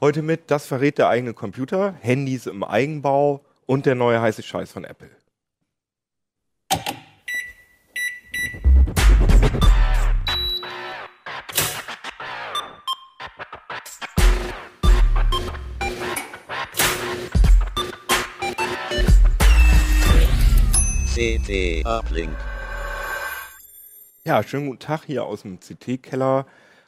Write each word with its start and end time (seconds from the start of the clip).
Heute 0.00 0.22
mit, 0.22 0.50
das 0.50 0.66
verrät 0.66 0.96
der 0.96 1.10
eigene 1.10 1.34
Computer, 1.34 1.92
Handys 2.00 2.46
im 2.46 2.64
Eigenbau 2.64 3.44
und 3.66 3.84
der 3.84 3.94
neue 3.94 4.22
heiße 4.22 4.42
Scheiß 4.42 4.72
von 4.72 4.84
Apple. 4.84 5.19
CT 21.20 21.84
Uplink. 21.84 22.34
Ja, 24.24 24.42
schönen 24.42 24.68
guten 24.68 24.78
Tag 24.78 25.04
hier 25.04 25.26
aus 25.26 25.42
dem 25.42 25.60
CT-Keller. 25.60 26.46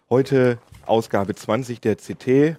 Heute 0.09 0.59
Ausgabe 0.87 1.35
20 1.35 1.83
der 1.83 1.97
CT. 1.97 2.57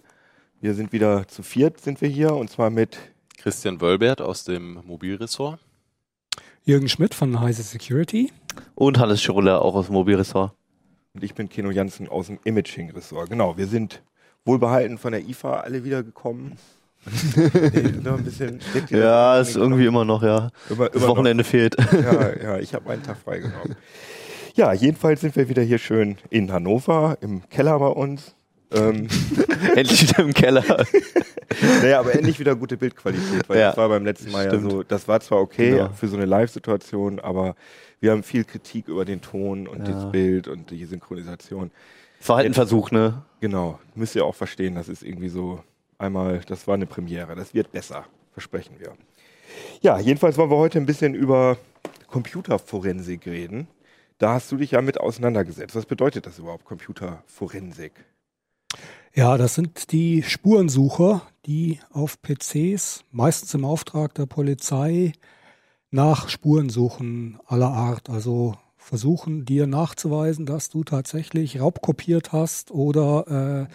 Wir 0.61 0.75
sind 0.75 0.93
wieder 0.93 1.27
zu 1.27 1.41
viert, 1.41 1.81
sind 1.81 1.99
wir 2.01 2.09
hier, 2.09 2.35
und 2.35 2.51
zwar 2.51 2.69
mit 2.69 2.99
Christian 3.39 3.81
Wölbert 3.81 4.21
aus 4.21 4.43
dem 4.43 4.83
Mobilressort. 4.85 5.59
Jürgen 6.63 6.89
Schmidt 6.89 7.15
von 7.15 7.39
Heise 7.39 7.63
Security. 7.63 8.31
Und 8.75 8.99
Hannes 8.99 9.23
Schuller 9.23 9.63
auch 9.63 9.73
aus 9.73 9.87
dem 9.87 9.93
Mobilressort. 9.93 10.53
und 11.15 11.23
ich 11.23 11.33
bin 11.33 11.49
Keno 11.49 11.71
Jansen 11.71 12.07
aus 12.07 12.27
dem 12.27 12.37
Imaging-Ressort. 12.43 13.31
Genau, 13.31 13.57
wir 13.57 13.65
sind 13.65 14.03
wohlbehalten 14.45 14.99
von 14.99 15.11
der 15.11 15.27
IFA 15.27 15.61
alle 15.61 15.83
wiedergekommen. 15.83 16.55
nee, 17.35 17.91
noch 18.03 18.17
ein 18.17 18.23
bisschen, 18.23 18.59
Ja, 18.89 19.37
das 19.37 19.49
ist 19.49 19.55
irgendwie 19.57 19.85
immer 19.85 20.05
noch, 20.05 20.23
ja. 20.23 20.49
Immer, 20.69 20.85
Das 20.87 20.95
immer 20.95 21.07
noch. 21.07 21.15
Wochenende 21.17 21.43
fehlt. 21.43 21.75
Ja, 21.91 22.35
ja, 22.41 22.59
ich 22.59 22.73
habe 22.73 22.89
einen 22.91 23.03
Tag 23.03 23.17
freigenommen. 23.17 23.75
Ja, 24.55 24.71
jedenfalls 24.73 25.21
sind 25.21 25.35
wir 25.35 25.49
wieder 25.49 25.63
hier 25.63 25.79
schön 25.79 26.17
in 26.29 26.51
Hannover, 26.51 27.17
im 27.21 27.47
Keller 27.49 27.77
bei 27.79 27.87
uns. 27.87 28.35
Ähm, 28.71 29.07
Endlich 29.75 30.09
wieder 30.09 30.19
im 30.23 30.33
Keller. 30.33 30.63
naja, 31.81 31.99
aber 31.99 32.15
endlich 32.15 32.39
wieder 32.39 32.55
gute 32.55 32.77
Bildqualität, 32.77 33.47
weil 33.47 33.59
Ja, 33.59 33.67
das 33.69 33.77
war 33.77 33.89
beim 33.89 34.03
letzten 34.05 34.31
Mal 34.31 34.47
stimmt. 34.47 34.63
ja 34.63 34.69
so, 34.71 34.83
das 34.83 35.07
war 35.07 35.19
zwar 35.19 35.39
okay 35.41 35.71
Genau. 35.71 35.89
für 35.93 36.07
so 36.07 36.15
eine 36.17 36.25
Live-Situation, 36.25 37.19
aber 37.19 37.55
wir 37.99 38.11
haben 38.11 38.23
viel 38.23 38.43
Kritik 38.43 38.87
über 38.87 39.05
den 39.05 39.21
Ton 39.21 39.67
und 39.67 39.87
Ja. 39.87 39.93
das 39.93 40.11
Bild 40.11 40.47
und 40.47 40.71
die 40.71 40.85
Synchronisation. 40.85 41.69
Es 42.19 42.29
war 42.29 42.37
halt 42.37 42.45
ein 42.47 42.53
Versuch, 42.55 42.89
ne? 42.91 43.21
Genau, 43.41 43.79
müsst 43.95 44.15
ihr 44.15 44.25
auch 44.25 44.35
verstehen, 44.35 44.75
das 44.75 44.89
ist 44.89 45.03
irgendwie 45.03 45.29
so 45.29 45.61
einmal, 46.03 46.41
das 46.47 46.67
war 46.67 46.75
eine 46.75 46.85
Premiere, 46.85 47.35
das 47.35 47.53
wird 47.53 47.71
besser, 47.71 48.05
versprechen 48.31 48.75
wir. 48.79 48.93
Ja, 49.81 49.99
jedenfalls 49.99 50.37
wollen 50.37 50.49
wir 50.51 50.57
heute 50.57 50.77
ein 50.79 50.85
bisschen 50.85 51.15
über 51.15 51.57
Computerforensik 52.07 53.25
reden. 53.25 53.67
Da 54.17 54.33
hast 54.33 54.51
du 54.51 54.57
dich 54.57 54.71
ja 54.71 54.81
mit 54.81 54.99
auseinandergesetzt. 54.99 55.75
Was 55.75 55.85
bedeutet 55.85 56.25
das 56.25 56.39
überhaupt, 56.39 56.65
Computerforensik? 56.65 57.93
Ja, 59.13 59.37
das 59.37 59.55
sind 59.55 59.91
die 59.91 60.23
Spurensucher, 60.23 61.21
die 61.45 61.79
auf 61.91 62.19
PCs, 62.21 63.03
meistens 63.11 63.53
im 63.53 63.65
Auftrag 63.65 64.15
der 64.15 64.25
Polizei, 64.25 65.13
nach 65.91 66.29
Spuren 66.29 66.69
suchen 66.69 67.39
aller 67.45 67.69
Art. 67.69 68.09
Also 68.09 68.55
versuchen 68.75 69.45
dir 69.45 69.67
nachzuweisen, 69.67 70.45
dass 70.45 70.69
du 70.69 70.83
tatsächlich 70.83 71.59
raubkopiert 71.59 72.31
hast 72.31 72.71
oder 72.71 73.67
äh, 73.69 73.73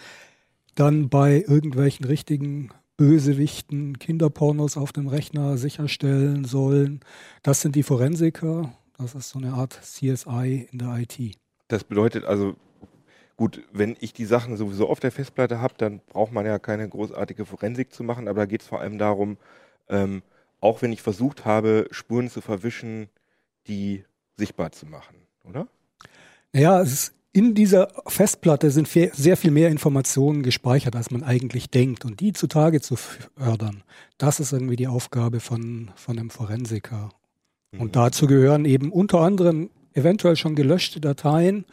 dann 0.75 1.09
bei 1.09 1.43
irgendwelchen 1.47 2.05
richtigen 2.05 2.69
Bösewichten 2.97 3.97
Kinderpornos 3.97 4.75
auf 4.75 4.91
dem 4.91 5.07
Rechner 5.07 5.57
sicherstellen 5.57 6.43
sollen. 6.43 6.99
Das 7.43 7.61
sind 7.61 7.75
die 7.75 7.83
Forensiker. 7.83 8.73
Das 8.97 9.15
ist 9.15 9.29
so 9.29 9.39
eine 9.39 9.53
Art 9.53 9.79
CSI 9.81 10.67
in 10.69 10.79
der 10.79 10.97
IT. 10.97 11.37
Das 11.69 11.85
bedeutet 11.85 12.25
also, 12.25 12.57
gut, 13.37 13.63
wenn 13.71 13.95
ich 14.01 14.11
die 14.11 14.25
Sachen 14.25 14.57
sowieso 14.57 14.89
auf 14.89 14.99
der 14.99 15.13
Festplatte 15.13 15.61
habe, 15.61 15.75
dann 15.77 16.01
braucht 16.07 16.33
man 16.33 16.45
ja 16.45 16.59
keine 16.59 16.89
großartige 16.89 17.45
Forensik 17.45 17.93
zu 17.93 18.03
machen, 18.03 18.27
aber 18.27 18.41
da 18.41 18.45
geht 18.45 18.61
es 18.61 18.67
vor 18.67 18.81
allem 18.81 18.97
darum, 18.97 19.37
ähm, 19.87 20.21
auch 20.59 20.81
wenn 20.81 20.91
ich 20.91 21.01
versucht 21.01 21.45
habe, 21.45 21.87
Spuren 21.91 22.29
zu 22.29 22.41
verwischen, 22.41 23.07
die 23.67 24.03
sichtbar 24.35 24.73
zu 24.73 24.85
machen, 24.85 25.15
oder? 25.45 25.67
Naja, 26.51 26.81
es 26.81 26.91
ist, 26.91 27.13
in 27.31 27.53
dieser 27.53 27.89
Festplatte 28.07 28.71
sind 28.71 28.87
sehr 28.87 29.37
viel 29.37 29.51
mehr 29.51 29.69
Informationen 29.69 30.41
gespeichert, 30.41 30.95
als 30.95 31.11
man 31.11 31.23
eigentlich 31.23 31.69
denkt. 31.69 32.05
Und 32.05 32.19
die 32.19 32.33
zutage 32.33 32.81
zu 32.81 32.95
fördern, 32.95 33.83
das 34.17 34.39
ist 34.39 34.51
irgendwie 34.51 34.75
die 34.75 34.87
Aufgabe 34.87 35.39
von, 35.39 35.91
von 35.95 36.17
einem 36.17 36.29
Forensiker. 36.29 37.09
Und 37.77 37.95
dazu 37.95 38.25
gehören 38.25 38.65
eben 38.65 38.91
unter 38.91 39.19
anderem 39.19 39.69
eventuell 39.93 40.35
schon 40.35 40.55
gelöschte 40.55 40.99
Dateien 40.99 41.65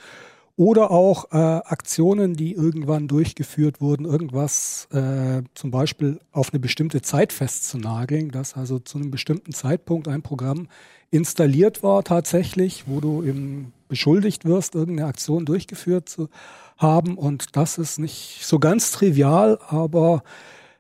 oder 0.57 0.91
auch 0.91 1.33
äh, 1.33 1.37
Aktionen, 1.37 2.35
die 2.35 2.53
irgendwann 2.53 3.09
durchgeführt 3.09 3.81
wurden, 3.81 4.07
irgendwas 4.07 4.89
äh, 4.91 5.43
zum 5.55 5.71
Beispiel 5.71 6.19
auf 6.33 6.53
eine 6.53 6.61
bestimmte 6.61 7.03
Zeit 7.03 7.33
festzunageln, 7.33 8.31
dass 8.31 8.55
also 8.55 8.79
zu 8.79 8.99
einem 8.99 9.11
bestimmten 9.11 9.53
Zeitpunkt 9.53 10.09
ein 10.09 10.23
Programm 10.23 10.69
installiert 11.11 11.83
war 11.83 12.05
tatsächlich, 12.05 12.85
wo 12.87 13.01
du 13.01 13.23
eben 13.23 13.73
beschuldigt 13.89 14.45
wirst, 14.45 14.75
irgendeine 14.75 15.09
Aktion 15.09 15.45
durchgeführt 15.45 16.09
zu 16.09 16.29
haben. 16.77 17.17
Und 17.17 17.57
das 17.57 17.79
ist 17.79 17.99
nicht 17.99 18.41
so 18.43 18.59
ganz 18.59 18.93
trivial, 18.93 19.59
aber 19.69 20.23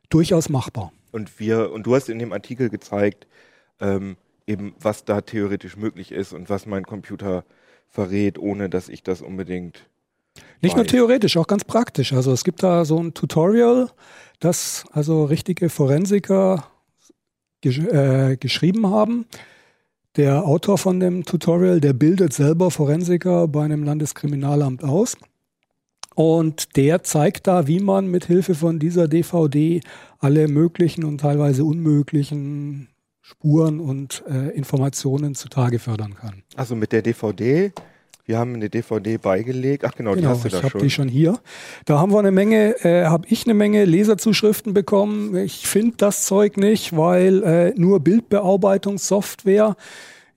durchaus 0.08 0.48
machbar. 0.48 0.92
Und 1.12 1.40
wir, 1.40 1.72
und 1.72 1.86
du 1.86 1.94
hast 1.94 2.08
in 2.08 2.18
dem 2.18 2.32
Artikel 2.32 2.68
gezeigt, 2.68 3.26
ähm, 3.80 4.16
eben 4.46 4.74
was 4.80 5.04
da 5.04 5.20
theoretisch 5.20 5.76
möglich 5.76 6.12
ist 6.12 6.32
und 6.32 6.48
was 6.48 6.66
mein 6.66 6.84
Computer 6.84 7.44
verrät, 7.88 8.38
ohne 8.38 8.68
dass 8.68 8.88
ich 8.88 9.02
das 9.02 9.22
unbedingt. 9.22 9.88
Nicht 10.60 10.76
nur 10.76 10.86
theoretisch, 10.86 11.36
auch 11.36 11.46
ganz 11.46 11.64
praktisch. 11.64 12.12
Also 12.12 12.32
es 12.32 12.44
gibt 12.44 12.62
da 12.62 12.84
so 12.84 13.02
ein 13.02 13.14
Tutorial, 13.14 13.90
das 14.38 14.84
also 14.92 15.24
richtige 15.24 15.70
Forensiker 15.70 16.70
gesch 17.62 17.78
äh, 17.78 18.36
geschrieben 18.36 18.86
haben. 18.90 19.26
Der 20.16 20.46
Autor 20.46 20.78
von 20.78 20.98
dem 20.98 21.24
Tutorial, 21.26 21.78
der 21.78 21.92
bildet 21.92 22.32
selber 22.32 22.70
Forensiker 22.70 23.48
bei 23.48 23.64
einem 23.64 23.82
Landeskriminalamt 23.84 24.82
aus. 24.82 25.18
Und 26.14 26.76
der 26.76 27.02
zeigt 27.02 27.46
da, 27.46 27.66
wie 27.66 27.80
man 27.80 28.06
mit 28.06 28.24
Hilfe 28.24 28.54
von 28.54 28.78
dieser 28.78 29.08
DVD 29.08 29.82
alle 30.18 30.48
möglichen 30.48 31.04
und 31.04 31.20
teilweise 31.20 31.64
unmöglichen 31.64 32.88
Spuren 33.20 33.78
und 33.78 34.24
äh, 34.26 34.56
Informationen 34.56 35.34
zutage 35.34 35.78
fördern 35.78 36.14
kann. 36.14 36.42
Also 36.56 36.74
mit 36.76 36.92
der 36.92 37.02
DVD, 37.02 37.72
wir 38.26 38.38
haben 38.38 38.54
eine 38.54 38.68
DVD 38.68 39.18
beigelegt. 39.18 39.84
Ach 39.84 39.94
genau, 39.94 40.14
die 40.14 40.20
Genau, 40.20 40.30
hast 40.32 40.42
du 40.42 40.48
ich 40.48 40.52
da 40.54 40.58
habe 40.62 40.70
schon. 40.70 40.80
die 40.80 40.90
schon 40.90 41.08
hier. 41.08 41.38
Da 41.84 41.98
haben 42.00 42.12
wir 42.12 42.18
eine 42.18 42.32
Menge, 42.32 42.74
äh, 42.84 43.04
habe 43.06 43.26
ich 43.28 43.44
eine 43.46 43.54
Menge 43.54 43.84
Leserzuschriften 43.84 44.74
bekommen. 44.74 45.36
Ich 45.36 45.66
finde 45.68 45.96
das 45.96 46.24
Zeug 46.26 46.56
nicht, 46.56 46.96
weil 46.96 47.42
äh, 47.44 47.72
nur 47.76 48.00
Bildbearbeitungssoftware. 48.00 49.76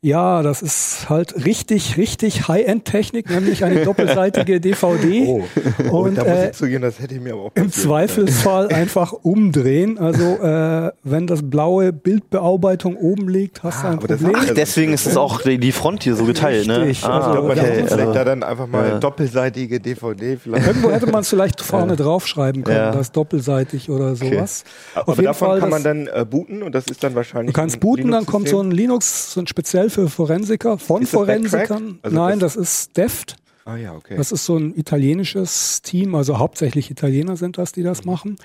Ja, 0.01 0.43
das 0.43 0.61
ist 0.61 1.09
halt 1.09 1.45
richtig, 1.45 1.97
richtig 1.97 2.47
High-End-Technik, 2.47 3.29
nämlich 3.29 3.65
eine 3.65 3.83
doppelseitige 3.83 4.61
DVD. 4.61 5.25
Oh, 5.27 5.43
und, 5.83 5.89
Und, 5.91 6.15
da 6.17 6.23
muss 6.23 6.31
äh, 6.31 6.49
ich 6.51 6.55
zugeben, 6.55 6.81
das 6.83 6.99
hätte 7.01 7.15
ich 7.15 7.19
mir 7.21 7.33
aber 7.33 7.41
auch 7.43 7.51
Im 7.55 7.69
Zweifelsfall 7.69 8.67
einfach 8.73 9.11
umdrehen. 9.11 9.97
Also 9.97 10.37
äh, 10.41 10.91
wenn 11.03 11.27
das 11.27 11.41
blaue 11.43 11.91
Bildbearbeitung 11.91 12.95
oben 12.95 13.27
liegt, 13.27 13.61
hast 13.63 13.83
du 13.83 13.87
Ah, 13.87 13.91
ein 13.91 13.97
aber 13.97 14.07
das 14.07 14.21
Problem. 14.21 14.41
Ach, 14.47 14.53
deswegen 14.53 14.93
ist 14.93 15.05
es 15.05 15.17
auch 15.17 15.41
die 15.41 15.71
Front 15.73 16.03
hier 16.03 16.15
so 16.15 16.23
geteilt, 16.23 16.67
ne? 16.67 16.81
Richtig, 16.83 17.01
können. 17.01 17.13
also 17.15 17.27
Ich 17.27 17.33
glaube, 17.33 17.47
man 17.49 17.57
hätte 17.57 17.81
also- 17.83 17.95
vielleicht 17.95 18.15
da 18.15 18.23
dann 18.23 18.43
einfach 18.43 18.67
mal 18.67 18.85
Ja. 18.85 18.91
eine 18.91 18.99
doppelseitige 19.01 19.79
DVD 19.81 20.37
vielleicht. 20.37 20.65
Irgendwo 20.65 20.91
hätte 20.91 21.07
man 21.07 21.21
es 21.21 21.29
vielleicht 21.29 21.59
vorne 21.59 21.97
draufschreiben 21.97 22.63
können, 22.63 22.77
Ja. 22.77 22.91
das 22.91 23.11
doppelseitig 23.11 23.89
oder 23.89 24.15
sowas. 24.15 24.63
Aber 24.95 25.09
Auf 25.09 25.15
jeden 25.17 25.25
davon 25.25 25.47
Fall, 25.49 25.59
kann 25.59 25.69
man 25.69 25.83
dann 25.83 26.07
äh, 26.07 26.25
booten 26.25 26.63
und 26.63 26.73
das 26.73 26.85
ist 26.87 27.03
dann 27.03 27.15
wahrscheinlich. 27.15 27.53
Du 27.53 27.59
kannst 27.59 27.75
ein 27.75 27.79
booten, 27.81 28.11
dann 28.11 28.25
kommt 28.25 28.47
so 28.47 28.61
ein 28.61 28.71
Linux, 28.71 29.33
so 29.33 29.41
ein 29.41 29.47
speziell 29.47 29.88
für 29.89 30.09
Forensiker, 30.09 30.77
von 30.77 31.01
Ist 31.01 31.13
das 31.13 31.19
Forensikern. 31.19 31.67
Backtrack? 31.67 31.99
Also 32.03 32.15
Nein, 32.17 32.39
das- 32.39 32.53
das, 32.55 32.61
ist 32.63 32.97
Deft. 32.97 33.35
Ah 33.65 33.75
ja, 33.75 33.93
okay. 33.93 34.15
Das 34.17 34.31
ist 34.31 34.45
so 34.45 34.57
ein 34.57 34.73
italienisches 34.75 35.81
Team, 35.83 36.15
also 36.15 36.39
hauptsächlich 36.39 36.89
Italiener 36.89 37.37
sind 37.37 37.57
das, 37.57 37.71
die 37.71 37.83
das 37.83 38.03
machen. 38.05 38.37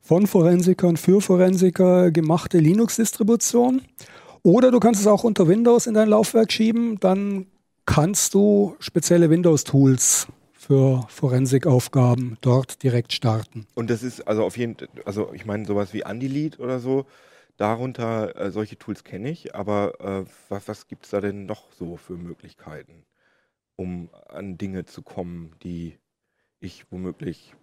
Von 0.00 0.26
Forensikern 0.26 0.96
für 0.96 1.20
Forensiker 1.20 2.10
gemachte 2.10 2.58
Linux-Distribution. 2.58 3.82
Oder 4.42 4.70
du 4.70 4.80
kannst 4.80 5.00
es 5.02 5.06
auch 5.06 5.22
unter 5.24 5.48
Windows 5.48 5.86
in 5.86 5.92
dein 5.94 6.08
Laufwerk 6.08 6.50
schieben, 6.50 6.98
dann 7.00 7.46
kannst 7.84 8.32
du 8.32 8.74
spezielle 8.78 9.28
Windows-Tools 9.28 10.28
für 10.54 11.04
Forensikaufgaben 11.08 12.38
dort 12.40 12.82
direkt 12.82 13.12
starten. 13.12 13.66
Und 13.74 13.90
das 13.90 14.02
ist 14.02 14.20
also 14.26 14.44
auf 14.44 14.56
jeden 14.56 14.76
also 15.04 15.30
ich 15.34 15.44
meine 15.44 15.66
sowas 15.66 15.92
wie 15.92 16.04
Undelete 16.04 16.58
oder 16.62 16.80
so, 16.80 17.04
darunter 17.60 18.36
äh, 18.36 18.50
solche 18.50 18.78
Tools 18.78 19.04
kenne 19.04 19.30
ich, 19.30 19.54
aber 19.54 20.00
äh, 20.00 20.24
was, 20.48 20.66
was 20.66 20.88
gibt 20.88 21.04
es 21.04 21.10
da 21.10 21.20
denn 21.20 21.44
noch 21.44 21.70
so 21.72 21.96
für 21.96 22.14
Möglichkeiten, 22.14 23.04
um 23.76 24.08
an 24.28 24.56
Dinge 24.56 24.86
zu 24.86 25.02
kommen, 25.02 25.54
die 25.62 25.98
ich 26.58 26.90
womöglich 26.90 27.54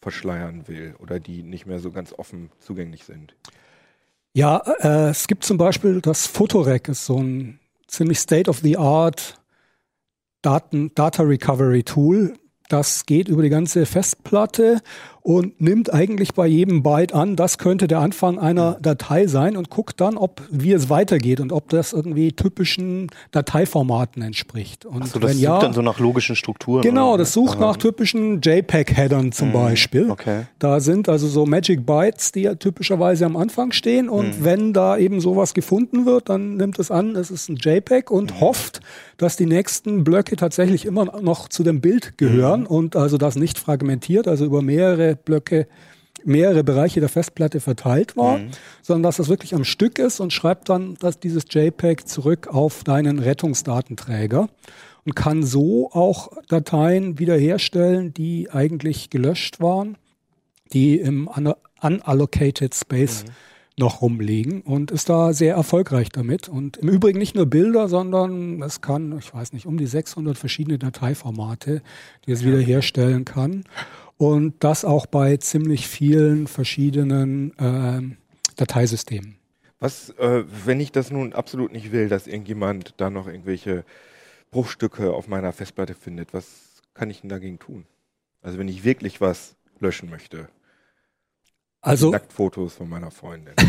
verschleiern 0.00 0.66
will 0.66 0.96
oder 0.98 1.20
die 1.20 1.42
nicht 1.42 1.66
mehr 1.66 1.78
so 1.78 1.92
ganz 1.92 2.12
offen 2.12 2.50
zugänglich 2.58 3.04
sind? 3.04 3.36
Ja, 4.32 4.58
äh, 4.80 5.10
es 5.10 5.28
gibt 5.28 5.44
zum 5.44 5.56
Beispiel 5.56 6.00
das 6.00 6.26
Photorec, 6.26 6.88
ist 6.88 7.06
so 7.06 7.22
ein 7.22 7.60
ziemlich 7.86 8.18
state-of-the-art 8.18 9.40
Data 10.42 11.22
Recovery 11.22 11.84
Tool. 11.84 12.34
Das 12.68 13.06
geht 13.06 13.28
über 13.28 13.42
die 13.42 13.50
ganze 13.50 13.86
Festplatte 13.86 14.82
und 15.24 15.58
nimmt 15.58 15.90
eigentlich 15.92 16.34
bei 16.34 16.46
jedem 16.46 16.82
Byte 16.82 17.14
an, 17.14 17.34
das 17.34 17.56
könnte 17.56 17.88
der 17.88 18.00
Anfang 18.00 18.38
einer 18.38 18.76
Datei 18.82 19.26
sein 19.26 19.56
und 19.56 19.70
guckt 19.70 19.98
dann, 20.02 20.18
ob 20.18 20.42
wie 20.50 20.72
es 20.72 20.90
weitergeht 20.90 21.40
und 21.40 21.50
ob 21.50 21.70
das 21.70 21.94
irgendwie 21.94 22.32
typischen 22.32 23.08
Dateiformaten 23.30 24.20
entspricht. 24.20 24.84
Und 24.84 25.08
so, 25.08 25.18
das 25.18 25.30
wenn 25.30 25.36
sucht 25.38 25.42
ja, 25.42 25.58
dann 25.60 25.72
so 25.72 25.80
nach 25.80 25.98
logischen 25.98 26.36
Strukturen. 26.36 26.82
Genau, 26.82 27.14
oder? 27.14 27.18
das 27.18 27.32
sucht 27.32 27.58
nach 27.58 27.78
typischen 27.78 28.42
JPEG-Headern 28.42 29.32
zum 29.32 29.50
Beispiel. 29.50 30.10
Okay. 30.10 30.42
Da 30.58 30.78
sind 30.80 31.08
also 31.08 31.26
so 31.26 31.46
Magic 31.46 31.86
Bytes, 31.86 32.32
die 32.32 32.42
ja 32.42 32.54
typischerweise 32.56 33.24
am 33.24 33.38
Anfang 33.38 33.72
stehen. 33.72 34.10
Und 34.10 34.44
wenn 34.44 34.74
da 34.74 34.98
eben 34.98 35.22
sowas 35.22 35.54
gefunden 35.54 36.04
wird, 36.04 36.28
dann 36.28 36.58
nimmt 36.58 36.78
es 36.78 36.90
an, 36.90 37.16
es 37.16 37.30
ist 37.30 37.48
ein 37.48 37.56
JPEG 37.56 38.10
und 38.10 38.42
hofft, 38.42 38.82
dass 39.16 39.36
die 39.36 39.46
nächsten 39.46 40.04
Blöcke 40.04 40.36
tatsächlich 40.36 40.84
immer 40.84 41.18
noch 41.22 41.48
zu 41.48 41.62
dem 41.62 41.80
Bild 41.80 42.18
gehören 42.18 42.66
und 42.66 42.94
also 42.94 43.16
das 43.16 43.36
nicht 43.36 43.58
fragmentiert, 43.58 44.28
also 44.28 44.44
über 44.44 44.60
mehrere 44.60 45.13
Blöcke 45.16 45.66
mehrere 46.24 46.64
Bereiche 46.64 47.00
der 47.00 47.08
Festplatte 47.10 47.60
verteilt 47.60 48.16
war, 48.16 48.38
sondern 48.82 49.02
dass 49.02 49.16
das 49.18 49.28
wirklich 49.28 49.54
am 49.54 49.64
Stück 49.64 49.98
ist 49.98 50.20
und 50.20 50.32
schreibt 50.32 50.68
dann 50.70 50.94
dass 51.00 51.20
dieses 51.20 51.44
JPEG 51.50 52.08
zurück 52.08 52.48
auf 52.48 52.82
deinen 52.82 53.18
Rettungsdatenträger 53.18 54.48
und 55.04 55.14
kann 55.14 55.42
so 55.42 55.90
auch 55.92 56.30
Dateien 56.48 57.18
wiederherstellen, 57.18 58.14
die 58.14 58.50
eigentlich 58.50 59.10
gelöscht 59.10 59.60
waren, 59.60 59.98
die 60.72 60.96
im 60.98 61.28
un- 61.28 61.52
unallocated 61.82 62.74
Space 62.74 63.24
noch 63.76 64.02
rumliegen 64.02 64.62
und 64.62 64.92
ist 64.92 65.08
da 65.08 65.32
sehr 65.32 65.54
erfolgreich 65.56 66.08
damit. 66.08 66.48
Und 66.48 66.76
im 66.76 66.88
Übrigen 66.88 67.18
nicht 67.18 67.34
nur 67.34 67.46
Bilder, 67.46 67.88
sondern 67.88 68.62
es 68.62 68.80
kann, 68.80 69.18
ich 69.18 69.34
weiß 69.34 69.52
nicht, 69.52 69.66
um 69.66 69.76
die 69.78 69.86
600 69.86 70.38
verschiedene 70.38 70.78
Dateiformate, 70.78 71.82
die 72.26 72.32
es 72.32 72.44
wiederherstellen 72.44 73.24
kann. 73.24 73.64
Und 74.16 74.62
das 74.62 74.84
auch 74.84 75.06
bei 75.06 75.36
ziemlich 75.38 75.88
vielen 75.88 76.46
verschiedenen 76.46 77.52
ähm, 77.58 78.16
Dateisystemen. 78.56 79.36
Was, 79.80 80.10
äh, 80.10 80.44
wenn 80.64 80.80
ich 80.80 80.92
das 80.92 81.10
nun 81.10 81.32
absolut 81.32 81.72
nicht 81.72 81.92
will, 81.92 82.08
dass 82.08 82.26
irgendjemand 82.26 82.94
da 82.96 83.10
noch 83.10 83.26
irgendwelche 83.26 83.84
Bruchstücke 84.50 85.12
auf 85.12 85.26
meiner 85.26 85.52
Festplatte 85.52 85.94
findet, 85.94 86.32
was 86.32 86.46
kann 86.94 87.10
ich 87.10 87.20
denn 87.20 87.28
dagegen 87.28 87.58
tun? 87.58 87.86
Also 88.40 88.58
wenn 88.58 88.68
ich 88.68 88.84
wirklich 88.84 89.20
was 89.20 89.56
löschen 89.80 90.10
möchte. 90.10 90.48
Also 91.80 92.10
Nacktfotos 92.10 92.74
von 92.74 92.88
meiner 92.88 93.10
Freundin. 93.10 93.54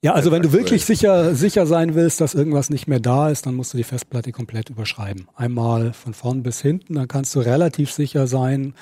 Ja, 0.00 0.12
also 0.12 0.30
wenn 0.30 0.42
du 0.42 0.52
wirklich 0.52 0.84
sicher, 0.84 1.34
sicher 1.34 1.66
sein 1.66 1.96
willst, 1.96 2.20
dass 2.20 2.34
irgendwas 2.34 2.70
nicht 2.70 2.86
mehr 2.86 3.00
da 3.00 3.30
ist, 3.30 3.46
dann 3.46 3.56
musst 3.56 3.72
du 3.72 3.76
die 3.76 3.84
Festplatte 3.84 4.30
komplett 4.30 4.70
überschreiben. 4.70 5.26
Einmal 5.34 5.92
von 5.92 6.14
vorn 6.14 6.44
bis 6.44 6.60
hinten, 6.60 6.94
dann 6.94 7.08
kannst 7.08 7.34
du 7.34 7.40
relativ 7.40 7.90
sicher 7.90 8.28
sein, 8.28 8.74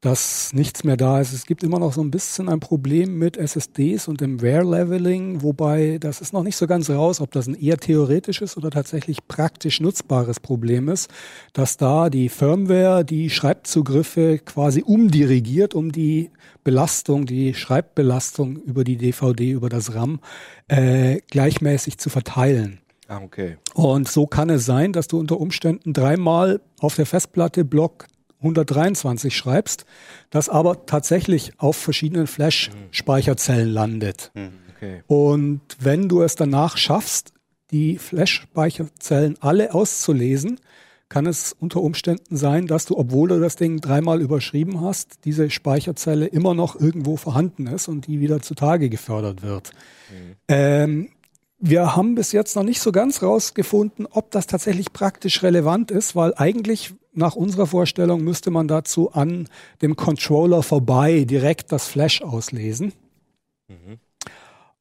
dass 0.00 0.52
nichts 0.54 0.82
mehr 0.82 0.96
da 0.96 1.20
ist. 1.20 1.34
Es 1.34 1.44
gibt 1.44 1.62
immer 1.62 1.78
noch 1.78 1.92
so 1.92 2.00
ein 2.00 2.10
bisschen 2.10 2.48
ein 2.48 2.60
Problem 2.60 3.18
mit 3.18 3.36
SSDs 3.36 4.08
und 4.08 4.20
dem 4.20 4.40
Wear-Leveling, 4.40 5.42
wobei 5.42 5.98
das 6.00 6.22
ist 6.22 6.32
noch 6.32 6.42
nicht 6.42 6.56
so 6.56 6.66
ganz 6.66 6.88
raus, 6.88 7.20
ob 7.20 7.32
das 7.32 7.46
ein 7.46 7.54
eher 7.54 7.76
theoretisches 7.76 8.56
oder 8.56 8.70
tatsächlich 8.70 9.18
praktisch 9.28 9.80
nutzbares 9.80 10.40
Problem 10.40 10.88
ist, 10.88 11.10
dass 11.52 11.76
da 11.76 12.08
die 12.08 12.30
Firmware 12.30 13.04
die 13.04 13.28
Schreibzugriffe 13.28 14.38
quasi 14.38 14.82
umdirigiert, 14.82 15.74
um 15.74 15.92
die 15.92 16.30
Belastung, 16.64 17.26
die 17.26 17.52
Schreibbelastung 17.52 18.56
über 18.56 18.84
die 18.84 18.96
DVD, 18.96 19.50
über 19.50 19.68
das 19.68 19.94
RAM 19.94 20.20
äh, 20.68 21.20
gleichmäßig 21.30 21.98
zu 21.98 22.08
verteilen. 22.08 22.80
ah, 23.08 23.20
okay. 23.22 23.58
Und 23.74 24.08
so 24.08 24.26
kann 24.26 24.48
es 24.48 24.64
sein, 24.64 24.92
dass 24.94 25.08
du 25.08 25.18
unter 25.18 25.38
Umständen 25.38 25.92
dreimal 25.92 26.60
auf 26.78 26.96
der 26.96 27.06
Festplatte 27.06 27.64
Block 27.64 28.06
123 28.40 29.36
schreibst, 29.36 29.84
das 30.30 30.48
aber 30.48 30.86
tatsächlich 30.86 31.52
auf 31.58 31.76
verschiedenen 31.76 32.26
Flash-Speicherzellen 32.26 33.70
landet. 33.70 34.32
Okay. 34.76 35.02
Und 35.06 35.60
wenn 35.78 36.08
du 36.08 36.22
es 36.22 36.36
danach 36.36 36.76
schaffst, 36.76 37.32
die 37.70 37.98
Flash-Speicherzellen 37.98 39.36
alle 39.40 39.74
auszulesen, 39.74 40.58
kann 41.10 41.26
es 41.26 41.54
unter 41.58 41.82
Umständen 41.82 42.36
sein, 42.36 42.66
dass 42.66 42.86
du, 42.86 42.96
obwohl 42.96 43.28
du 43.28 43.40
das 43.40 43.56
Ding 43.56 43.80
dreimal 43.80 44.20
überschrieben 44.22 44.80
hast, 44.80 45.24
diese 45.24 45.50
Speicherzelle 45.50 46.26
immer 46.26 46.54
noch 46.54 46.78
irgendwo 46.78 47.16
vorhanden 47.16 47.66
ist 47.66 47.88
und 47.88 48.06
die 48.06 48.20
wieder 48.20 48.40
zutage 48.40 48.88
gefördert 48.88 49.42
wird. 49.42 49.72
Ähm, 50.46 51.10
wir 51.58 51.94
haben 51.94 52.14
bis 52.14 52.32
jetzt 52.32 52.56
noch 52.56 52.62
nicht 52.62 52.80
so 52.80 52.92
ganz 52.92 53.22
rausgefunden, 53.22 54.06
ob 54.10 54.30
das 54.30 54.46
tatsächlich 54.46 54.92
praktisch 54.92 55.42
relevant 55.42 55.90
ist, 55.90 56.16
weil 56.16 56.32
eigentlich 56.36 56.94
nach 57.12 57.34
unserer 57.34 57.66
Vorstellung 57.66 58.22
müsste 58.22 58.50
man 58.50 58.68
dazu 58.68 59.12
an 59.12 59.48
dem 59.82 59.96
Controller 59.96 60.62
vorbei 60.62 61.24
direkt 61.24 61.72
das 61.72 61.88
Flash 61.88 62.22
auslesen. 62.22 62.92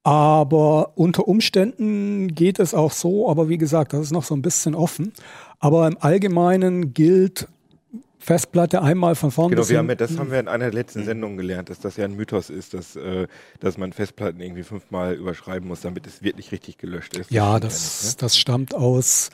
Aber 0.04 0.94
unter 0.96 1.28
Umständen 1.28 2.34
geht 2.34 2.60
es 2.60 2.74
auch 2.74 2.92
so, 2.92 3.30
aber 3.30 3.50
wie 3.50 3.58
gesagt, 3.58 3.94
das 3.94 4.02
ist 4.02 4.12
noch 4.12 4.24
so 4.24 4.36
ein 4.36 4.42
bisschen 4.42 4.74
offen. 4.74 5.14
Aber 5.60 5.88
im 5.88 5.98
Allgemeinen 6.00 6.94
gilt 6.94 7.48
Festplatte 8.18 8.82
einmal 8.82 9.16
von 9.16 9.32
vorne 9.32 9.56
Genau, 9.56 9.62
bis 9.62 9.70
hinten. 9.70 9.98
das 9.98 10.18
haben 10.18 10.32
wir 10.32 10.40
in 10.40 10.48
einer 10.50 10.66
der 10.66 10.74
letzten 10.74 11.06
Sendungen 11.06 11.38
gelernt, 11.38 11.70
dass 11.70 11.80
das 11.80 11.96
ja 11.96 12.06
ein 12.06 12.16
Mythos 12.16 12.50
ist, 12.50 12.74
dass, 12.74 12.96
äh, 12.96 13.28
dass 13.62 13.78
man 13.78 13.94
Festplatten 13.94 14.42
irgendwie 14.42 14.64
fünfmal 14.64 15.16
überschreiben 15.16 15.68
muss, 15.68 15.82
damit 15.82 16.06
es 16.06 16.22
wirklich 16.22 16.52
richtig 16.52 16.78
gelöscht 16.78 17.18
ist. 17.18 17.32
Ja, 17.32 17.52
stimmt 17.58 17.64
das, 17.64 18.04
nicht, 18.04 18.22
das 18.22 18.38
stammt 18.38 18.76
aus 18.76 19.30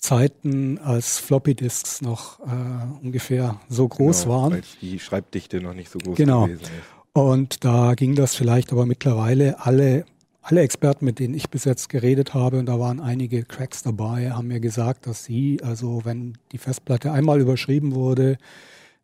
Zeiten, 0.00 0.78
als 0.78 1.18
Floppy 1.18 1.54
Disks 1.54 2.00
noch 2.00 2.40
äh, 2.40 3.04
ungefähr 3.04 3.60
so 3.68 3.86
groß 3.86 4.22
genau, 4.22 4.34
waren. 4.34 4.52
Weil 4.54 4.62
die 4.80 4.98
Schreibdichte 4.98 5.60
noch 5.60 5.74
nicht 5.74 5.90
so 5.90 5.98
groß 5.98 6.16
Genau. 6.16 6.46
gewesen 6.46 6.62
ist. 6.62 6.70
Und 7.12 7.64
da 7.64 7.94
ging 7.94 8.14
das 8.14 8.34
vielleicht 8.34 8.72
aber 8.72 8.86
mittlerweile 8.86 9.64
alle, 9.64 10.04
alle 10.42 10.62
Experten, 10.62 11.04
mit 11.04 11.18
denen 11.18 11.34
ich 11.34 11.50
bis 11.50 11.64
jetzt 11.64 11.88
geredet 11.88 12.34
habe, 12.34 12.58
und 12.58 12.66
da 12.66 12.78
waren 12.78 13.00
einige 13.00 13.44
Cracks 13.44 13.82
dabei, 13.82 14.30
haben 14.30 14.48
mir 14.48 14.60
gesagt, 14.60 15.06
dass 15.06 15.24
sie, 15.24 15.60
also 15.62 16.02
wenn 16.04 16.38
die 16.52 16.58
Festplatte 16.58 17.12
einmal 17.12 17.40
überschrieben 17.40 17.94
wurde, 17.94 18.38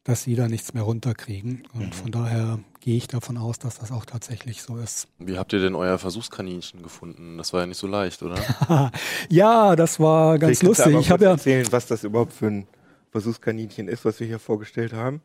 dass 0.07 0.23
sie 0.23 0.37
da 0.37 0.47
nichts 0.47 0.73
mehr 0.73 0.85
runterkriegen. 0.85 1.65
Und 1.75 1.93
von 1.93 2.13
daher 2.13 2.61
gehe 2.81 2.97
ich 2.97 3.09
davon 3.09 3.37
aus, 3.37 3.59
dass 3.59 3.79
das 3.79 3.91
auch 3.91 4.05
tatsächlich 4.05 4.63
so 4.63 4.77
ist. 4.79 5.09
Wie 5.19 5.37
habt 5.37 5.53
ihr 5.53 5.59
denn 5.59 5.75
euer 5.75 5.99
Versuchskaninchen 5.99 6.83
gefunden? 6.83 7.39
Das 7.39 7.53
war 7.53 7.63
ja 7.63 7.67
nicht 7.67 7.79
so 7.79 7.89
leicht, 7.89 8.23
oder? 8.23 8.37
Ja, 9.29 9.75
das 9.75 9.99
war 9.99 10.39
ganz 10.39 10.61
Vielleicht 10.61 10.79
lustig. 10.79 10.97
Ich 11.01 11.11
habe 11.11 11.25
ja 11.25 11.31
erzählen, 11.31 11.67
was 11.71 11.87
das 11.87 12.05
überhaupt 12.05 12.33
für 12.33 12.47
ein 12.47 12.67
Versuchskaninchen 13.11 13.89
ist, 13.89 14.05
was 14.05 14.21
wir 14.21 14.27
hier 14.27 14.39
vorgestellt 14.39 14.93
haben. 14.93 15.23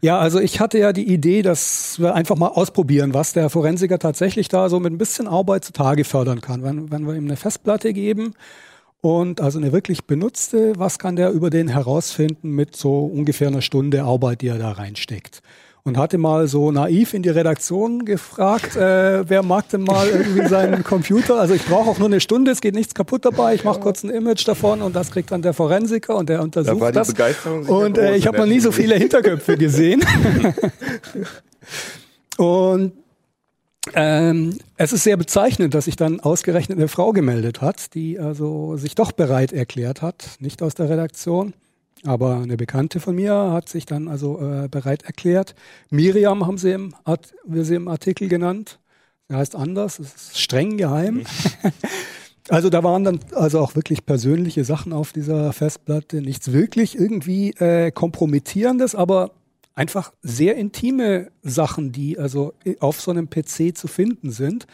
Ja, 0.00 0.18
also 0.18 0.40
ich 0.40 0.58
hatte 0.58 0.78
ja 0.78 0.92
die 0.92 1.06
Idee, 1.06 1.42
dass 1.42 2.00
wir 2.00 2.14
einfach 2.14 2.36
mal 2.36 2.48
ausprobieren, 2.48 3.14
was 3.14 3.34
der 3.34 3.50
Forensiker 3.50 3.98
tatsächlich 4.00 4.48
da 4.48 4.68
so 4.68 4.80
mit 4.80 4.92
ein 4.92 4.98
bisschen 4.98 5.28
Arbeit 5.28 5.64
zutage 5.64 6.04
fördern 6.04 6.40
kann. 6.40 6.64
Wenn, 6.64 6.90
wenn 6.90 7.06
wir 7.06 7.14
ihm 7.14 7.26
eine 7.26 7.36
Festplatte 7.36 7.92
geben 7.92 8.34
und 9.04 9.42
also 9.42 9.58
eine 9.58 9.70
wirklich 9.70 10.06
benutzte, 10.06 10.72
was 10.78 10.98
kann 10.98 11.14
der 11.14 11.30
über 11.32 11.50
den 11.50 11.68
herausfinden 11.68 12.52
mit 12.52 12.74
so 12.74 13.04
ungefähr 13.04 13.48
einer 13.48 13.60
Stunde 13.60 14.02
Arbeit, 14.02 14.40
die 14.40 14.48
er 14.48 14.56
da 14.56 14.72
reinsteckt? 14.72 15.42
Und 15.82 15.98
hatte 15.98 16.16
mal 16.16 16.48
so 16.48 16.72
naiv 16.72 17.12
in 17.12 17.22
die 17.22 17.28
Redaktion 17.28 18.06
gefragt, 18.06 18.76
äh, 18.76 19.28
wer 19.28 19.42
mag 19.42 19.68
denn 19.68 19.82
mal 19.82 20.08
irgendwie 20.08 20.48
seinen 20.48 20.82
Computer? 20.84 21.38
Also 21.38 21.52
ich 21.52 21.66
brauche 21.66 21.90
auch 21.90 21.98
nur 21.98 22.08
eine 22.08 22.20
Stunde, 22.22 22.50
es 22.50 22.62
geht 22.62 22.74
nichts 22.74 22.94
kaputt 22.94 23.26
dabei. 23.26 23.54
Ich 23.54 23.62
mache 23.62 23.78
kurz 23.80 24.02
ein 24.04 24.08
Image 24.08 24.48
davon 24.48 24.80
und 24.80 24.96
das 24.96 25.10
kriegt 25.10 25.30
dann 25.32 25.42
der 25.42 25.52
Forensiker 25.52 26.16
und 26.16 26.30
der 26.30 26.40
untersucht 26.40 26.74
Da 26.74 26.80
war 26.80 26.90
die 26.90 26.96
das. 26.96 27.08
Begeisterung 27.08 27.66
Und 27.66 27.98
äh, 27.98 28.16
ich 28.16 28.26
habe 28.26 28.38
noch 28.38 28.46
nie 28.46 28.60
so 28.60 28.72
viele 28.72 28.94
Hinterköpfe 28.94 29.58
gesehen. 29.58 30.02
und 32.38 33.03
ähm, 33.92 34.58
es 34.76 34.92
ist 34.92 35.04
sehr 35.04 35.16
bezeichnend, 35.16 35.74
dass 35.74 35.84
sich 35.84 35.96
dann 35.96 36.20
ausgerechnet 36.20 36.78
eine 36.78 36.88
Frau 36.88 37.12
gemeldet 37.12 37.60
hat, 37.60 37.94
die 37.94 38.18
also 38.18 38.76
sich 38.76 38.94
doch 38.94 39.12
bereit 39.12 39.52
erklärt 39.52 40.00
hat, 40.00 40.36
nicht 40.40 40.62
aus 40.62 40.74
der 40.74 40.88
Redaktion, 40.88 41.52
aber 42.04 42.36
eine 42.36 42.56
Bekannte 42.56 43.00
von 43.00 43.14
mir 43.14 43.32
hat 43.32 43.68
sich 43.68 43.86
dann 43.86 44.08
also 44.08 44.40
äh, 44.40 44.68
bereit 44.68 45.02
erklärt. 45.02 45.54
Miriam 45.90 46.46
haben 46.46 46.58
sie 46.58 46.72
im, 46.72 46.94
Art 47.04 47.34
wir 47.46 47.64
sie 47.64 47.74
im 47.74 47.88
Artikel 47.88 48.28
genannt. 48.28 48.78
Sie 49.28 49.36
heißt 49.36 49.56
anders, 49.56 49.98
es 49.98 50.14
ist 50.14 50.38
streng 50.38 50.76
geheim. 50.76 51.24
Also 52.50 52.68
da 52.68 52.84
waren 52.84 53.04
dann 53.04 53.20
also 53.32 53.58
auch 53.60 53.74
wirklich 53.74 54.04
persönliche 54.04 54.64
Sachen 54.64 54.92
auf 54.92 55.12
dieser 55.12 55.54
Festplatte. 55.54 56.20
Nichts 56.20 56.52
wirklich 56.52 56.94
irgendwie 56.94 57.52
äh, 57.52 57.90
kompromittierendes, 57.90 58.94
aber 58.94 59.30
einfach 59.74 60.12
sehr 60.22 60.56
intime 60.56 61.30
Sachen, 61.42 61.92
die 61.92 62.18
also 62.18 62.54
auf 62.80 63.00
so 63.00 63.10
einem 63.10 63.28
PC 63.28 63.76
zu 63.76 63.88
finden 63.88 64.30
sind. 64.30 64.66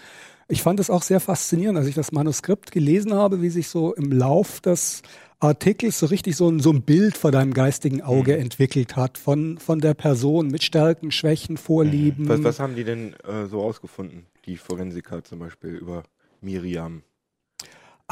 Ich 0.49 0.63
fand 0.63 0.81
es 0.81 0.91
auch 0.91 1.03
sehr 1.03 1.21
faszinierend, 1.21 1.79
als 1.79 1.87
ich 1.87 1.95
das 1.95 2.13
Manuskript 2.13 2.73
gelesen 2.73 3.15
habe, 3.15 3.41
wie 3.41 3.51
sich 3.51 3.69
so 3.69 3.95
im 3.95 4.11
Lauf 4.11 4.61
des 4.61 5.03
Artikels 5.39 5.99
so 5.99 6.07
richtig 6.07 6.37
so 6.37 6.51
ein, 6.51 6.61
so 6.61 6.71
ein 6.71 6.83
Bild 6.83 7.17
vor 7.17 7.31
deinem 7.31 7.55
geistigen 7.55 8.03
Auge 8.03 8.35
Mhm. 8.35 8.41
entwickelt 8.43 8.97
hat 8.97 9.17
von, 9.17 9.57
von 9.59 9.81
der 9.81 9.95
Person 9.95 10.49
mit 10.49 10.63
Stärken, 10.63 11.13
Schwächen, 11.13 11.57
Vorlieben. 11.57 12.29
Was, 12.29 12.43
was 12.43 12.61
haben 12.61 12.75
die 12.75 12.85
denn 12.85 13.15
äh, 13.25 13.47
so 13.47 13.63
ausgefunden, 13.63 14.27
die 14.45 14.59
Forensiker 14.59 15.25
zum 15.25 15.39
Beispiel 15.39 15.71
über 15.71 16.03
Miriam? 16.43 17.03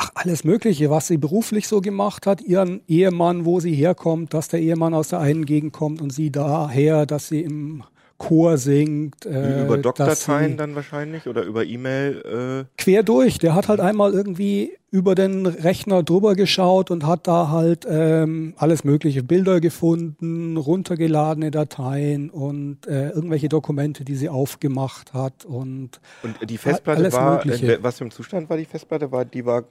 Ach, 0.00 0.12
alles 0.14 0.44
Mögliche, 0.44 0.90
was 0.90 1.08
sie 1.08 1.16
beruflich 1.16 1.66
so 1.66 1.80
gemacht 1.80 2.24
hat, 2.24 2.40
ihren 2.40 2.82
Ehemann, 2.86 3.44
wo 3.44 3.58
sie 3.58 3.74
herkommt, 3.74 4.32
dass 4.32 4.46
der 4.46 4.60
Ehemann 4.60 4.94
aus 4.94 5.08
der 5.08 5.18
einen 5.18 5.44
Gegend 5.44 5.72
kommt 5.72 6.00
und 6.00 6.10
sie 6.10 6.30
daher, 6.30 7.04
dass 7.04 7.26
sie 7.26 7.40
im 7.40 7.82
Chor 8.18 8.58
singt. 8.58 9.24
Äh, 9.26 9.64
über 9.64 9.78
Doc-Dateien 9.78 10.56
dann 10.56 10.74
wahrscheinlich 10.74 11.28
oder 11.28 11.44
über 11.44 11.64
E-Mail? 11.64 12.66
Äh, 12.66 12.82
Quer 12.82 13.04
durch. 13.04 13.38
Der 13.38 13.54
hat 13.54 13.68
halt 13.68 13.78
einmal 13.80 14.12
irgendwie 14.12 14.72
über 14.90 15.14
den 15.14 15.46
Rechner 15.46 16.02
drüber 16.02 16.34
geschaut 16.34 16.90
und 16.90 17.06
hat 17.06 17.28
da 17.28 17.50
halt 17.50 17.86
ähm, 17.88 18.54
alles 18.56 18.84
mögliche 18.84 19.22
Bilder 19.22 19.60
gefunden, 19.60 20.56
runtergeladene 20.56 21.50
Dateien 21.50 22.30
und 22.30 22.86
äh, 22.86 23.10
irgendwelche 23.10 23.48
Dokumente, 23.48 24.04
die 24.04 24.16
sie 24.16 24.28
aufgemacht 24.28 25.12
hat 25.12 25.44
und 25.44 26.00
und 26.22 26.36
die 26.48 26.58
Festplatte 26.58 27.00
alles 27.00 27.14
war, 27.14 27.44
Mögliche. 27.44 27.74
in, 27.74 27.82
was 27.82 27.98
für 27.98 28.04
einem 28.04 28.10
Zustand 28.10 28.48
war 28.50 28.56
die 28.56 28.64
Festplatte? 28.64 29.12
War, 29.12 29.24
die 29.24 29.44
war, 29.44 29.60
äh, 29.60 29.64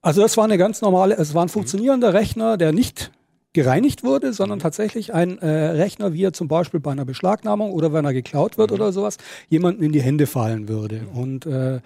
Also 0.00 0.22
das 0.22 0.36
war 0.36 0.44
eine 0.44 0.58
ganz 0.58 0.80
normale, 0.80 1.16
es 1.16 1.34
war 1.34 1.44
ein 1.44 1.48
funktionierender 1.48 2.14
Rechner, 2.14 2.56
der 2.56 2.72
nicht 2.72 3.10
gereinigt 3.52 4.02
wurde, 4.02 4.32
sondern 4.32 4.58
tatsächlich 4.58 5.12
ein 5.12 5.38
äh, 5.38 5.46
Rechner, 5.46 6.14
wie 6.14 6.24
er 6.24 6.32
zum 6.32 6.48
Beispiel 6.48 6.80
bei 6.80 6.90
einer 6.90 7.04
Beschlagnahmung 7.04 7.72
oder 7.72 7.92
wenn 7.92 8.04
er 8.04 8.14
geklaut 8.14 8.56
wird 8.56 8.72
oder 8.72 8.92
sowas, 8.92 9.18
jemandem 9.48 9.84
in 9.84 9.92
die 9.92 10.00
Hände 10.00 10.26
fallen 10.26 10.68
würde. 10.68 11.02
Und 11.12 11.44
äh, 11.44 11.80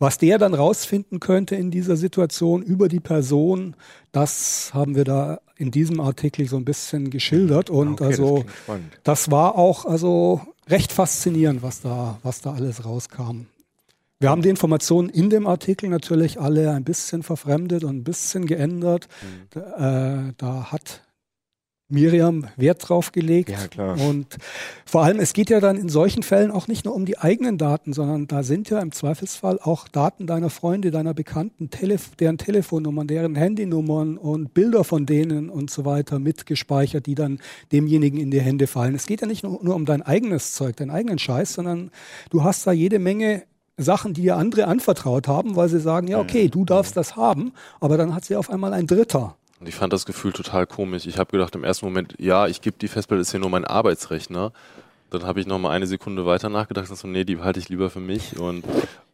was 0.00 0.18
der 0.18 0.38
dann 0.38 0.52
rausfinden 0.52 1.20
könnte 1.20 1.54
in 1.54 1.70
dieser 1.70 1.96
Situation 1.96 2.62
über 2.62 2.88
die 2.88 3.00
Person, 3.00 3.76
das 4.10 4.72
haben 4.74 4.96
wir 4.96 5.04
da 5.04 5.40
in 5.56 5.70
diesem 5.70 6.00
Artikel 6.00 6.48
so 6.48 6.56
ein 6.56 6.64
bisschen 6.64 7.10
geschildert. 7.10 7.70
Und 7.70 8.00
okay, 8.00 8.10
das 8.10 8.18
also 8.18 8.44
spannend. 8.64 8.92
das 9.04 9.30
war 9.30 9.56
auch 9.56 9.84
also 9.84 10.40
recht 10.68 10.92
faszinierend, 10.92 11.62
was 11.62 11.82
da, 11.82 12.18
was 12.24 12.40
da 12.40 12.52
alles 12.52 12.84
rauskam. 12.84 13.46
Wir 14.18 14.30
haben 14.30 14.42
die 14.42 14.50
Informationen 14.50 15.08
in 15.08 15.30
dem 15.30 15.48
Artikel 15.48 15.88
natürlich 15.88 16.40
alle 16.40 16.70
ein 16.70 16.84
bisschen 16.84 17.24
verfremdet 17.24 17.82
und 17.82 17.96
ein 17.96 18.04
bisschen 18.04 18.46
geändert. 18.46 19.08
Mhm. 19.20 19.26
Da, 19.50 20.28
äh, 20.28 20.32
da 20.36 20.72
hat 20.72 21.02
Miriam 21.92 22.46
Wert 22.56 22.88
drauf 22.88 23.12
gelegt. 23.12 23.50
Ja, 23.50 23.68
klar. 23.68 24.00
Und 24.00 24.38
vor 24.86 25.04
allem, 25.04 25.20
es 25.20 25.34
geht 25.34 25.50
ja 25.50 25.60
dann 25.60 25.76
in 25.76 25.88
solchen 25.88 26.22
Fällen 26.22 26.50
auch 26.50 26.66
nicht 26.66 26.84
nur 26.84 26.94
um 26.94 27.04
die 27.04 27.18
eigenen 27.18 27.58
Daten, 27.58 27.92
sondern 27.92 28.26
da 28.26 28.42
sind 28.42 28.70
ja 28.70 28.80
im 28.80 28.92
Zweifelsfall 28.92 29.58
auch 29.60 29.86
Daten 29.88 30.26
deiner 30.26 30.50
Freunde, 30.50 30.90
deiner 30.90 31.14
Bekannten, 31.14 31.70
Telef 31.70 32.16
deren 32.16 32.38
Telefonnummern, 32.38 33.06
deren 33.06 33.34
Handynummern 33.34 34.16
und 34.16 34.54
Bilder 34.54 34.84
von 34.84 35.06
denen 35.06 35.50
und 35.50 35.70
so 35.70 35.84
weiter 35.84 36.18
mitgespeichert, 36.18 37.06
die 37.06 37.14
dann 37.14 37.38
demjenigen 37.72 38.18
in 38.18 38.30
die 38.30 38.40
Hände 38.40 38.66
fallen. 38.66 38.94
Es 38.94 39.06
geht 39.06 39.20
ja 39.20 39.26
nicht 39.26 39.42
nur, 39.42 39.62
nur 39.62 39.74
um 39.74 39.84
dein 39.84 40.02
eigenes 40.02 40.54
Zeug, 40.54 40.76
deinen 40.76 40.90
eigenen 40.90 41.18
Scheiß, 41.18 41.52
sondern 41.52 41.90
du 42.30 42.42
hast 42.42 42.66
da 42.66 42.72
jede 42.72 42.98
Menge 42.98 43.42
Sachen, 43.76 44.14
die 44.14 44.22
dir 44.22 44.36
andere 44.36 44.66
anvertraut 44.66 45.28
haben, 45.28 45.56
weil 45.56 45.68
sie 45.68 45.80
sagen, 45.80 46.08
ja, 46.08 46.18
okay, 46.18 46.48
du 46.48 46.64
darfst 46.64 46.96
das 46.96 47.16
haben, 47.16 47.52
aber 47.80 47.96
dann 47.96 48.14
hat 48.14 48.24
sie 48.24 48.36
auf 48.36 48.50
einmal 48.50 48.72
ein 48.72 48.86
Dritter. 48.86 49.36
Und 49.62 49.68
ich 49.68 49.76
fand 49.76 49.92
das 49.92 50.06
Gefühl 50.06 50.32
total 50.32 50.66
komisch. 50.66 51.06
Ich 51.06 51.18
habe 51.18 51.30
gedacht 51.30 51.54
im 51.54 51.62
ersten 51.62 51.86
Moment, 51.86 52.16
ja, 52.18 52.48
ich 52.48 52.62
gebe 52.62 52.76
die 52.80 52.88
Festplatte, 52.88 53.20
ist 53.20 53.30
hier 53.30 53.38
nur 53.38 53.48
mein 53.48 53.64
Arbeitsrechner. 53.64 54.52
Dann 55.10 55.22
habe 55.22 55.38
ich 55.38 55.46
noch 55.46 55.60
mal 55.60 55.70
eine 55.70 55.86
Sekunde 55.86 56.26
weiter 56.26 56.48
nachgedacht 56.48 56.90
und 56.90 56.96
so, 56.96 57.06
nee, 57.06 57.22
die 57.22 57.36
behalte 57.36 57.60
ich 57.60 57.68
lieber 57.68 57.88
für 57.88 58.00
mich. 58.00 58.40
Und 58.40 58.64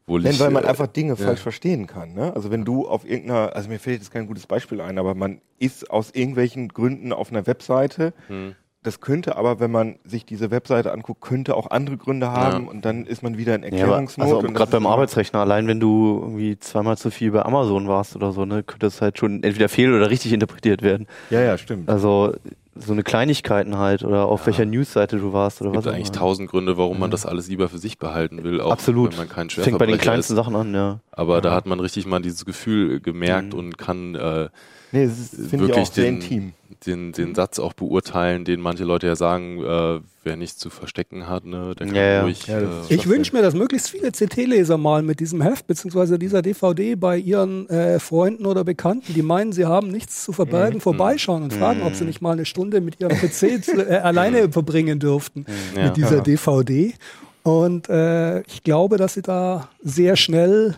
wohl 0.07 0.23
Denn 0.23 0.39
weil 0.39 0.51
man 0.51 0.65
äh, 0.65 0.69
einfach 0.69 0.87
Dinge 0.87 1.11
ja. 1.11 1.17
falsch 1.17 1.41
verstehen 1.41 1.87
kann. 1.87 2.15
Ne? 2.15 2.33
Also 2.35 2.51
wenn 2.51 2.65
du 2.65 2.89
auf 2.89 3.05
irgendeiner, 3.05 3.55
also 3.55 3.69
mir 3.69 3.79
fällt 3.79 3.99
jetzt 3.99 4.11
kein 4.11 4.27
gutes 4.27 4.47
Beispiel 4.47 4.81
ein, 4.81 4.99
aber 4.99 5.15
man 5.15 5.43
ist 5.59 5.91
aus 5.91 6.13
irgendwelchen 6.13 6.69
Gründen 6.69 7.13
auf 7.13 7.31
einer 7.31 7.47
Webseite. 7.47 8.15
Hm. 8.29 8.55
Das 8.85 9.01
könnte 9.01 9.37
aber, 9.37 9.59
wenn 9.59 9.73
man 9.73 9.97
sich 10.05 10.25
diese 10.25 10.53
Webseite 10.53 10.93
anguckt, 10.93 11.21
könnte 11.21 11.57
auch 11.57 11.71
andere 11.71 11.97
Gründe 11.97 12.31
haben 12.31 12.69
und 12.69 12.85
dann 12.85 13.07
ist 13.07 13.23
man 13.25 13.37
wieder 13.37 13.55
in 13.57 13.63
Ja, 13.63 13.69
Erklärungsnot. 13.71 14.25
also 14.25 14.39
und 14.39 14.45
das 14.45 14.55
gerade 14.55 14.71
beim 14.71 14.87
Arbeitsrechner, 14.87 15.41
allein 15.41 15.67
wenn 15.67 15.81
du 15.81 16.21
irgendwie 16.23 16.59
zweimal 16.61 16.97
zu 16.97 17.11
viel 17.11 17.33
bei 17.33 17.45
Amazon 17.45 17.89
warst 17.89 18.15
oder 18.15 18.33
so, 18.33 18.45
ne, 18.45 18.63
könnte 18.63 18.87
das 18.87 19.03
halt 19.03 19.19
schon 19.19 19.43
entweder 19.43 19.69
fehl 19.69 19.93
oder 19.93 20.09
richtig 20.11 20.33
interpretiert 20.33 20.83
werden. 20.83 21.09
Ja, 21.31 21.41
ja, 21.41 21.59
stimmt. 21.59 21.89
Also 21.89 22.35
so 22.77 22.93
eine 22.93 23.03
Kleinigkeiten 23.03 23.77
halt 23.79 24.05
oder 24.05 24.27
auf 24.27 24.47
welcher 24.47 24.65
Newsseite 24.65 25.19
du 25.19 25.33
warst 25.33 25.61
oder 25.61 25.71
Es 25.71 25.75
gibt 25.75 25.87
was 25.87 25.93
eigentlich 25.95 26.13
tausend 26.13 26.49
Gründe, 26.49 26.79
warum 26.79 27.01
man 27.01 27.11
das 27.11 27.27
alles 27.27 27.49
lieber 27.49 27.69
für 27.69 27.79
sich 27.79 27.99
behalten 27.99 28.45
will, 28.45 28.61
auch 28.61 28.71
Absolut. 28.71 29.11
wenn 29.11 29.19
man 29.19 29.29
kein 29.29 29.51
Fängt 29.51 29.77
bei 29.79 29.87
den 29.87 29.99
kleinsten 29.99 30.35
ist. 30.35 30.37
Sachen 30.37 30.55
an, 30.55 30.73
ja. 30.73 31.01
Aber 31.11 31.41
da 31.41 31.53
hat 31.53 31.67
man 31.67 31.81
richtig 31.81 32.07
mal 32.07 32.23
dieses 32.23 32.45
Gefühl 32.45 33.01
gemerkt 33.01 33.53
Mhm. 33.55 33.59
und 33.59 33.77
kann 33.79 34.15
äh, 34.15 34.49
Nee, 34.93 35.07
das 35.07 35.19
ist- 35.19 35.31
finde 35.35 35.47
ich 35.47 35.61
wirklich 35.61 35.77
auch 35.89 35.93
sehr 35.93 36.05
den, 36.05 36.15
intim. 36.17 36.53
den, 36.87 37.13
den 37.13 37.35
Satz 37.35 37.59
auch 37.59 37.73
beurteilen, 37.75 38.45
den 38.45 38.61
manche 38.61 38.85
Leute 38.85 39.07
ja 39.07 39.17
sagen, 39.17 39.63
äh, 39.63 40.01
wer 40.25 40.37
nichts 40.37 40.59
zu 40.59 40.71
verstecken 40.71 41.29
hat, 41.29 41.45
ne, 41.45 41.75
der 41.79 41.87
kann 41.87 41.95
Ja, 41.97 42.23
ruhig. 42.23 42.47
Ja, 42.47 42.59
äh, 42.61 42.65
Ich 42.89 43.07
wünsche 43.09 43.35
mir, 43.37 43.43
dass 43.43 43.55
möglichst 43.55 43.91
viele 43.91 44.11
CT-Leser 44.13 44.79
mal 44.79 45.03
mit 45.03 45.21
diesem 45.21 45.43
Heft 45.43 45.67
beziehungsweise 45.67 46.19
dieser 46.19 46.41
DVD 46.43 46.95
bei 46.95 47.19
ihren 47.19 47.69
äh, 47.69 47.99
Freunden 47.99 48.47
oder 48.47 48.65
Bekannten, 48.65 49.13
die 49.15 49.23
meinen, 49.23 49.53
sie 49.53 49.67
haben 49.67 49.89
nichts 49.89 50.25
zu 50.25 50.33
verbergen, 50.33 50.81
vorbeischauen 50.81 51.43
und 51.43 51.53
fragen, 51.53 51.83
ob 51.83 51.95
sie 51.95 52.05
nicht 52.05 52.21
mal 52.23 52.33
eine 52.33 52.45
Stunde 52.47 52.81
mit 52.81 53.01
ihrem 53.01 53.17
PC 53.17 53.63
zu, 53.63 53.87
äh, 53.89 53.97
alleine 54.03 54.51
verbringen 54.51 54.99
dürften 54.99 55.45
Ja. 55.77 55.85
mit 55.87 55.97
dieser 55.97 56.17
Ja. 56.17 56.23
DVD. 56.23 56.95
Und 57.43 57.89
äh, 57.89 58.41
ich 58.43 58.63
glaube, 58.63 58.97
dass 58.99 59.15
sie 59.15 59.23
da 59.23 59.69
sehr 59.83 60.17
schnell 60.17 60.77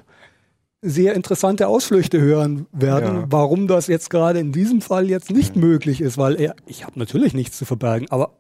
sehr 0.83 1.15
interessante 1.15 1.69
Ausflüchte 1.69 2.21
hören 2.21 2.67
werden, 2.73 3.17
Ja. 3.21 3.25
warum 3.29 3.67
das 3.69 3.87
jetzt 3.87 4.09
gerade 4.11 4.39
in 4.39 4.53
diesem 4.53 4.81
Fall 4.81 5.09
jetzt 5.11 5.31
nicht 5.31 5.55
möglich 5.57 6.01
ist, 6.01 6.17
weil 6.17 6.41
er, 6.41 6.55
ich 6.67 6.85
habe 6.85 6.99
natürlich 6.99 7.35
nichts 7.35 7.59
zu 7.59 7.65
verbergen, 7.67 8.07
aber 8.11 8.33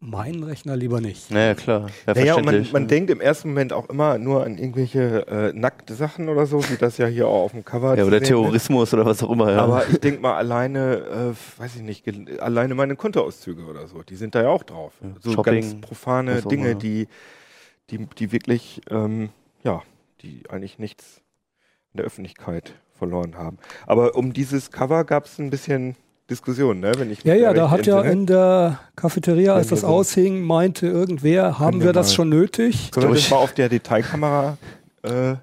meinen 0.00 0.42
Rechner 0.44 0.76
lieber 0.76 1.00
nicht. 1.00 1.30
Naja, 1.30 1.54
klar. 1.54 1.88
Ja, 2.06 2.14
Naja, 2.14 2.34
und 2.34 2.44
man, 2.44 2.54
verständlich, 2.54 2.72
man 2.72 2.88
denkt 2.88 3.10
im 3.10 3.20
ersten 3.20 3.48
Moment 3.48 3.72
auch 3.72 3.88
immer 3.88 4.18
nur 4.18 4.44
an 4.44 4.58
irgendwelche 4.58 5.26
äh, 5.28 5.52
nackte 5.54 5.94
Sachen 5.94 6.28
oder 6.28 6.46
so, 6.46 6.62
wie 6.70 6.76
das 6.76 6.98
ja 6.98 7.06
hier 7.06 7.26
auch 7.26 7.44
auf 7.44 7.52
dem 7.52 7.64
Cover 7.64 7.96
ja, 7.96 8.04
oder 8.04 8.18
ist. 8.18 8.28
Terrorismus 8.28 8.92
oder 8.92 9.06
was 9.06 9.22
auch 9.22 9.30
immer, 9.30 9.50
ja. 9.50 9.58
Aber 9.62 9.88
ich 9.88 9.98
denke 10.00 10.20
mal, 10.20 10.34
alleine, 10.34 11.34
äh, 11.36 11.60
weiß 11.60 11.76
ich 11.76 11.82
nicht, 11.82 12.04
alleine 12.40 12.74
meine 12.74 12.96
Kontoauszüge 12.96 13.62
oder 13.64 13.88
so, 13.88 14.02
die 14.02 14.16
sind 14.16 14.34
da 14.34 14.42
ja 14.42 14.48
auch 14.48 14.62
drauf. 14.62 14.92
so 15.20 15.32
Shopping, 15.32 15.60
ganz 15.60 15.80
profane 15.80 16.42
Dinge, 16.42 16.76
die, 16.76 17.08
die, 17.90 18.06
die 18.18 18.32
wirklich, 18.32 18.82
ähm, 18.90 19.30
ja, 19.62 19.82
die 20.20 20.42
eigentlich 20.50 20.78
nichts 20.78 21.22
in 21.94 21.98
der 21.98 22.06
Öffentlichkeit 22.06 22.74
verloren 22.98 23.36
haben. 23.36 23.58
Aber 23.86 24.16
um 24.16 24.32
dieses 24.32 24.70
Cover 24.72 25.04
gab 25.04 25.26
es 25.26 25.38
ein 25.38 25.50
bisschen 25.50 25.94
Diskussion, 26.28 26.80
ne? 26.80 26.92
Wenn 26.96 27.10
ich 27.10 27.22
Ja, 27.22 27.34
ja, 27.34 27.52
da 27.52 27.70
hat 27.70 27.86
ja 27.86 28.00
in 28.02 28.26
der 28.26 28.80
Cafeteria, 28.96 29.54
als 29.54 29.68
das 29.68 29.82
so- 29.82 29.86
aushing, 29.88 30.42
meinte 30.42 30.86
irgendwer, 30.88 31.58
haben 31.58 31.80
wir 31.80 31.86
wir 31.86 31.92
das 31.92 32.14
schon 32.14 32.28
nötig? 32.30 32.90
Können 32.90 33.08
wir 33.10 33.14
das 33.14 33.30
mal 33.30 33.36
auf 33.36 33.52
der 33.52 33.68
Detailkamera, 33.68 34.56
äh, 35.02 35.34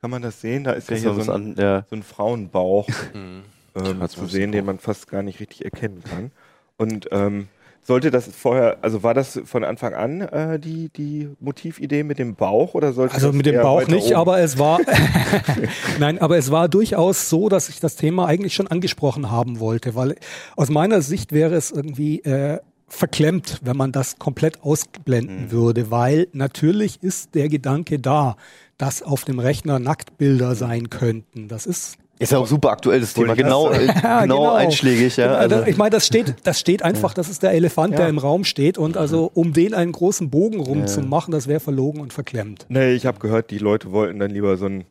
kann 0.00 0.10
man 0.10 0.22
das 0.22 0.40
sehen? 0.40 0.64
Da 0.64 0.72
ist 0.72 0.88
ja 0.88 0.94
Das 0.96 1.02
hier 1.02 1.16
ist 1.16 1.26
so 1.26 1.32
ein, 1.32 1.52
an, 1.52 1.54
ja. 1.58 1.84
so 1.88 1.94
ein 1.96 2.02
Frauenbauch 2.02 2.88
Mhm. 3.14 3.42
ähm, 3.76 4.08
zu 4.08 4.26
sehen, 4.26 4.50
den 4.50 4.64
man 4.64 4.78
fast 4.78 5.08
gar 5.08 5.22
nicht 5.22 5.38
richtig 5.40 5.64
erkennen 5.64 6.02
kann. 6.08 6.30
Und 6.78 7.08
ähm, 7.12 7.48
sollte 7.86 8.10
das 8.10 8.26
vorher, 8.26 8.78
also 8.82 9.02
war 9.02 9.14
das 9.14 9.40
von 9.44 9.62
Anfang 9.64 9.94
an 9.94 10.20
äh, 10.22 10.58
die, 10.58 10.88
die 10.88 11.28
Motividee 11.40 12.02
mit 12.02 12.18
dem 12.18 12.34
Bauch 12.34 12.74
oder 12.74 12.92
sollte 12.92 13.14
Also 13.14 13.28
das 13.28 13.36
mit 13.36 13.46
dem 13.46 13.60
Bauch 13.62 13.86
nicht, 13.86 14.06
oben? 14.06 14.14
aber 14.16 14.40
es 14.40 14.58
war, 14.58 14.80
nein, 15.98 16.18
aber 16.18 16.36
es 16.36 16.50
war 16.50 16.68
durchaus 16.68 17.28
so, 17.28 17.48
dass 17.48 17.68
ich 17.68 17.80
das 17.80 17.96
Thema 17.96 18.26
eigentlich 18.26 18.54
schon 18.54 18.66
angesprochen 18.66 19.30
haben 19.30 19.60
wollte, 19.60 19.94
weil 19.94 20.16
aus 20.56 20.68
meiner 20.70 21.00
Sicht 21.02 21.32
wäre 21.32 21.54
es 21.54 21.70
irgendwie 21.70 22.20
äh, 22.22 22.58
verklemmt, 22.88 23.60
wenn 23.62 23.76
man 23.76 23.92
das 23.92 24.18
komplett 24.18 24.62
ausblenden 24.62 25.46
Mhm. 25.46 25.50
würde, 25.50 25.90
weil 25.90 26.28
natürlich 26.32 27.02
ist 27.02 27.34
der 27.34 27.48
Gedanke 27.48 27.98
da, 27.98 28.36
dass 28.78 29.02
auf 29.02 29.24
dem 29.24 29.38
Rechner 29.38 29.78
Nacktbilder 29.78 30.54
sein 30.54 30.90
könnten. 30.90 31.48
Das 31.48 31.66
ist 31.66 31.96
Ist 32.18 32.32
ja 32.32 32.38
auch 32.38 32.46
super 32.46 32.70
aktuelles 32.70 33.12
Thema, 33.12 33.34
genau, 33.34 33.70
äh, 33.70 33.86
genau, 34.02 34.20
genau. 34.22 34.52
einschlägig, 34.54 35.16
ja. 35.18 35.34
Also, 35.34 35.56
Also, 35.56 35.68
ich 35.68 35.76
meine, 35.76 35.90
das 35.90 36.06
steht, 36.06 36.34
das 36.44 36.58
steht 36.58 36.82
einfach, 36.82 37.12
das 37.12 37.28
ist 37.28 37.42
der 37.42 37.52
Elefant, 37.52 37.98
der 37.98 38.08
im 38.08 38.18
Raum 38.18 38.44
steht 38.44 38.78
und 38.78 38.96
also 38.96 39.30
um 39.34 39.52
den 39.52 39.74
einen 39.74 39.92
großen 39.92 40.30
Bogen 40.30 40.60
rumzumachen, 40.60 41.32
das 41.32 41.46
wäre 41.46 41.60
verlogen 41.60 42.00
und 42.00 42.12
verklemmt. 42.12 42.64
Nee, 42.68 42.92
ich 42.92 43.04
habe 43.04 43.18
gehört, 43.18 43.50
die 43.50 43.58
Leute 43.58 43.92
wollten 43.92 44.18
dann 44.18 44.30
lieber 44.30 44.56
so 44.56 44.66
einen 44.66 44.84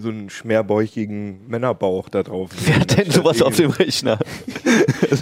so 0.00 0.10
einen 0.10 0.30
schmerbäuchigen 0.30 1.48
Männerbauch 1.48 2.08
da 2.08 2.22
drauf. 2.22 2.50
wer 2.64 2.78
hat 2.78 2.96
denn 2.96 3.10
sowas 3.10 3.42
auf 3.42 3.56
dem 3.56 3.70
Rechner? 3.70 4.18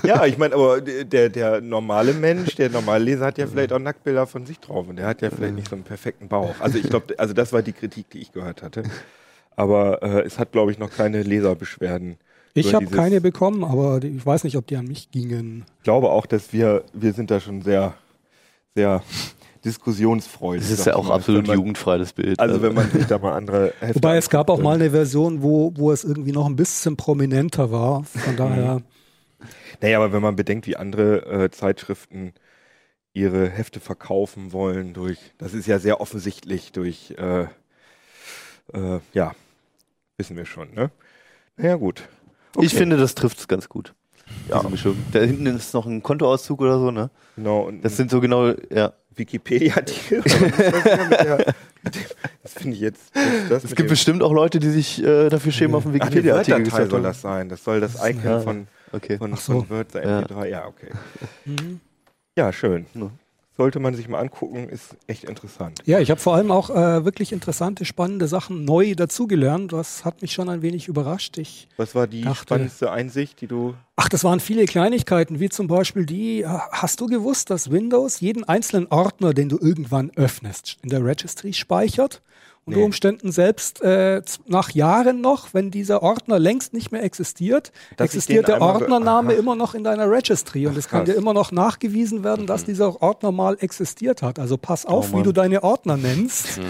Ja, 0.03 0.27
ich 0.27 0.37
meine, 0.39 0.55
aber 0.55 0.81
der, 0.81 1.31
der 1.31 1.61
normale 1.61 2.13
Mensch, 2.13 2.57
der 2.57 2.69
normale 2.69 3.05
Leser 3.05 3.27
hat 3.27 3.39
ja 3.39 3.47
vielleicht 3.47 3.73
auch 3.73 3.79
Nacktbilder 3.79 4.27
von 4.27 4.45
sich 4.45 4.61
drauf 4.61 4.87
und 4.89 4.97
der 4.97 5.07
hat 5.07 5.23
ja 5.23 5.31
vielleicht 5.31 5.55
nicht 5.55 5.69
so 5.69 5.77
einen 5.77 5.85
perfekten 5.85 6.29
Bauch. 6.29 6.55
Also 6.61 6.79
ich 6.79 6.89
glaube, 6.89 7.15
also 7.19 7.33
das 7.33 7.53
war 7.53 7.63
die 7.63 7.73
Kritik, 7.73 8.11
die 8.11 8.19
ich 8.19 8.33
gehört 8.33 8.63
hatte. 8.63 8.83
Aber 9.57 10.03
äh, 10.03 10.21
es 10.23 10.39
hat, 10.39 10.53
glaube 10.53 10.71
ich, 10.71 10.79
noch 10.79 10.91
keine 10.91 11.23
Leserbeschwerden. 11.23 12.19
Ich 12.55 12.73
habe 12.75 12.87
keine 12.87 13.21
bekommen, 13.21 13.65
aber 13.65 14.03
ich 14.03 14.25
weiß 14.25 14.45
nicht, 14.45 14.57
ob 14.57 14.67
die 14.67 14.77
an 14.77 14.87
mich 14.87 15.11
gingen. 15.11 15.65
Ich 15.79 15.85
glaube 15.85 16.09
auch, 16.11 16.25
dass 16.25 16.53
wir, 16.53 16.85
wir 16.95 17.13
sind 17.13 17.31
da 17.31 17.39
schon 17.41 17.61
sehr, 17.61 17.95
sehr 18.75 19.03
diskussionsfreudig. 19.65 20.63
Das 20.63 20.79
ist 20.79 20.87
ja 20.87 20.95
auch 20.95 21.09
mal. 21.09 21.15
absolut 21.17 21.47
man- 21.47 21.57
jugendfrei, 21.57 21.99
das 21.99 22.13
Bild. 22.13 22.39
Also 22.41 22.63
wenn 22.63 22.73
man 22.75 22.91
sich 22.91 23.05
da 23.07 23.19
mal 23.19 23.33
andere 23.35 23.73
Hefte 23.81 23.97
Wobei 23.97 24.17
es 24.17 24.31
gab 24.31 24.49
auch 24.49 24.61
mal 24.61 24.77
eine 24.77 24.91
Version, 24.91 25.43
wo, 25.43 25.73
wo 25.77 25.91
es 25.93 26.05
irgendwie 26.05 26.33
noch 26.33 26.47
ein 26.47 26.57
bisschen 26.57 26.97
prominenter 26.97 27.71
war. 27.71 28.05
Von 28.05 28.37
daher, 28.37 28.81
Naja, 29.83 29.99
aber 29.99 30.13
wenn 30.13 30.23
man 30.23 30.37
bedenkt, 30.37 30.67
wie 30.67 30.77
andere 30.77 31.27
äh, 31.45 31.51
Zeitschriften 31.51 32.33
ihre 33.13 33.49
Hefte 33.49 33.81
verkaufen 33.81 34.53
wollen 34.53 34.95
durch, 34.95 35.19
das 35.39 35.53
ist 35.53 35.67
ja 35.67 35.79
sehr 35.79 36.01
offensichtlich 36.01 36.73
durch, 36.73 37.15
äh, 37.19 37.43
äh, 38.73 39.01
ja, 39.15 39.33
wissen 40.19 40.37
wir 40.37 40.47
schon, 40.47 40.73
ne? 40.75 40.91
Naja, 41.57 41.77
gut. 41.77 42.09
Ich 42.53 42.69
Okay. 42.69 42.69
finde, 42.79 42.97
das 42.97 43.15
trifft 43.15 43.39
es 43.39 43.49
ganz 43.49 43.69
gut. 43.69 43.95
Ja. 44.49 44.65
Da 45.13 45.21
hinten 45.21 45.47
ist 45.47 45.73
noch 45.75 45.87
ein 45.87 46.03
Kontoauszug 46.03 46.61
oder 46.61 46.79
so, 46.81 46.91
ne? 46.91 47.11
Genau, 47.37 47.63
und 47.63 47.83
Das 47.85 47.97
sind 47.97 48.11
so 48.11 48.21
genau, 48.21 48.53
ja. 48.71 48.93
Wikipedia-Artikel. 49.15 50.23
Was 50.25 51.97
ist 51.97 52.15
das 52.43 52.53
finde 52.55 52.75
ich 52.75 52.81
jetzt. 52.81 53.15
Das, 53.15 53.49
das 53.49 53.65
Es 53.65 53.75
gibt 53.77 53.89
bestimmt 53.89 54.23
auch 54.23 54.33
Leute, 54.33 54.59
die 54.59 54.69
sich 54.71 55.03
äh, 55.03 55.29
dafür 55.29 55.53
schämen, 55.53 55.75
auf 55.75 55.85
dem 55.85 55.95
Wikipedia-Artikel 55.95 56.65
gesagt 56.65 56.91
soll 56.91 57.03
das 57.03 57.21
sein. 57.23 57.49
Das 57.49 57.63
soll 57.65 57.81
das 57.81 57.95
Das 57.95 58.09
Icon 58.11 58.25
ja. 58.25 58.41
von, 58.41 58.67
Okay. 58.93 59.17
von, 59.19 59.35
so. 59.37 59.61
von 59.61 59.71
Word, 59.71 59.95
der 59.95 60.05
Ja. 60.05 60.21
MP3. 60.21 60.47
Ja, 60.49 60.67
okay. 60.67 60.91
Mhm. 61.45 61.81
Ja, 62.37 62.53
schön. 62.53 62.87
Ja. 62.95 63.11
Sollte 63.57 63.81
man 63.81 63.95
sich 63.95 64.07
mal 64.07 64.19
angucken, 64.21 64.69
ist 64.69 64.97
echt 65.07 65.25
interessant. 65.25 65.81
Ja, 65.87 65.99
ich 65.99 66.11
habe 66.11 66.21
vor 66.21 66.35
allem 66.35 66.51
auch 66.51 66.69
äh, 66.69 67.07
wirklich 67.07 67.33
interessante, 67.33 67.87
spannende 67.87 68.29
Sachen 68.29 68.65
neu 68.67 68.95
dazugelernt. 68.95 69.73
Das 69.73 70.05
hat 70.05 70.21
mich 70.21 70.33
schon 70.35 70.51
ein 70.51 70.61
wenig 70.61 70.89
überrascht. 70.89 71.39
Ich, 71.39 71.67
Was 71.79 71.95
war 71.95 72.07
die 72.07 72.21
Dachte- 72.21 72.43
spannendste 72.43 72.91
Einsicht, 72.91 73.41
die 73.41 73.47
du. 73.47 73.73
ach, 73.97 74.11
das 74.11 74.25
waren 74.25 74.41
viele 74.41 74.67
Kleinigkeiten, 74.67 75.41
wie 75.41 75.49
zum 75.49 75.69
Beispiel 75.69 76.05
die, 76.05 76.43
äh, 76.43 76.47
hast 76.71 77.01
du 77.01 77.07
gewusst, 77.07 77.49
dass 77.49 77.71
Windows 77.71 78.21
jeden 78.21 78.45
einzelnen 78.45 78.89
Ordner, 78.89 79.33
den 79.33 79.49
du 79.49 79.57
irgendwann 79.59 80.11
öffnest, 80.17 80.77
in 80.83 80.91
der 80.91 81.03
Registry 81.03 81.55
speichert? 81.55 82.21
Unter 82.69 82.81
Nee. 82.81 82.85
Umständen 82.85 83.31
selbst 83.31 83.81
äh, 83.83 84.23
nach 84.49 84.71
Jahren 84.73 85.21
noch, 85.21 85.55
wenn 85.55 85.71
dieser 85.71 86.03
Ordner 86.03 86.41
längst 86.41 86.73
nicht 86.75 86.91
mehr 86.91 87.05
existiert, 87.05 87.71
Dass 87.97 88.07
existiert 88.07 88.49
der 88.49 88.61
Ordnername 88.61 89.35
immer 89.35 89.55
noch 89.55 89.75
in 89.75 89.85
deiner 89.85 90.11
Registry 90.11 90.67
und 90.67 90.77
es 90.77 90.89
kann 90.89 91.05
Krass. 91.05 91.15
dir 91.15 91.17
immer 91.17 91.33
noch 91.33 91.53
nachgewiesen 91.53 92.25
werden, 92.25 92.49
dass 92.49 92.65
dieser 92.65 93.01
Ordner 93.01 93.31
mal 93.31 93.57
existiert 93.61 94.21
hat. 94.21 94.41
Also 94.41 94.57
pass 94.57 94.85
auf, 94.85 95.11
wie 95.13 95.17
Mann. 95.17 95.23
du 95.25 95.31
deine 95.33 95.63
Ordner 95.63 95.97
nennst, 95.97 96.61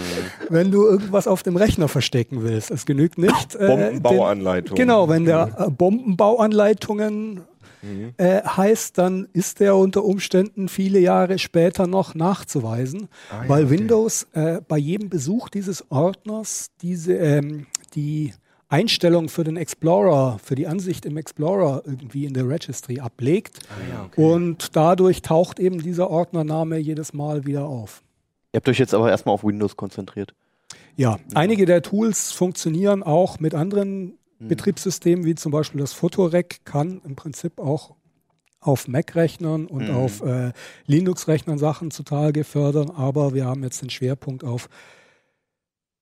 wenn 0.49 0.69
du 0.69 0.85
irgendwas 0.85 1.27
auf 1.27 1.41
dem 1.41 1.55
Rechner 1.55 1.87
verstecken 1.87 2.43
willst. 2.43 2.69
Es 2.69 2.85
genügt 2.85 3.17
nicht. 3.17 3.55
äh, 3.55 3.65
Bombenbauanleitung. 3.65 4.75
Den, 4.75 4.85
genau, 4.87 5.09
wenn 5.09 5.25
der 5.25 5.49
äh, 5.57 5.71
Bombenbauanleitungen 5.71 7.41
Mhm. 7.81 8.13
äh, 8.17 8.41
heißt, 8.43 8.97
dann 8.97 9.27
ist 9.33 9.59
der 9.59 9.75
unter 9.75 10.03
Umständen 10.03 10.67
viele 10.67 10.99
Jahre 10.99 11.37
später 11.39 11.85
noch 11.87 12.15
nachzuweisen, 12.15 13.07
Ah, 13.29 13.43
ja, 13.43 13.49
weil 13.49 13.65
okay. 13.65 13.77
Windows 13.79 14.27
äh, 14.33 14.61
bei 14.67 14.77
jedem 14.77 15.09
Besuch 15.09 15.49
dieses 15.49 15.89
Ordners 15.91 16.71
diese 16.81 17.13
ähm, 17.13 17.67
die 17.93 18.33
Einstellung 18.69 19.29
für 19.29 19.43
den 19.45 19.55
Explorer, 19.55 20.39
für 20.43 20.55
die 20.55 20.67
Ansicht 20.67 21.05
im 21.05 21.15
Explorer 21.17 21.83
irgendwie 21.85 22.25
in 22.25 22.33
der 22.33 22.49
Registry 22.49 22.99
ablegt 22.99 23.59
Ah, 23.69 23.73
ja, 23.93 24.03
okay. 24.05 24.21
und 24.21 24.75
dadurch 24.75 25.21
taucht 25.21 25.59
eben 25.59 25.81
dieser 25.81 26.09
Ordnername 26.09 26.77
jedes 26.77 27.13
Mal 27.13 27.45
wieder 27.45 27.65
auf. 27.65 28.03
Ihr 28.53 28.57
habt 28.57 28.67
euch 28.69 28.79
jetzt 28.79 28.93
aber 28.93 29.09
erstmal 29.09 29.33
auf 29.35 29.43
Windows 29.43 29.77
konzentriert. 29.77 30.33
Ja, 30.95 31.17
einige 31.35 31.65
der 31.65 31.81
Tools 31.83 32.31
funktionieren 32.31 33.03
auch 33.03 33.39
mit 33.39 33.53
anderen 33.53 34.17
Betriebssystemen, 34.39 35.25
wie 35.25 35.35
zum 35.35 35.51
Beispiel 35.51 35.79
das 35.81 35.93
Photorec 35.93 36.63
kann 36.65 37.01
im 37.03 37.15
Prinzip 37.15 37.59
auch 37.59 37.95
auf 38.59 38.87
Mac-Rechnern 38.87 39.65
und 39.65 39.89
Mhm. 39.89 39.95
auf 39.95 40.21
äh, 40.21 40.51
Linux-Rechnern 40.85 41.57
Sachen 41.57 41.89
zutage 41.91 42.43
fördern, 42.43 42.89
aber 42.91 43.33
wir 43.33 43.45
haben 43.45 43.63
jetzt 43.63 43.81
den 43.81 43.89
Schwerpunkt 43.89 44.43
auf 44.43 44.69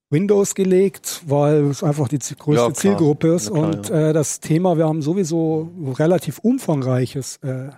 Windows 0.10 0.56
gelegt, 0.56 1.22
weil 1.28 1.66
es 1.66 1.84
einfach 1.84 2.08
die 2.08 2.20
größte 2.20 2.68
Ja. 2.68 2.74
Zielgruppe 2.74 3.30
ist 3.36 3.50
Na 3.52 3.60
klar, 3.60 3.74
und 3.76 3.90
ja. 3.90 4.10
äh, 4.10 4.14
das 4.14 4.40
Thema, 4.40 4.78
wir 4.78 4.86
haben 4.86 5.02
sowieso 5.02 5.72
relativ 5.98 6.40
umfangreiches 6.40 7.38
äh, 7.38 7.70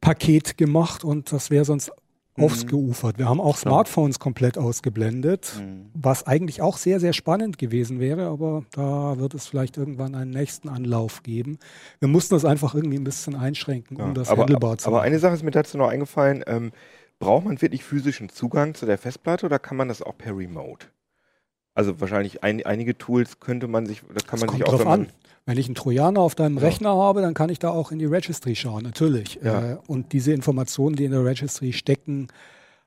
Paket 0.00 0.56
gemacht 0.56 1.04
und 1.04 1.32
das 1.32 1.50
wäre 1.50 1.64
sonst 1.64 1.88
Mhm. 1.90 2.05
Ausgeufert. 2.38 3.18
Wir 3.18 3.28
haben 3.28 3.40
auch 3.40 3.58
Klar. 3.58 3.72
Smartphones 3.72 4.18
komplett 4.18 4.58
ausgeblendet, 4.58 5.52
Mhm. 5.60 5.86
was 5.94 6.26
eigentlich 6.26 6.62
auch 6.62 6.76
sehr, 6.76 7.00
sehr 7.00 7.12
spannend 7.12 7.58
gewesen 7.58 8.00
wäre, 8.00 8.26
aber 8.28 8.64
da 8.72 9.18
wird 9.18 9.34
es 9.34 9.46
vielleicht 9.46 9.76
irgendwann 9.76 10.14
einen 10.14 10.30
nächsten 10.30 10.68
Anlauf 10.68 11.22
geben. 11.22 11.58
Wir 11.98 12.08
mussten 12.08 12.34
das 12.34 12.44
einfach 12.44 12.74
irgendwie 12.74 12.98
ein 12.98 13.04
bisschen 13.04 13.34
einschränken, 13.34 13.96
um 13.96 14.08
Ja, 14.08 14.12
das 14.14 14.28
aber, 14.28 14.42
handelbar 14.42 14.78
zu 14.78 14.88
aber 14.88 14.98
machen. 14.98 15.06
eine 15.06 15.18
Sache 15.18 15.34
ist 15.34 15.42
mir 15.42 15.50
dazu 15.50 15.78
noch 15.78 15.88
eingefallen. 15.88 16.44
Ähm, 16.46 16.72
braucht 17.18 17.44
man 17.44 17.60
wirklich 17.62 17.82
physischen 17.84 18.28
Zugang 18.28 18.74
zu 18.74 18.84
der 18.86 18.98
Festplatte 18.98 19.46
oder 19.46 19.58
kann 19.58 19.76
man 19.76 19.88
das 19.88 20.02
auch 20.02 20.16
per 20.18 20.36
Remote? 20.36 20.86
Also 21.74 22.00
wahrscheinlich 22.00 22.42
ein, 22.42 22.64
einige 22.64 22.96
Tools 22.96 23.38
könnte 23.40 23.68
man 23.68 23.84
sich, 23.86 24.00
da 24.00 24.20
kann 24.26 24.38
Es 24.38 24.46
man 24.46 24.54
sich 24.56 24.64
auch 24.66 24.70
drauf 24.76 24.86
an. 24.86 25.08
Wenn 25.46 25.58
ich 25.58 25.66
einen 25.66 25.76
Trojaner 25.76 26.20
auf 26.20 26.34
deinem 26.34 26.58
Ja. 26.58 26.64
Rechner 26.64 26.94
habe, 26.96 27.22
dann 27.22 27.32
kann 27.32 27.48
ich 27.48 27.58
da 27.60 27.70
auch 27.70 27.92
in 27.92 27.98
die 27.98 28.04
Registry 28.04 28.56
schauen, 28.56 28.82
natürlich. 28.82 29.38
Ja. 29.42 29.72
Äh, 29.72 29.78
und 29.86 30.12
diese 30.12 30.32
Informationen, 30.32 30.96
die 30.96 31.04
in 31.04 31.12
der 31.12 31.24
Registry 31.24 31.72
stecken, 31.72 32.28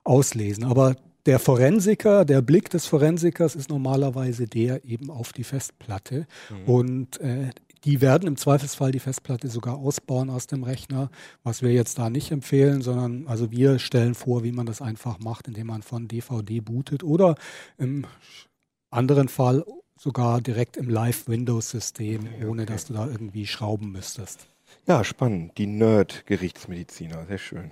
auslesen. 0.04 0.66
Aber 0.66 0.96
der 1.26 1.40
Forensiker, 1.40 2.26
der 2.26 2.42
Blick 2.42 2.70
des 2.70 2.86
Forensikers 2.86 3.56
ist 3.56 3.70
normalerweise 3.70 4.48
der 4.48 4.84
eben 4.84 5.10
auf 5.10 5.32
die 5.34 5.44
Festplatte. 5.44 6.28
Mhm. 6.50 6.74
Und 6.74 7.22
äh, 7.22 7.50
die 7.86 8.02
werden 8.02 8.28
im 8.28 8.36
Zweifelsfall 8.36 8.92
die 8.92 9.00
Festplatte 9.00 9.48
sogar 9.48 9.78
ausbauen 9.78 10.30
aus 10.30 10.48
dem 10.48 10.64
Rechner, 10.64 11.10
was 11.44 11.62
wir 11.62 11.72
jetzt 11.72 11.98
da 11.98 12.10
nicht 12.10 12.32
empfehlen, 12.32 12.82
sondern 12.82 13.26
also 13.28 13.52
wir 13.52 13.80
stellen 13.80 14.16
vor, 14.16 14.44
wie 14.44 14.52
man 14.52 14.66
das 14.66 14.82
einfach 14.82 15.20
macht, 15.20 15.48
indem 15.48 15.68
man 15.68 15.82
von 15.82 16.08
DVD 16.08 16.60
bootet 16.60 17.04
oder 17.04 17.36
im 17.78 18.06
anderen 18.90 19.30
Fall 19.30 19.64
sogar 20.00 20.40
direkt 20.42 20.78
im 20.78 20.90
Live-Windows-System, 20.90 22.28
Ja, 22.42 22.48
ohne 22.48 22.64
okay. 22.64 22.72
dass 22.74 22.86
du 22.86 22.94
da 22.94 23.06
irgendwie 23.06 23.46
schrauben 23.46 23.92
müsstest. 23.92 24.48
Ja, 24.88 25.04
spannend. 25.04 25.58
Die 25.58 25.68
Nerd-Gerichtsmediziner, 25.68 27.26
sehr 27.28 27.38
schön. 27.38 27.72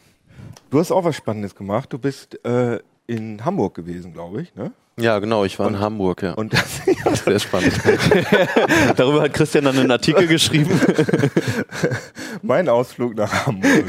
Du 0.69 0.79
hast 0.79 0.91
auch 0.91 1.03
was 1.03 1.15
Spannendes 1.15 1.55
gemacht. 1.55 1.91
Du 1.93 1.97
bist 1.97 2.43
äh, 2.45 2.79
in 3.07 3.43
Hamburg 3.45 3.75
gewesen, 3.75 4.13
glaube 4.13 4.41
ich, 4.41 4.53
ne? 4.55 4.71
Ja, 4.99 5.19
genau, 5.19 5.45
ich 5.45 5.57
war 5.59 5.67
Und- 5.67 5.75
in 5.75 5.79
Hamburg, 5.79 6.23
ja. 6.23 6.33
Und 6.33 6.53
das, 6.53 6.81
Sehr 7.23 7.39
spannend. 7.39 7.73
Darüber 8.95 9.21
hat 9.21 9.33
Christian 9.33 9.65
dann 9.65 9.77
einen 9.77 9.91
Artikel 9.91 10.25
geschrieben. 10.27 10.71
mein 12.41 12.67
Ausflug 12.69 13.15
nach 13.15 13.45
Hamburg. 13.45 13.85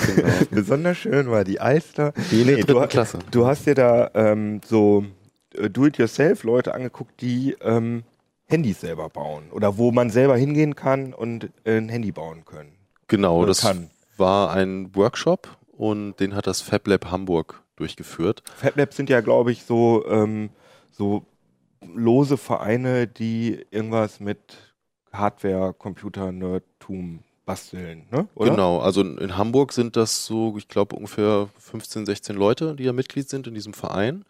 Besonders 0.51 0.99
schön 0.99 1.31
war 1.31 1.45
die 1.45 1.61
Alster. 1.61 2.13
In 2.31 2.47
der 2.47 2.57
Nee, 2.59 2.63
du, 2.63 2.81
Klasse. 2.87 3.19
du 3.31 3.47
hast 3.47 3.67
dir 3.67 3.75
da 3.75 4.11
ähm, 4.15 4.61
so 4.67 5.05
äh, 5.57 5.71
Do-it-yourself-Leute 5.71 6.75
angeguckt, 6.75 7.21
die 7.21 7.57
ähm, 7.63 8.03
Handys 8.49 8.81
selber 8.81 9.09
bauen. 9.09 9.51
Oder 9.51 9.77
wo 9.79 9.93
man 9.93 10.11
selber 10.11 10.37
hingehen 10.37 10.75
kann 10.75 11.13
und 11.13 11.51
äh, 11.65 11.77
ein 11.77 11.89
Handy 11.89 12.13
bauen 12.13 12.45
können. 12.45 12.73
Genau, 13.07 13.45
das 13.45 13.61
kann. 13.63 13.91
war 14.17 14.51
ein 14.53 14.95
Workshop 14.95 15.49
und 15.73 16.17
den 16.17 16.35
hat 16.35 16.47
das 16.47 16.61
FabLab 16.63 17.11
Hamburg 17.11 17.63
durchgeführt. 17.77 18.43
FabLabs 18.57 18.97
sind 18.97 19.11
ja, 19.11 19.21
glaube 19.21 19.53
ich, 19.53 19.65
so, 19.65 20.05
ähm, 20.09 20.51
so 20.91 21.25
lose 21.95 22.37
Vereine, 22.37 23.07
die 23.07 23.65
irgendwas 23.71 24.19
mit 24.21 24.41
Hardware, 25.13 25.73
Computer, 25.75 26.33
Nerdtum 26.33 27.21
basteln, 27.47 28.07
ne? 28.11 28.29
Oder? 28.35 28.51
Genau, 28.51 28.81
also 28.81 29.01
in 29.01 29.17
in 29.19 29.39
Hamburg 29.39 29.73
sind 29.73 29.97
das 29.97 30.27
so, 30.27 30.57
ich 30.59 30.69
glaube, 30.69 30.97
ungefähr 30.97 31.49
15, 31.59 32.05
16 32.05 32.37
Leute, 32.37 32.75
die 32.75 32.85
ja 32.85 32.93
Mitglied 32.93 33.29
sind 33.29 33.47
in 33.47 33.55
diesem 33.55 33.73
Verein. 33.73 34.25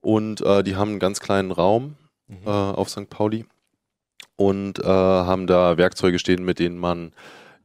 Und 0.00 0.40
äh, 0.40 0.62
die 0.62 0.76
haben 0.76 0.90
einen 0.92 0.98
ganz 0.98 1.20
kleinen 1.20 1.50
Raum 1.52 1.96
Mhm. 2.28 2.46
äh, 2.46 2.50
auf 2.50 2.88
St. 2.88 3.10
Pauli 3.10 3.44
und 4.48 4.78
äh, 4.80 4.86
haben 4.86 5.46
da 5.46 5.76
Werkzeuge 5.76 6.18
stehen, 6.18 6.44
mit 6.44 6.58
denen 6.58 6.78
man 6.78 7.12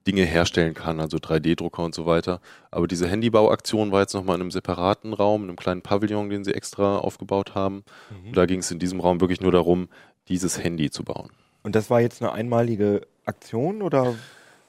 Dinge 0.05 0.23
herstellen 0.23 0.73
kann, 0.73 0.99
also 1.01 1.17
3D-Drucker 1.17 1.83
und 1.83 1.93
so 1.93 2.05
weiter. 2.05 2.39
Aber 2.71 2.87
diese 2.87 3.07
Handybauaktion 3.09 3.91
war 3.91 4.01
jetzt 4.01 4.13
nochmal 4.13 4.35
in 4.35 4.41
einem 4.41 4.51
separaten 4.51 5.13
Raum, 5.13 5.43
in 5.43 5.49
einem 5.49 5.57
kleinen 5.57 5.81
Pavillon, 5.81 6.29
den 6.29 6.45
sie 6.45 6.53
extra 6.53 6.97
aufgebaut 6.97 7.55
haben. 7.55 7.83
Mhm. 8.09 8.27
Und 8.29 8.37
da 8.37 8.45
ging 8.45 8.59
es 8.59 8.71
in 8.71 8.79
diesem 8.79 9.01
Raum 9.01 9.19
wirklich 9.19 9.41
nur 9.41 9.51
darum, 9.51 9.89
dieses 10.29 10.63
Handy 10.63 10.89
zu 10.91 11.03
bauen. 11.03 11.29
Und 11.63 11.75
das 11.75 11.89
war 11.89 11.99
jetzt 11.99 12.21
eine 12.21 12.31
einmalige 12.31 13.01
Aktion 13.25 13.81
oder? 13.81 14.15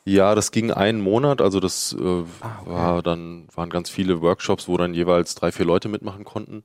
Ja, 0.05 0.35
das 0.35 0.51
ging 0.51 0.73
einen 0.73 1.01
Monat, 1.01 1.41
also 1.41 1.61
das 1.61 1.95
äh, 1.99 2.25
Ah, 2.41 2.59
okay. 2.63 2.71
war 2.71 3.03
dann 3.03 3.47
waren 3.55 3.71
ganz 3.71 3.91
viele 3.91 4.21
Workshops, 4.23 4.67
wo 4.67 4.77
dann 4.77 4.95
jeweils 4.95 5.35
drei, 5.35 5.53
vier 5.53 5.67
Leute 5.67 5.89
mitmachen 5.89 6.25
konnten. 6.25 6.63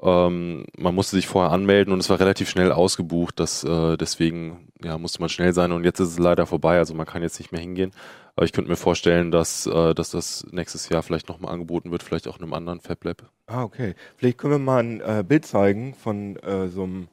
Ähm, 0.00 0.66
man 0.76 0.94
musste 0.94 1.16
sich 1.16 1.26
vorher 1.26 1.52
anmelden 1.52 1.92
und 1.92 2.00
es 2.00 2.10
war 2.10 2.20
relativ 2.20 2.50
schnell 2.50 2.70
ausgebucht, 2.70 3.40
das, 3.40 3.64
äh, 3.64 3.96
deswegen 3.96 4.68
ja, 4.82 4.98
musste 4.98 5.20
man 5.20 5.30
schnell 5.30 5.54
sein 5.54 5.72
und 5.72 5.84
jetzt 5.84 6.00
ist 6.00 6.10
es 6.10 6.18
leider 6.18 6.46
vorbei, 6.46 6.78
also 6.78 6.94
man 6.94 7.06
kann 7.06 7.22
jetzt 7.22 7.38
nicht 7.38 7.52
mehr 7.52 7.60
hingehen. 7.60 7.92
Aber 8.34 8.44
ich 8.44 8.52
könnte 8.52 8.70
mir 8.70 8.76
vorstellen, 8.76 9.30
dass, 9.30 9.66
äh, 9.66 9.94
dass 9.94 10.10
das 10.10 10.46
nächstes 10.50 10.90
Jahr 10.90 11.02
vielleicht 11.02 11.28
nochmal 11.28 11.54
angeboten 11.54 11.90
wird, 11.90 12.02
vielleicht 12.02 12.28
auch 12.28 12.36
in 12.36 12.42
einem 12.42 12.52
anderen 12.52 12.80
FabLab. 12.80 13.30
Ah, 13.46 13.62
okay. 13.62 13.94
Vielleicht 14.18 14.36
können 14.36 14.52
wir 14.52 14.58
mal 14.58 14.82
ein 14.82 15.00
äh, 15.00 15.24
Bild 15.26 15.46
zeigen 15.46 15.94
von 15.94 16.36
äh, 16.36 16.68
so 16.68 16.82
einem 16.82 17.08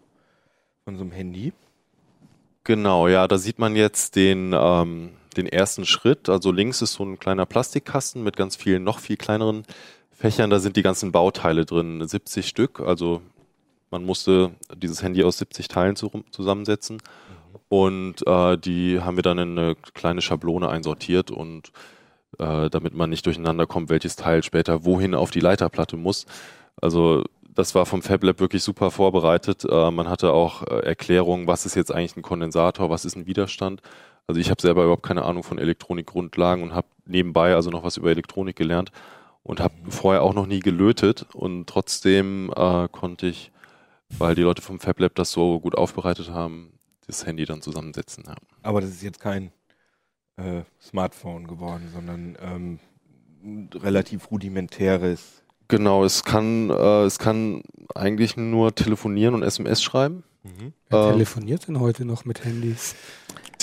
von 0.84 0.98
so 0.98 1.04
einem 1.04 1.12
Handy. 1.12 1.54
Genau, 2.65 3.08
ja, 3.08 3.28
da 3.28 3.38
sieht 3.38 3.60
man 3.60 3.76
jetzt 3.76 4.15
den, 4.15 4.54
ähm, 4.54 5.12
den 5.36 5.48
ersten 5.48 5.86
Schritt. 5.86 6.30
Also 6.30 6.52
links 6.52 6.82
ist 6.82 6.93
so 6.93 7.04
ein 7.04 7.19
kleiner 7.19 7.46
Plastikkasten 7.46 8.24
mit 8.24 8.36
ganz 8.38 8.56
vielen, 8.56 8.84
noch 8.84 9.00
viel 9.00 9.17
kleineren 9.17 9.63
Fächern. 10.23 10.49
Da 10.49 10.59
sind 10.59 10.77
die 10.77 10.83
ganzen 10.83 11.12
Bauteile 11.12 11.65
drin, 11.65 12.07
70 12.07 12.47
Stück. 12.47 12.79
Also 12.79 13.21
man 13.91 14.05
musste 14.05 14.51
dieses 14.73 15.03
Handy 15.03 15.21
aus 15.21 15.38
70 15.39 15.67
Teilen 15.67 15.97
zu, 15.97 16.23
zusammensetzen. 16.31 17.01
Und 17.67 18.25
äh, 18.25 18.57
die 18.57 19.01
haben 19.01 19.17
wir 19.17 19.21
dann 19.21 19.38
in 19.38 19.59
eine 19.59 19.75
kleine 19.75 20.21
Schablone 20.21 20.69
einsortiert 20.69 21.29
und 21.29 21.73
äh, 22.39 22.69
damit 22.69 22.93
man 22.93 23.09
nicht 23.09 23.25
durcheinander 23.25 23.67
kommt, 23.67 23.89
welches 23.89 24.15
Teil 24.15 24.43
später 24.43 24.86
wohin 24.86 25.13
auf 25.13 25.29
die 25.29 25.41
Leiterplatte 25.41 25.97
muss. 25.97 26.25
Also 26.81 27.25
das 27.41 27.75
war 27.75 27.86
vom 27.86 28.01
FabLab 28.01 28.39
wirklich 28.39 28.63
super 28.63 28.91
vorbereitet. 28.91 29.65
Äh, 29.69 29.91
man 29.91 30.07
hatte 30.07 30.31
auch 30.31 30.63
äh, 30.63 30.86
Erklärungen, 30.86 31.47
was 31.47 31.65
ist 31.65 31.75
jetzt 31.75 31.93
eigentlich 31.93 32.15
ein 32.15 32.21
Kondensator, 32.21 32.89
was 32.89 33.03
ist 33.03 33.17
ein 33.17 33.25
Widerstand. 33.25 33.81
Also 34.27 34.39
ich 34.39 34.49
habe 34.49 34.62
selber 34.62 34.83
überhaupt 34.83 35.03
keine 35.03 35.25
Ahnung 35.25 35.43
von 35.43 35.57
Elektronikgrundlagen 35.57 36.63
und 36.63 36.73
habe 36.73 36.88
nebenbei 37.05 37.55
also 37.55 37.71
noch 37.71 37.83
was 37.83 37.97
über 37.97 38.09
Elektronik 38.09 38.55
gelernt 38.55 38.93
und 39.43 39.60
habe 39.60 39.73
vorher 39.89 40.23
auch 40.23 40.34
noch 40.34 40.47
nie 40.47 40.60
gelötet 40.60 41.25
und 41.34 41.67
trotzdem 41.67 42.51
äh, 42.56 42.88
konnte 42.89 43.27
ich, 43.27 43.51
weil 44.10 44.36
die 44.36 44.41
Leute 44.41 44.62
vom 44.62 44.79
FabLab 44.79 45.15
das 45.15 45.32
so 45.32 45.60
gut 45.60 45.75
aufbereitet 45.75 46.29
haben, 46.29 46.73
das 47.06 47.25
Handy 47.25 47.45
dann 47.45 47.62
zusammensetzen. 47.62 48.23
Ja. 48.25 48.36
Aber 48.62 48.82
das 48.82 48.89
ist 48.91 49.03
jetzt 49.03 49.19
kein 49.19 49.51
äh, 50.38 50.62
Smartphone 50.82 51.47
geworden, 51.47 51.89
sondern 51.93 52.38
ähm, 52.41 52.79
ein 53.43 53.69
relativ 53.73 54.32
rudimentäres. 54.32 55.43
Genau, 55.67 56.03
es 56.03 56.23
kann, 56.23 56.69
äh, 56.69 57.03
es 57.03 57.19
kann 57.19 57.63
eigentlich 57.95 58.38
nur 58.38 58.73
telefonieren 58.75 59.34
und 59.36 59.43
SMS 59.43 59.82
schreiben. 59.84 60.23
Wer 60.89 60.99
Ähm, 60.99 61.13
telefoniert 61.13 61.67
denn 61.67 61.79
heute 61.79 62.06
noch 62.06 62.25
mit 62.25 62.43
Handys? 62.43 62.95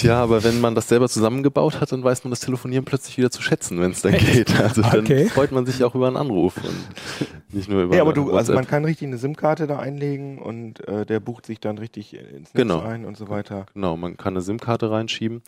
Tja, 0.00 0.22
aber 0.22 0.42
wenn 0.44 0.60
man 0.60 0.74
das 0.74 0.88
selber 0.88 1.08
zusammengebaut 1.08 1.80
hat, 1.80 1.92
dann 1.92 2.02
weiß 2.02 2.24
man 2.24 2.30
das 2.30 2.40
Telefonieren 2.40 2.84
plötzlich 2.84 3.18
wieder 3.18 3.30
zu 3.30 3.42
schätzen, 3.42 3.80
wenn 3.80 3.90
es 3.90 4.02
dann 4.02 4.16
geht. 4.16 4.58
Also 4.60 4.82
dann 4.82 5.00
Okay. 5.00 5.26
freut 5.28 5.52
man 5.52 5.66
sich 5.66 5.82
auch 5.84 5.94
über 5.94 6.06
einen 6.06 6.16
Anruf 6.16 6.56
und 6.56 7.54
nicht 7.54 7.68
nur 7.68 7.82
über 7.82 7.96
Ja, 7.96 8.02
aber 8.02 8.12
du, 8.12 8.32
also 8.32 8.52
man 8.52 8.60
WhatsApp. 8.62 8.70
kann 8.70 8.84
richtig 8.84 9.08
eine 9.08 9.18
SIM-Karte 9.18 9.66
da 9.66 9.78
einlegen 9.78 10.38
und 10.38 10.86
äh, 10.88 11.04
der 11.06 11.20
bucht 11.20 11.46
sich 11.46 11.60
dann 11.60 11.78
richtig 11.78 12.14
ins 12.14 12.54
Netz 12.54 12.54
Genau. 12.54 12.80
ein 12.80 13.04
und 13.04 13.16
so 13.16 13.28
weiter. 13.28 13.66
Genau, 13.74 13.96
man 13.96 14.16
kann 14.16 14.34
eine 14.34 14.42
SIM-Karte 14.42 14.90
reinschieben. 14.90 15.42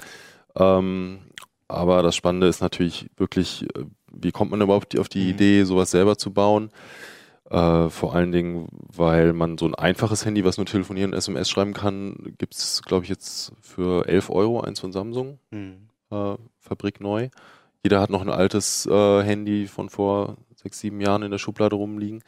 Ähm, 0.57 1.21
aber 1.69 2.03
das 2.03 2.15
Spannende 2.17 2.47
ist 2.49 2.61
natürlich 2.61 3.07
wirklich, 3.17 3.63
äh, 3.75 3.85
wie 4.13 4.33
kommt 4.33 4.51
man 4.51 4.61
überhaupt 4.61 4.99
auf 4.99 5.09
die 5.09 5.23
Mhm. 5.25 5.31
Idee, 5.31 5.65
sowas 5.65 5.91
selber 5.91 6.19
zu 6.19 6.33
bauen? 6.33 6.71
Äh, 7.53 7.91
vor 7.91 8.15
allen 8.15 8.33
Dingen, 8.33 8.69
weil 8.97 9.35
man 9.35 9.59
so 9.59 9.67
ein 9.67 9.75
einfaches 9.75 10.25
Handy, 10.25 10.43
was 10.45 10.57
nur 10.57 10.65
telefonieren 10.67 11.13
und 11.13 11.19
SMS 11.19 11.51
schreiben 11.51 11.75
kann, 11.75 12.35
gibt 12.39 12.55
es, 12.55 12.83
glaube 12.83 13.05
ich, 13.05 13.11
jetzt 13.11 13.53
für 13.61 14.09
11 14.09 14.31
Euro 14.31 14.61
eins 14.63 14.81
von 14.81 14.91
Samsung, 14.93 15.39
Hm. 15.51 15.89
äh, 16.11 16.35
Fabrik 16.59 17.01
neu. 17.01 17.29
Jeder 17.83 18.01
hat 18.01 18.09
noch 18.11 18.23
ein 18.23 18.31
altes 18.31 18.87
äh, 18.87 19.23
Handy 19.23 19.67
von 19.67 19.91
vor 19.91 20.37
sechs, 20.55 20.81
sieben 20.81 21.01
Jahren 21.01 21.23
in 21.23 21.31
der 21.31 21.39
Schublade 21.39 21.77
rumliegen. 21.77 22.23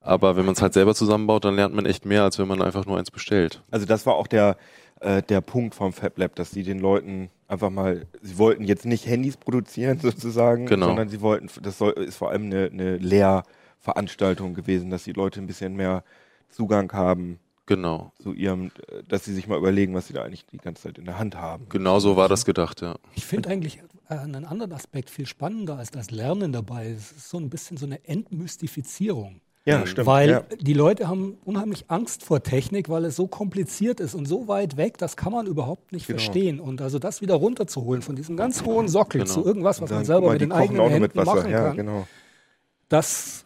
Aber 0.00 0.36
wenn 0.36 0.46
man 0.46 0.54
es 0.54 0.62
halt 0.62 0.72
selber 0.72 0.94
zusammenbaut, 0.94 1.44
dann 1.44 1.56
lernt 1.56 1.74
man 1.74 1.84
echt 1.84 2.06
mehr, 2.06 2.22
als 2.22 2.38
wenn 2.38 2.48
man 2.48 2.62
einfach 2.62 2.86
nur 2.86 2.96
eins 2.96 3.10
bestellt. 3.10 3.62
Also 3.70 3.84
das 3.84 4.06
war 4.06 4.14
auch 4.14 4.28
der, 4.28 4.56
äh, 5.00 5.20
der 5.22 5.42
Punkt 5.42 5.74
vom 5.74 5.92
FabLab, 5.92 6.34
dass 6.36 6.52
sie 6.52 6.62
den 6.62 6.78
Leuten 6.78 7.28
einfach 7.48 7.68
mal, 7.68 8.06
sie 8.22 8.38
wollten 8.38 8.64
jetzt 8.64 8.86
nicht 8.86 9.04
Handys 9.06 9.36
produzieren 9.36 9.98
sozusagen, 10.02 10.64
Genau. 10.64 10.86
sondern 10.86 11.10
sie 11.10 11.20
wollten, 11.20 11.50
das 11.62 11.76
soll, 11.76 11.92
ist 11.92 12.16
vor 12.16 12.30
allem 12.30 12.44
eine, 12.46 12.70
eine 12.72 12.96
Lehrveranstaltung 13.84 14.54
gewesen, 14.54 14.90
dass 14.90 15.04
die 15.04 15.12
Leute 15.12 15.40
ein 15.40 15.46
bisschen 15.46 15.74
mehr 15.76 16.04
Zugang 16.50 16.92
haben 16.92 17.38
Genau. 17.66 18.12
zu 18.20 18.32
ihrem, 18.32 18.66
äh, 18.88 19.02
dass 19.06 19.24
sie 19.24 19.32
sich 19.32 19.46
mal 19.46 19.56
überlegen, 19.58 19.94
was 19.94 20.08
sie 20.08 20.12
da 20.12 20.24
eigentlich 20.24 20.44
die 20.46 20.56
ganze 20.58 20.82
Zeit 20.82 20.98
in 20.98 21.04
der 21.04 21.18
Hand 21.18 21.36
haben. 21.36 21.66
Genau 21.68 22.00
so 22.00 22.16
war 22.16 22.28
das 22.28 22.44
gedacht, 22.44 22.80
ja. 22.80 22.96
Ich 23.14 23.24
finde 23.24 23.48
eigentlich 23.48 23.80
äh, 24.08 24.14
einen 24.14 24.44
anderen 24.44 24.72
Aspekt 24.72 25.08
viel 25.08 25.26
spannender 25.26 25.78
als 25.78 25.90
das 25.92 26.10
Lernen 26.10 26.52
dabei. 26.52 26.88
Es 26.90 27.12
ist 27.12 27.30
so 27.30 27.38
ein 27.38 27.48
bisschen 27.48 27.76
so 27.76 27.86
eine 27.86 28.04
Entmystifizierung. 28.08 29.40
Ja, 29.66 29.86
stimmt. 29.86 30.06
Weil 30.06 30.30
ja. 30.30 30.42
die 30.58 30.72
Leute 30.72 31.06
haben 31.06 31.36
unheimlich 31.44 31.84
Angst 31.90 32.24
vor 32.24 32.42
Technik, 32.42 32.88
weil 32.88 33.04
es 33.04 33.14
so 33.14 33.28
kompliziert 33.28 34.00
ist 34.00 34.14
und 34.14 34.26
so 34.26 34.48
weit 34.48 34.76
weg, 34.76 34.98
das 34.98 35.16
kann 35.16 35.32
man 35.32 35.46
überhaupt 35.46 35.92
nicht 35.92 36.06
Genau. 36.08 36.18
verstehen. 36.18 36.58
Und 36.58 36.80
also 36.80 36.98
das 36.98 37.20
wieder 37.20 37.34
runterzuholen 37.36 38.02
von 38.02 38.16
diesem 38.16 38.36
ganz 38.36 38.64
hohen 38.64 38.88
Sockel 38.88 39.20
Genau. 39.20 39.32
zu 39.32 39.44
irgendwas, 39.44 39.80
was 39.80 39.90
Dann, 39.90 39.98
man 39.98 40.04
selber 40.06 40.26
mal, 40.28 40.32
mit 40.32 40.40
den 40.40 40.50
eigenen 40.52 40.82
Händen 40.88 41.02
mit 41.02 41.14
Wasser. 41.14 41.34
machen 41.36 41.50
Ja, 41.52 41.68
kann, 41.68 41.76
genau. 41.76 42.06
das 42.88 43.44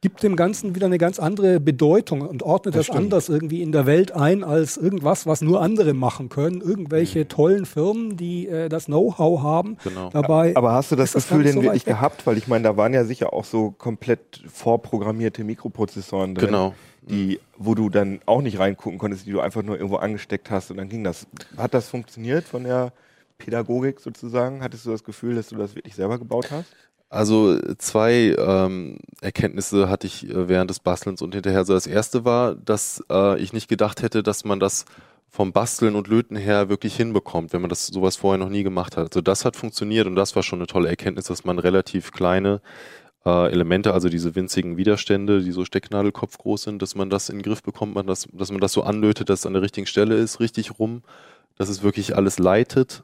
gibt 0.00 0.22
dem 0.22 0.36
Ganzen 0.36 0.74
wieder 0.76 0.86
eine 0.86 0.98
ganz 0.98 1.18
andere 1.18 1.58
Bedeutung 1.58 2.20
und 2.20 2.42
ordnet 2.44 2.76
Das 2.76 2.86
das, 2.86 2.96
anders 2.96 3.28
irgendwie 3.28 3.62
in 3.62 3.72
der 3.72 3.84
Welt 3.84 4.12
ein 4.12 4.44
als 4.44 4.76
irgendwas, 4.76 5.26
was 5.26 5.40
nur 5.40 5.60
andere 5.60 5.92
machen 5.92 6.28
können. 6.28 6.60
Irgendwelche 6.60 7.20
Mhm. 7.20 7.28
tollen 7.28 7.66
Firmen, 7.66 8.16
die 8.16 8.46
äh, 8.46 8.68
das 8.68 8.86
Know-how 8.86 9.42
haben. 9.42 9.76
Genau. 9.82 10.10
Dabei 10.10 10.54
Aber 10.56 10.72
hast 10.72 10.92
du 10.92 10.96
das 10.96 11.12
das 11.12 11.26
Gefühl 11.26 11.42
denn 11.42 11.54
so 11.54 11.62
wirklich 11.62 11.84
gehabt? 11.84 12.26
Weil 12.28 12.38
ich 12.38 12.46
meine, 12.46 12.62
da 12.64 12.76
waren 12.76 12.94
ja 12.94 13.04
sicher 13.04 13.32
auch 13.32 13.44
so 13.44 13.72
komplett 13.72 14.42
vorprogrammierte 14.46 15.42
Mikroprozessoren 15.42 16.36
drin, 16.36 16.46
Genau. 16.48 16.74
die, 17.02 17.40
wo 17.56 17.74
du 17.74 17.90
dann 17.90 18.20
auch 18.26 18.40
nicht 18.42 18.60
reingucken 18.60 18.98
konntest, 18.98 19.26
die 19.26 19.32
du 19.32 19.40
einfach 19.40 19.62
nur 19.64 19.76
irgendwo 19.76 19.96
angesteckt 19.96 20.48
hast 20.50 20.70
und 20.70 20.76
dann 20.76 20.88
ging 20.88 21.02
das. 21.02 21.26
Hat 21.56 21.74
das 21.74 21.88
funktioniert 21.88 22.44
von 22.44 22.62
der 22.62 22.92
Pädagogik 23.38 23.98
sozusagen? 24.00 24.62
Hattest 24.62 24.86
du 24.86 24.90
das 24.90 25.02
Gefühl, 25.02 25.34
dass 25.34 25.48
du 25.48 25.56
das 25.56 25.74
wirklich 25.74 25.94
selber 25.96 26.18
gebaut 26.18 26.50
hast? 26.52 26.66
Also 27.10 27.58
zwei 27.78 28.34
ähm, 28.38 28.98
Erkenntnisse 29.22 29.88
hatte 29.88 30.06
ich 30.06 30.28
äh, 30.28 30.48
während 30.48 30.68
des 30.68 30.80
Bastelns 30.80 31.22
und 31.22 31.34
hinterher. 31.34 31.64
So 31.64 31.72
das 31.72 31.86
erste 31.86 32.24
war, 32.24 32.54
dass 32.54 33.02
äh, 33.10 33.40
ich 33.40 33.52
nicht 33.52 33.68
gedacht 33.68 34.02
hätte, 34.02 34.22
dass 34.22 34.44
man 34.44 34.60
das 34.60 34.84
vom 35.30 35.52
Basteln 35.52 35.94
und 35.94 36.08
Löten 36.08 36.36
her 36.36 36.68
wirklich 36.68 36.96
hinbekommt, 36.96 37.52
wenn 37.52 37.60
man 37.60 37.70
das 37.70 37.86
sowas 37.86 38.16
vorher 38.16 38.38
noch 38.38 38.50
nie 38.50 38.62
gemacht 38.62 38.96
hat. 38.96 39.08
Also 39.08 39.20
das 39.20 39.44
hat 39.44 39.56
funktioniert 39.56 40.06
und 40.06 40.16
das 40.16 40.36
war 40.36 40.42
schon 40.42 40.58
eine 40.58 40.66
tolle 40.66 40.88
Erkenntnis, 40.88 41.26
dass 41.26 41.44
man 41.44 41.58
relativ 41.58 42.12
kleine 42.12 42.60
äh, 43.24 43.50
Elemente, 43.50 43.94
also 43.94 44.08
diese 44.08 44.34
winzigen 44.34 44.76
Widerstände, 44.76 45.42
die 45.42 45.52
so 45.52 45.64
Stecknadelkopf 45.64 46.38
groß 46.38 46.64
sind, 46.64 46.82
dass 46.82 46.94
man 46.94 47.10
das 47.10 47.28
in 47.28 47.38
den 47.38 47.42
Griff 47.42 47.62
bekommt, 47.62 47.94
man 47.94 48.06
das, 48.06 48.26
dass 48.32 48.50
man 48.50 48.60
das 48.60 48.72
so 48.72 48.82
anlötet, 48.82 49.28
dass 49.28 49.40
es 49.40 49.46
an 49.46 49.52
der 49.54 49.62
richtigen 49.62 49.86
Stelle 49.86 50.16
ist, 50.16 50.40
richtig 50.40 50.78
rum, 50.78 51.02
dass 51.56 51.68
es 51.68 51.82
wirklich 51.82 52.16
alles 52.16 52.38
leitet. 52.38 53.02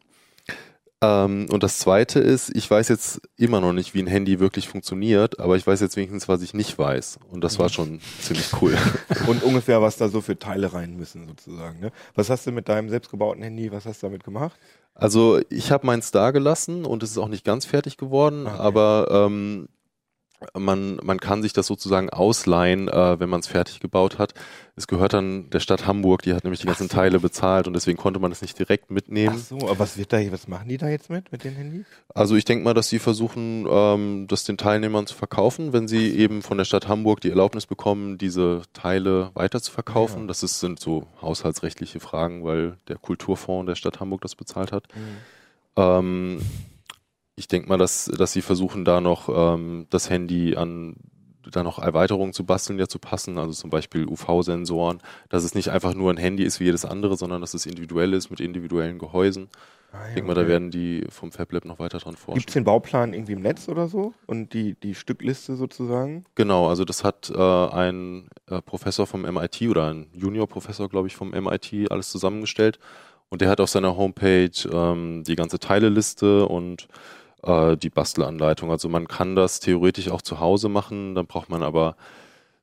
Ähm, 1.05 1.47
und 1.51 1.63
das 1.63 1.79
zweite 1.79 2.19
ist, 2.19 2.55
ich 2.57 2.71
weiß 2.71 2.89
jetzt 2.89 3.21
immer 3.37 3.61
noch 3.61 3.73
nicht, 3.73 3.95
wie 3.95 4.01
ein 4.03 4.07
Handy 4.07 4.41
wirklich 4.41 4.69
funktioniert, 4.69 5.41
aber 5.41 5.57
ich 5.57 5.67
weiß 5.67 5.81
jetzt 5.81 5.97
wenigstens, 5.97 6.29
was 6.29 6.43
ich 6.43 6.55
nicht 6.55 6.79
weiß. 6.79 7.19
Und 7.31 7.43
das 7.43 7.59
war 7.59 7.69
schon 7.69 8.01
ziemlich 8.21 8.51
cool. 8.61 8.77
Und 9.27 9.43
ungefähr, 9.43 9.83
was 9.83 9.97
da 9.97 10.09
so 10.09 10.21
für 10.21 10.39
Teile 10.39 10.73
rein 10.73 10.97
müssen 10.97 11.27
sozusagen. 11.27 11.81
Ne? 11.81 11.93
Was 12.15 12.31
hast 12.31 12.47
du 12.47 12.53
mit 12.53 12.69
deinem 12.69 12.89
selbstgebauten 12.89 13.43
Handy, 13.43 13.71
was 13.73 13.87
hast 13.87 14.03
du 14.03 14.07
damit 14.07 14.25
gemacht? 14.25 14.59
Also 14.95 15.41
ich 15.51 15.73
habe 15.73 15.87
meins 15.87 16.13
da 16.13 16.31
gelassen 16.31 16.85
und 16.85 17.03
es 17.03 17.11
ist 17.11 17.19
auch 17.19 17.29
nicht 17.29 17.45
ganz 17.45 17.65
fertig 17.67 17.97
geworden, 17.97 18.47
Okay. 18.47 18.57
aber 18.59 19.09
ähm, 19.11 19.69
man, 20.57 20.97
man 21.03 21.21
kann 21.21 21.43
sich 21.43 21.53
das 21.53 21.67
sozusagen 21.67 22.11
ausleihen, 22.11 22.89
äh, 22.89 23.19
wenn 23.21 23.29
man 23.29 23.41
es 23.41 23.47
fertig 23.47 23.81
gebaut 23.81 24.19
hat. 24.19 24.35
Es 24.77 24.87
gehört 24.87 25.13
dann 25.13 25.51
der 25.51 25.61
Stadt 25.61 25.87
Hamburg, 25.87 26.23
die 26.23 26.35
hat 26.35 26.45
nämlich 26.45 26.61
die 26.61 26.67
ganzen 26.67 26.89
Teile 26.89 27.21
bezahlt 27.21 27.67
und 27.67 27.75
deswegen 27.75 27.97
konnte 27.97 28.19
man 28.19 28.33
es 28.33 28.43
nicht 28.43 28.59
direkt 28.59 28.87
Ach 28.89 28.91
mitnehmen. 28.91 29.39
so, 29.39 29.59
aber 29.59 29.79
was 29.79 29.97
wird 29.97 30.13
da, 30.13 30.19
was 30.33 30.49
machen 30.49 30.69
die 30.69 30.79
da 30.79 30.89
jetzt 30.89 31.11
mit, 31.11 31.31
mit 31.31 31.45
den 31.45 31.55
Handys? 31.55 31.87
Also 32.13 32.35
ich 32.35 32.45
denke 32.45 32.65
mal, 32.65 32.75
dass 32.75 32.89
sie 32.89 32.99
versuchen, 32.99 33.67
ähm, 33.71 34.27
das 34.29 34.45
den 34.45 34.57
Teilnehmern 34.57 35.07
zu 35.07 35.15
verkaufen, 35.15 35.73
wenn 35.73 35.87
sie 35.87 36.11
eben 36.17 36.43
von 36.43 36.59
der 36.59 36.65
Stadt 36.65 36.89
Hamburg 36.89 37.21
die 37.21 37.31
Erlaubnis 37.31 37.67
bekommen, 37.67 38.19
diese 38.19 38.63
Teile 38.73 39.31
weiter 39.35 39.61
zu 39.63 39.71
verkaufen. 39.71 40.23
Ja. 40.23 40.27
Das 40.27 40.43
ist, 40.43 40.61
sind 40.61 40.81
so 40.81 41.07
haushaltsrechtliche 41.23 42.01
Fragen, 42.01 42.45
weil 42.45 42.77
der 42.89 42.97
Kulturfonds 42.97 43.69
der 43.69 43.77
Stadt 43.77 44.01
Hamburg 44.01 44.23
das 44.23 44.35
bezahlt 44.35 44.73
hat. 44.73 44.89
Ähm, 45.77 46.41
ich 47.37 47.49
denke 47.49 47.69
mal, 47.69 47.79
dass, 47.79 48.07
dass 48.07 48.33
sie 48.33 48.43
versuchen, 48.43 48.85
da 48.85 49.01
noch 49.01 49.29
ähm, 49.29 49.87
das 49.91 50.11
Handy 50.11 50.57
an 50.57 50.97
da 51.51 51.63
noch 51.63 51.79
Erweiterungen 51.79 52.33
zu 52.33 52.45
basteln, 52.45 52.79
die 52.79 52.83
dazu 52.83 52.99
passen, 52.99 53.39
also 53.39 53.53
zum 53.53 53.69
Beispiel 53.71 54.07
UV-Sensoren, 54.07 55.01
dass 55.29 55.45
es 55.45 55.55
nicht 55.55 55.69
einfach 55.69 55.95
nur 55.95 56.11
ein 56.11 56.17
Handy 56.17 56.43
ist 56.43 56.61
wie 56.61 56.65
jedes 56.65 56.85
andere, 56.85 57.17
sondern 57.17 57.41
dass 57.41 57.55
es 57.55 57.67
individuell 57.67 58.15
ist 58.15 58.31
mit 58.31 58.41
individuellen 58.41 58.99
Gehäusen. 58.99 59.49
Ah, 59.93 60.09
Ich 60.09 60.15
denke 60.15 60.29
mal, 60.29 60.35
da 60.35 60.49
werden 60.49 60.71
die 60.71 61.05
vom 61.09 61.31
FabLab 61.31 61.65
noch 61.65 61.79
weiter 61.79 61.99
dran 61.99 62.17
forschen. 62.17 62.39
Gibt 62.39 62.51
es 62.51 62.55
den 62.55 62.65
Bauplan 62.65 63.13
irgendwie 63.13 63.35
im 63.35 63.43
Netz 63.43 63.69
oder 63.69 63.89
so? 63.89 64.13
Und 64.27 64.53
die, 64.53 64.75
die 64.75 64.95
Stückliste 64.95 65.55
sozusagen? 65.55 66.25
Genau, 66.35 66.69
also 66.69 66.85
das 66.85 67.05
hat 67.05 67.31
äh, 67.31 67.39
ein 67.39 68.29
äh, 68.49 68.61
Professor 68.61 69.07
vom 69.07 69.23
MIT 69.23 69.63
oder 69.69 69.91
ein 69.91 70.09
Junior-Professor, 70.15 70.89
glaube 70.89 71.09
ich, 71.09 71.15
vom 71.15 71.31
MIT 71.31 71.91
alles 71.91 72.11
zusammengestellt. 72.11 72.79
Und 73.29 73.41
der 73.41 73.49
hat 73.49 73.61
auf 73.61 73.71
seiner 73.71 73.97
Homepage 73.97 74.51
ähm, 74.73 75.23
die 75.25 75.37
ganze 75.37 75.59
Teileliste 75.59 76.47
und 76.47 76.89
äh, 77.47 77.77
die 77.77 77.91
Bastelanleitung. 77.91 78.71
Also 78.71 78.89
man 78.89 79.09
kann 79.09 79.37
das 79.37 79.61
theoretisch 79.61 80.09
auch 80.11 80.23
zu 80.23 80.41
Hause 80.41 80.69
machen, 80.69 81.15
dann 81.15 81.27
braucht 81.27 81.49
man 81.51 81.63
aber 81.63 81.97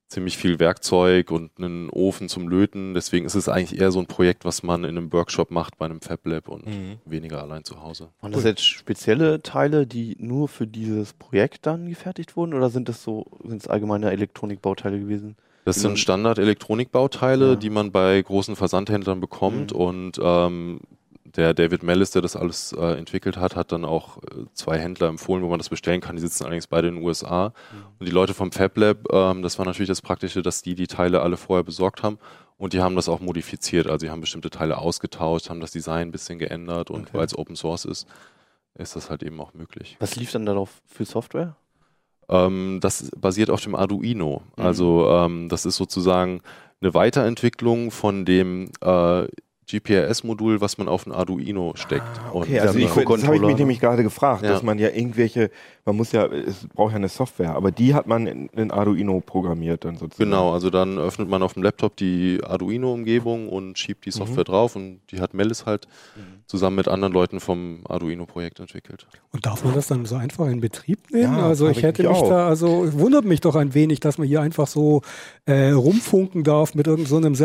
ziemlich 0.08 0.38
viel 0.38 0.60
Werkzeug 0.60 1.32
und 1.32 1.52
einen 1.58 1.89
Ofen 1.89 2.28
zum 2.28 2.50
Löten. 2.50 2.94
Deswegen 2.94 3.26
ist 3.26 3.36
es 3.36 3.48
eigentlich 3.48 3.80
eher 3.80 3.94
so 3.94 4.00
ein 4.00 4.08
Projekt, 4.08 4.44
was 4.44 4.62
man 4.62 4.84
in 4.84 4.89
einem 4.98 5.13
Workshop 5.13 5.52
macht 5.52 5.78
bei 5.78 5.86
einem 5.86 6.02
FabLab 6.02 6.50
und 6.50 6.65
Mhm. 6.65 6.98
weniger 7.06 7.41
allein 7.41 7.63
zu 7.63 7.82
Hause. 7.82 8.10
Waren 8.20 8.34
das 8.34 8.44
jetzt 8.44 8.62
spezielle 8.65 9.41
Teile, 9.41 9.88
die 9.88 10.17
nur 10.20 10.50
für 10.50 10.67
dieses 10.67 11.13
Projekt 11.13 11.65
dann 11.65 11.88
gefertigt 11.88 12.36
wurden 12.36 12.54
oder 12.54 12.70
sind 12.70 12.89
das 12.89 13.04
so, 13.04 13.26
sind 13.46 13.62
es 13.62 13.70
allgemeine 13.70 14.12
Elektronikbauteile 14.12 15.00
gewesen? 15.00 15.38
Das 15.63 15.78
sind 15.78 15.91
man- 15.91 15.98
Standard-Elektronikbauteile, 15.98 17.50
Ja. 17.52 17.56
die 17.56 17.70
man 17.70 17.91
bei 17.94 18.22
großen 18.22 18.56
Versandhändlern 18.58 19.22
bekommt 19.22 19.74
Mhm. 19.74 19.80
und 19.80 20.20
ähm, 20.22 20.80
der 21.36 21.54
David 21.54 21.84
Mellis, 21.84 22.12
der 22.12 22.22
das 22.22 22.36
alles 22.36 22.74
äh, 22.74 22.98
entwickelt 22.98 23.38
hat, 23.38 23.56
hat 23.56 23.72
dann 23.72 23.86
auch 23.86 24.17
äh, 24.17 24.46
zwei 24.54 24.78
Händler 24.80 25.08
empfohlen, 25.08 25.44
wo 25.44 25.50
man 25.50 25.60
das 25.60 25.70
bestellen 25.70 26.02
kann. 26.02 26.15
Die 26.15 26.22
sitzen 26.22 26.44
allerdings 26.44 26.67
beide 26.67 26.88
in 26.89 26.96
den 26.96 27.04
USA. 27.04 27.54
Und 28.00 28.06
die 28.08 28.12
Leute 28.12 28.34
vom 28.34 28.52
Fab 28.52 28.78
Lab, 28.78 29.12
ähm, 29.12 29.41
das 29.41 29.58
war 29.58 29.65
natürlich 29.65 29.88
das 29.88 30.02
Praktische, 30.02 30.41
dass 30.41 30.62
die 30.62 30.76
die 30.76 30.88
Teile 30.88 31.22
alle 31.22 31.38
vorher 31.38 31.63
besorgt 31.63 32.04
haben 32.04 32.17
und 32.58 32.74
die 32.74 32.82
haben 32.82 32.96
das 32.96 33.10
auch 33.10 33.20
modifiziert. 33.22 33.88
Also 33.88 34.06
die 34.06 34.12
haben 34.12 34.22
bestimmte 34.22 34.50
Teile 34.50 34.78
ausgetauscht, 34.78 35.50
haben 35.50 35.62
das 35.62 35.72
Design 35.72 36.10
ein 36.10 36.12
bisschen 36.12 36.38
geändert 36.39 36.91
und 36.91 37.02
Okay. 37.08 37.10
weil 37.13 37.26
es 37.26 37.38
Open 37.38 37.56
Source 37.56 37.86
ist, 37.86 38.08
ist 38.76 38.96
das 38.96 39.10
halt 39.10 39.24
eben 39.24 39.39
auch 39.39 39.54
möglich. 39.54 39.98
Was 40.00 40.15
lief 40.15 40.32
dann 40.32 40.46
darauf 40.46 40.82
für 40.86 41.06
Software? 41.06 41.56
Ähm, 42.30 42.80
das 42.82 43.10
basiert 43.17 43.50
auf 43.50 43.62
dem 43.62 43.76
Arduino. 43.76 44.41
Mhm. 44.58 44.63
Also 44.63 45.10
ähm, 45.10 45.50
das 45.50 45.65
ist 45.65 45.76
sozusagen 45.78 46.41
eine 46.82 46.94
Weiterentwicklung 46.94 47.91
von 47.91 48.26
dem 48.26 48.72
äh, 48.82 49.28
GPRS-Modul, 49.72 50.62
was 50.62 50.78
man 50.78 50.88
auf 50.88 51.06
ein 51.08 51.12
Arduino 51.12 51.74
steckt. 51.76 52.04
Ah, 52.26 52.32
Und 52.32 52.44
okay, 52.44 52.60
also 52.60 52.78
ich, 52.78 52.86
das 52.92 53.24
habe 53.26 53.36
ich 53.36 53.42
mich 53.42 53.58
nämlich 53.58 53.80
gerade 53.80 54.04
gefragt, 54.04 54.44
Ja. 54.44 54.50
dass 54.50 54.64
man 54.64 54.78
ja 54.80 54.90
irgendwelche, 54.90 55.50
man 55.86 55.96
muss 55.96 56.12
ja, 56.12 56.26
es 56.28 56.68
braucht 56.68 56.92
ja 56.92 56.98
eine 56.98 57.10
Software, 57.10 57.56
aber 57.56 57.72
die 57.72 57.94
hat 57.94 58.06
man 58.08 58.28
in, 58.28 58.48
in 58.50 58.72
Arduino 58.72 59.22
programmiert 59.22 59.86
dann 59.86 59.96
sozusagen. 59.98 60.30
Genau, 60.30 60.52
also 60.54 60.70
dann 60.70 60.98
öffnet 60.98 61.30
man 61.30 61.42
auf 61.44 61.54
dem 61.54 61.64
Laptop 61.64 61.96
die 61.98 62.40
Arduino-Umgebung 62.44 63.50
und 63.50 63.78
schiebt 63.80 64.06
die 64.06 64.12
Software 64.12 64.44
drauf 64.44 64.76
und 64.76 65.00
die 65.12 65.20
hat 65.22 65.34
Mellis 65.34 65.66
halt 65.66 65.88
zusammen 66.46 66.76
mit 66.76 66.88
anderen 66.88 67.14
Leuten 67.14 67.40
vom 67.40 67.80
Arduino-Projekt 67.88 68.60
entwickelt. 68.60 69.08
Und 69.32 69.46
darf 69.46 69.64
man 69.64 69.74
das 69.74 69.88
dann 69.88 70.06
so 70.06 70.16
einfach 70.16 70.48
in 70.48 70.60
Betrieb 70.60 71.00
nehmen? 71.12 71.38
Ja, 71.38 71.48
also 71.48 71.70
ich 71.70 71.82
hätte 71.82 72.04
mich 72.04 72.12
mich 72.12 72.20
auch. 72.22 72.30
da, 72.30 72.48
also 72.48 72.92
wundert 72.94 73.26
mich 73.26 73.40
doch 73.42 73.56
ein 73.56 73.74
wenig, 73.74 74.00
dass 74.02 74.18
man 74.18 74.28
hier 74.28 74.42
einfach 74.42 74.68
so 74.68 75.02
äh, 75.46 75.70
rumfunken 75.72 76.44
darf 76.44 76.76
mit 76.76 76.88
irgendeinem 76.88 77.10
so 77.10 77.18
einem 77.18 77.36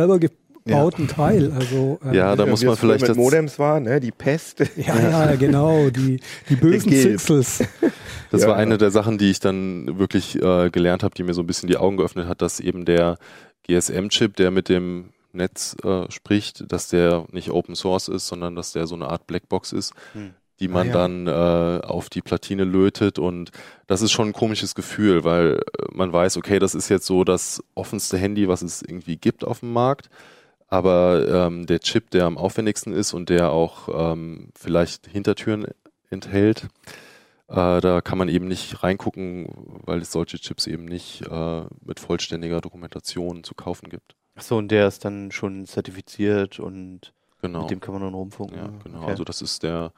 selber 0.66 0.79
gebauten 0.81 1.09
Teil. 1.09 1.52
Also 1.52 1.98
äh, 2.05 2.16
Ja, 2.16 2.37
da 2.37 2.44
Ja, 2.44 2.50
muss 2.50 2.62
man 2.64 2.76
vielleicht 2.76 3.07
mit 3.09 3.16
Modems 3.16 3.59
war, 3.59 3.81
ne, 3.81 4.00
die 4.00 4.11
Pest. 4.12 4.61
ja, 4.76 4.98
ja, 4.98 5.35
genau, 5.37 5.90
die, 5.90 6.20
die 6.48 6.57
bösen. 6.57 6.92
Zixels. 6.92 7.64
Das 8.33 8.42
Ja. 8.42 8.48
war 8.48 8.57
eine 8.57 8.76
der 8.76 8.90
Sachen, 8.90 9.18
die 9.18 9.31
ich 9.31 9.38
dann 9.38 10.00
wirklich 10.00 10.35
äh, 10.42 10.68
gelernt 10.70 11.05
habe, 11.05 11.14
die 11.14 11.22
mir 11.22 11.33
so 11.33 11.42
ein 11.42 11.46
bisschen 11.46 11.68
die 11.68 11.76
Augen 11.76 11.96
geöffnet 11.96 12.26
hat, 12.26 12.42
dass 12.42 12.59
eben 12.59 12.85
der 12.85 13.18
GSM-Chip, 13.68 14.35
der 14.35 14.50
mit 14.50 14.68
dem 14.68 15.11
Netz 15.33 15.76
äh, 15.85 16.11
spricht, 16.11 16.64
dass 16.72 16.88
der 16.88 17.26
nicht 17.31 17.50
Open 17.50 17.76
Source 17.76 18.09
ist, 18.09 18.26
sondern 18.26 18.57
dass 18.57 18.72
der 18.72 18.88
so 18.88 18.96
eine 18.96 19.09
Art 19.09 19.29
Blackbox 19.29 19.72
ist, 19.72 19.92
Hm. 20.14 20.31
die 20.59 20.66
man 20.68 20.88
Ah, 20.88 20.90
ja. 20.90 20.92
dann 20.92 21.26
äh, 21.29 21.87
auf 21.87 22.09
die 22.11 22.20
Platine 22.20 22.64
lötet. 22.64 23.18
Und 23.20 23.52
das 23.87 24.02
ist 24.02 24.11
schon 24.11 24.29
ein 24.31 24.33
komisches 24.33 24.74
Gefühl, 24.74 25.22
weil 25.22 25.61
äh, 25.79 25.85
man 25.92 26.12
weiß, 26.12 26.37
okay, 26.37 26.59
das 26.59 26.74
ist 26.74 26.88
jetzt 26.88 27.07
so 27.07 27.22
das 27.22 27.62
offenste 27.76 28.18
Handy, 28.18 28.48
was 28.48 28.62
es 28.62 28.83
irgendwie 28.83 29.16
gibt 29.18 29.44
auf 29.44 29.61
dem 29.61 29.72
Markt. 29.72 30.09
Aber 30.77 31.27
ähm, 31.47 31.67
der 31.67 31.81
Chip, 31.81 32.11
der 32.11 32.27
am 32.27 32.37
aufwendigsten 32.37 32.93
ist 32.93 33.15
und 33.15 33.29
der 33.31 33.51
auch 33.51 33.89
ähm, 34.12 34.51
vielleicht 34.55 35.07
Hintertüren 35.07 35.67
enthält, 36.11 36.65
äh, 37.49 37.81
da 37.81 38.01
kann 38.03 38.19
man 38.19 38.29
eben 38.29 38.47
nicht 38.47 38.83
reingucken, 38.83 39.47
weil 39.87 40.01
es 40.03 40.12
solche 40.12 40.39
Chips 40.39 40.67
eben 40.67 40.85
nicht 40.85 41.23
äh, 41.31 41.62
mit 41.85 41.99
vollständiger 42.01 42.61
Dokumentation 42.61 43.43
zu 43.43 43.55
kaufen 43.55 43.89
gibt. 43.89 44.17
Achso, 44.35 44.59
und 44.59 44.69
der 44.69 44.87
ist 44.89 45.05
dann 45.05 45.31
schon 45.33 45.65
zertifiziert 45.67 46.61
und 46.61 47.12
Genau. 47.43 47.61
mit 47.62 47.71
dem 47.71 47.81
kann 47.81 47.95
man 47.95 48.03
dann 48.03 48.15
rumfunken. 48.15 48.57
ja, 48.59 48.71
genau. 48.83 48.99
Okay. 49.03 49.11
Also 49.11 49.25
das 49.25 49.41
ist 49.43 49.62
der, 49.62 49.93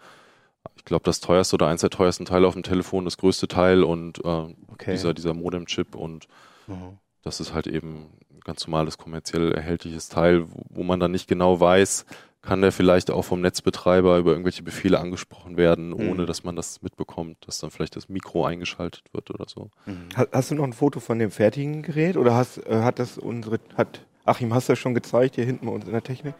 ich 0.77 0.85
glaube, 0.85 1.05
das 1.05 1.21
teuerste 1.21 1.55
oder 1.55 1.67
eins 1.69 1.81
der 1.81 1.91
teuersten 1.91 2.25
Teile 2.25 2.47
auf 2.47 2.55
dem 2.55 2.63
Telefon, 2.63 3.05
das 3.05 3.17
größte 3.17 3.49
Teil 3.49 3.83
und 3.85 4.19
äh, 4.25 4.29
okay. 4.69 4.93
dieser, 4.93 5.15
dieser 5.15 5.35
Modem-Chip 5.35 5.95
und 5.97 6.29
Mhm. 6.67 6.99
Das 7.29 7.41
ist 7.41 7.53
halt 7.55 7.67
eben 7.67 8.07
ein 8.33 8.41
ganz 8.41 8.67
normales 8.67 8.97
kommerziell 8.99 9.53
erhältliches 9.53 10.09
Teil, 10.09 10.45
wo, 10.51 10.63
wo 10.71 10.83
man 10.83 10.99
dann 10.99 11.11
nicht 11.13 11.29
genau 11.29 11.61
weiß, 11.61 12.07
kann 12.41 12.63
der 12.63 12.73
vielleicht 12.73 13.11
auch 13.11 13.23
vom 13.23 13.41
Netzbetreiber 13.43 14.17
über 14.17 14.31
irgendwelche 14.31 14.63
Befehle 14.63 14.99
angesprochen 14.99 15.57
werden, 15.59 15.91
Mhm. 15.91 16.09
ohne 16.11 16.25
dass 16.27 16.45
man 16.45 16.57
das 16.57 16.81
mitbekommt, 16.83 17.37
dass 17.47 17.59
dann 17.59 17.71
vielleicht 17.71 17.97
das 17.97 18.09
Mikro 18.09 18.47
eingeschaltet 18.47 19.03
wird 19.13 19.31
oder 19.31 19.45
so. 19.49 19.71
Mhm. 19.87 20.09
Ha- 20.17 20.27
Hast 20.33 20.51
du 20.51 20.55
noch 20.55 20.65
ein 20.65 20.73
Foto 20.73 21.01
von 21.01 21.19
dem 21.19 21.31
fertigen 21.31 21.83
Gerät 21.83 22.17
oder 22.17 22.35
hast, 22.35 22.59
äh, 22.67 22.81
hat 22.83 22.99
das 22.99 23.19
unsere, 23.19 23.59
hat, 23.77 24.07
Achim, 24.25 24.55
hast 24.55 24.69
du 24.69 24.73
das 24.73 24.79
schon 24.79 24.95
gezeigt 24.95 25.35
hier 25.35 25.45
hinten 25.45 25.67
bei 25.67 25.73
uns 25.73 25.85
in 25.85 25.93
der 25.93 26.03
Technik? 26.03 26.35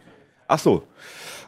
Ach 0.49 0.57
so, 0.57 0.81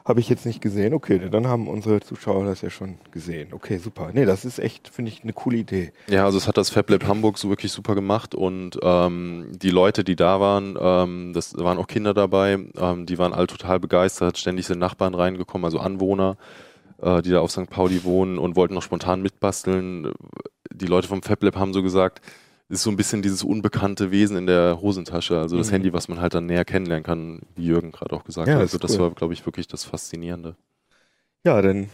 habe 0.06 0.20
ich 0.20 0.30
jetzt 0.30 0.46
nicht 0.46 0.62
gesehen. 0.62 0.94
Okay, 0.94 1.20
dann 1.30 1.48
haben 1.48 1.68
unsere 1.68 2.02
Zuschauer 2.02 2.46
das 2.46 2.62
ja 2.62 2.70
schon 2.70 3.00
gesehen. 3.12 3.52
Okay, 3.52 3.78
super. 3.80 4.12
Nee, 4.14 4.26
das 4.26 4.46
ist 4.46 4.60
echt, 4.60 4.90
finde 4.90 5.10
ich, 5.10 5.24
eine 5.24 5.34
coole 5.34 5.58
Idee. 5.58 5.92
Ja, 6.08 6.26
also 6.26 6.38
es 6.38 6.48
hat 6.48 6.56
das 6.56 6.70
FabLab 6.70 7.08
Hamburg 7.08 7.40
so 7.40 7.50
wirklich 7.50 7.72
super 7.72 7.96
gemacht 7.96 8.36
und 8.36 8.80
ähm, 8.84 9.48
die 9.54 9.72
Leute, 9.72 10.04
die 10.04 10.16
da 10.16 10.40
waren, 10.40 10.78
ähm, 10.80 11.34
das 11.34 11.52
da 11.54 11.64
waren 11.64 11.80
auch 11.80 11.88
Kinder 11.88 12.14
dabei, 12.14 12.60
ähm, 12.78 13.08
die 13.08 13.18
waren 13.18 13.34
alle 13.34 13.48
total 13.48 13.80
begeistert, 13.80 14.38
ständig 14.38 14.68
sind 14.68 14.78
Nachbarn 14.78 15.16
reingekommen, 15.16 15.66
also 15.66 15.80
Anwohner, 15.80 16.38
äh, 17.02 17.24
die 17.24 17.32
da 17.32 17.40
auf 17.40 17.50
St. 17.50 17.72
Pauli 17.72 18.04
wohnen 18.04 18.38
und 18.38 18.56
wollten 18.56 18.76
noch 18.76 18.84
spontan 18.84 19.24
mitbasteln. 19.24 20.14
Die 20.72 20.86
Leute 20.86 21.08
vom 21.08 21.24
FabLab 21.24 21.56
haben 21.56 21.74
so 21.74 21.82
gesagt, 21.82 22.22
es 22.22 22.32
ist 22.72 22.84
so 22.84 22.90
ein 22.90 22.96
bisschen 22.96 23.22
dieses 23.22 23.44
unbekannte 23.44 24.12
Wesen 24.12 24.38
in 24.38 24.48
der 24.48 24.80
Hosentasche, 24.82 25.38
also 25.38 25.58
das 25.58 25.68
Mhm. 25.68 25.74
Handy, 25.74 25.94
was 25.94 26.08
man 26.08 26.20
halt 26.22 26.34
dann 26.34 26.46
näher 26.46 26.66
kennenlernen 26.66 27.04
kann, 27.04 27.42
wie 27.56 27.66
Jürgen 27.66 27.92
gerade 27.92 28.16
auch 28.16 28.24
gesagt 28.24 28.48
Ja, 28.48 28.56
hat. 28.56 28.62
Also 28.62 28.78
das 28.78 28.94
cool. 28.94 29.00
war, 29.00 29.12
glaube 29.12 29.34
ich, 29.34 29.46
wirklich 29.46 29.68
das 29.68 29.84
Faszinierende. 29.84 30.56
Ja, 31.44 31.62
dann 31.62 31.90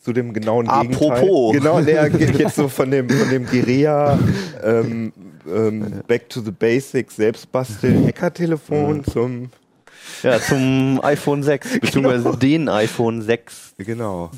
zu 0.00 0.12
dem 0.12 0.32
genauen 0.32 0.68
Apropos. 0.68 1.52
Gegenteil. 1.52 1.52
Genau, 1.52 1.80
der 1.80 2.10
geht 2.18 2.38
jetzt 2.38 2.56
so 2.56 2.68
von 2.68 2.90
dem, 2.90 3.08
von 3.08 3.28
dem 3.30 3.46
Guerilla 3.46 4.18
ähm, 4.62 5.12
ähm, 5.46 6.02
Back 6.06 6.28
to 6.28 6.40
the 6.40 6.50
Basics 6.50 7.16
Selbstbasteln 7.16 8.06
Hackertelefon 8.06 9.04
zum 9.04 9.50
Ja, 10.22 10.40
zum 10.40 11.00
iPhone 11.02 11.42
6, 11.42 11.78
beziehungsweise 11.80 12.24
Genau. 12.24 12.36
den 12.36 12.68
iPhone 12.68 13.22
6. 13.22 13.74
genau. 13.78 14.30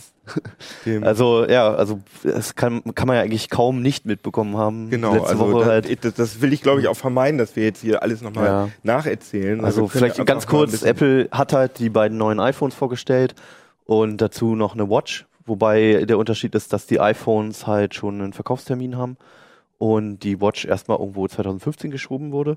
Dem, 0.87 1.05
Also 1.05 1.47
ja, 1.49 1.73
also 1.75 2.01
das 2.23 2.55
kann, 2.55 2.83
kann 2.95 3.07
man 3.09 3.17
ja 3.17 3.23
eigentlich 3.23 3.51
kaum 3.51 3.83
nicht 3.83 4.07
mitbekommen 4.07 4.57
haben. 4.57 4.91
genau, 4.91 5.15
Letzte 5.15 5.29
also 5.29 5.51
Woche 5.53 5.59
das, 5.61 5.69
halt. 5.69 6.05
das, 6.05 6.15
das 6.15 6.41
will 6.41 6.53
ich 6.53 6.63
glaube 6.63 6.81
ich 6.81 6.89
auch 6.89 6.97
vermeiden, 6.97 7.39
dass 7.39 7.57
wir 7.57 7.65
jetzt 7.65 7.81
hier 7.83 8.03
alles 8.03 8.23
nochmal 8.23 8.47
Ja. 8.47 8.69
nacherzählen. 8.83 9.65
Also 9.65 9.87
können 9.87 9.91
vielleicht 10.11 10.27
ganz 10.27 10.47
kurz, 10.47 10.83
Apple 10.83 11.29
hat 11.31 11.53
halt 11.53 11.79
die 11.79 11.91
beiden 11.91 12.19
neuen 12.19 12.41
iPhones 12.41 12.75
vorgestellt 12.75 13.35
und 13.85 14.19
dazu 14.21 14.55
noch 14.57 14.75
eine 14.75 14.89
Watch, 14.89 15.27
wobei 15.47 16.05
der 16.07 16.19
Unterschied 16.19 16.55
ist, 16.55 16.73
dass 16.73 16.87
die 16.87 17.01
iPhones 17.01 17.67
halt 17.67 17.95
schon 17.95 18.21
einen 18.21 18.33
Verkaufstermin 18.33 18.97
haben 18.97 19.17
und 19.79 20.21
die 20.21 20.41
Watch 20.41 20.65
erstmal 20.65 20.99
irgendwo 20.99 21.27
2015 21.27 21.91
geschoben 21.91 22.33
wurde. 22.33 22.57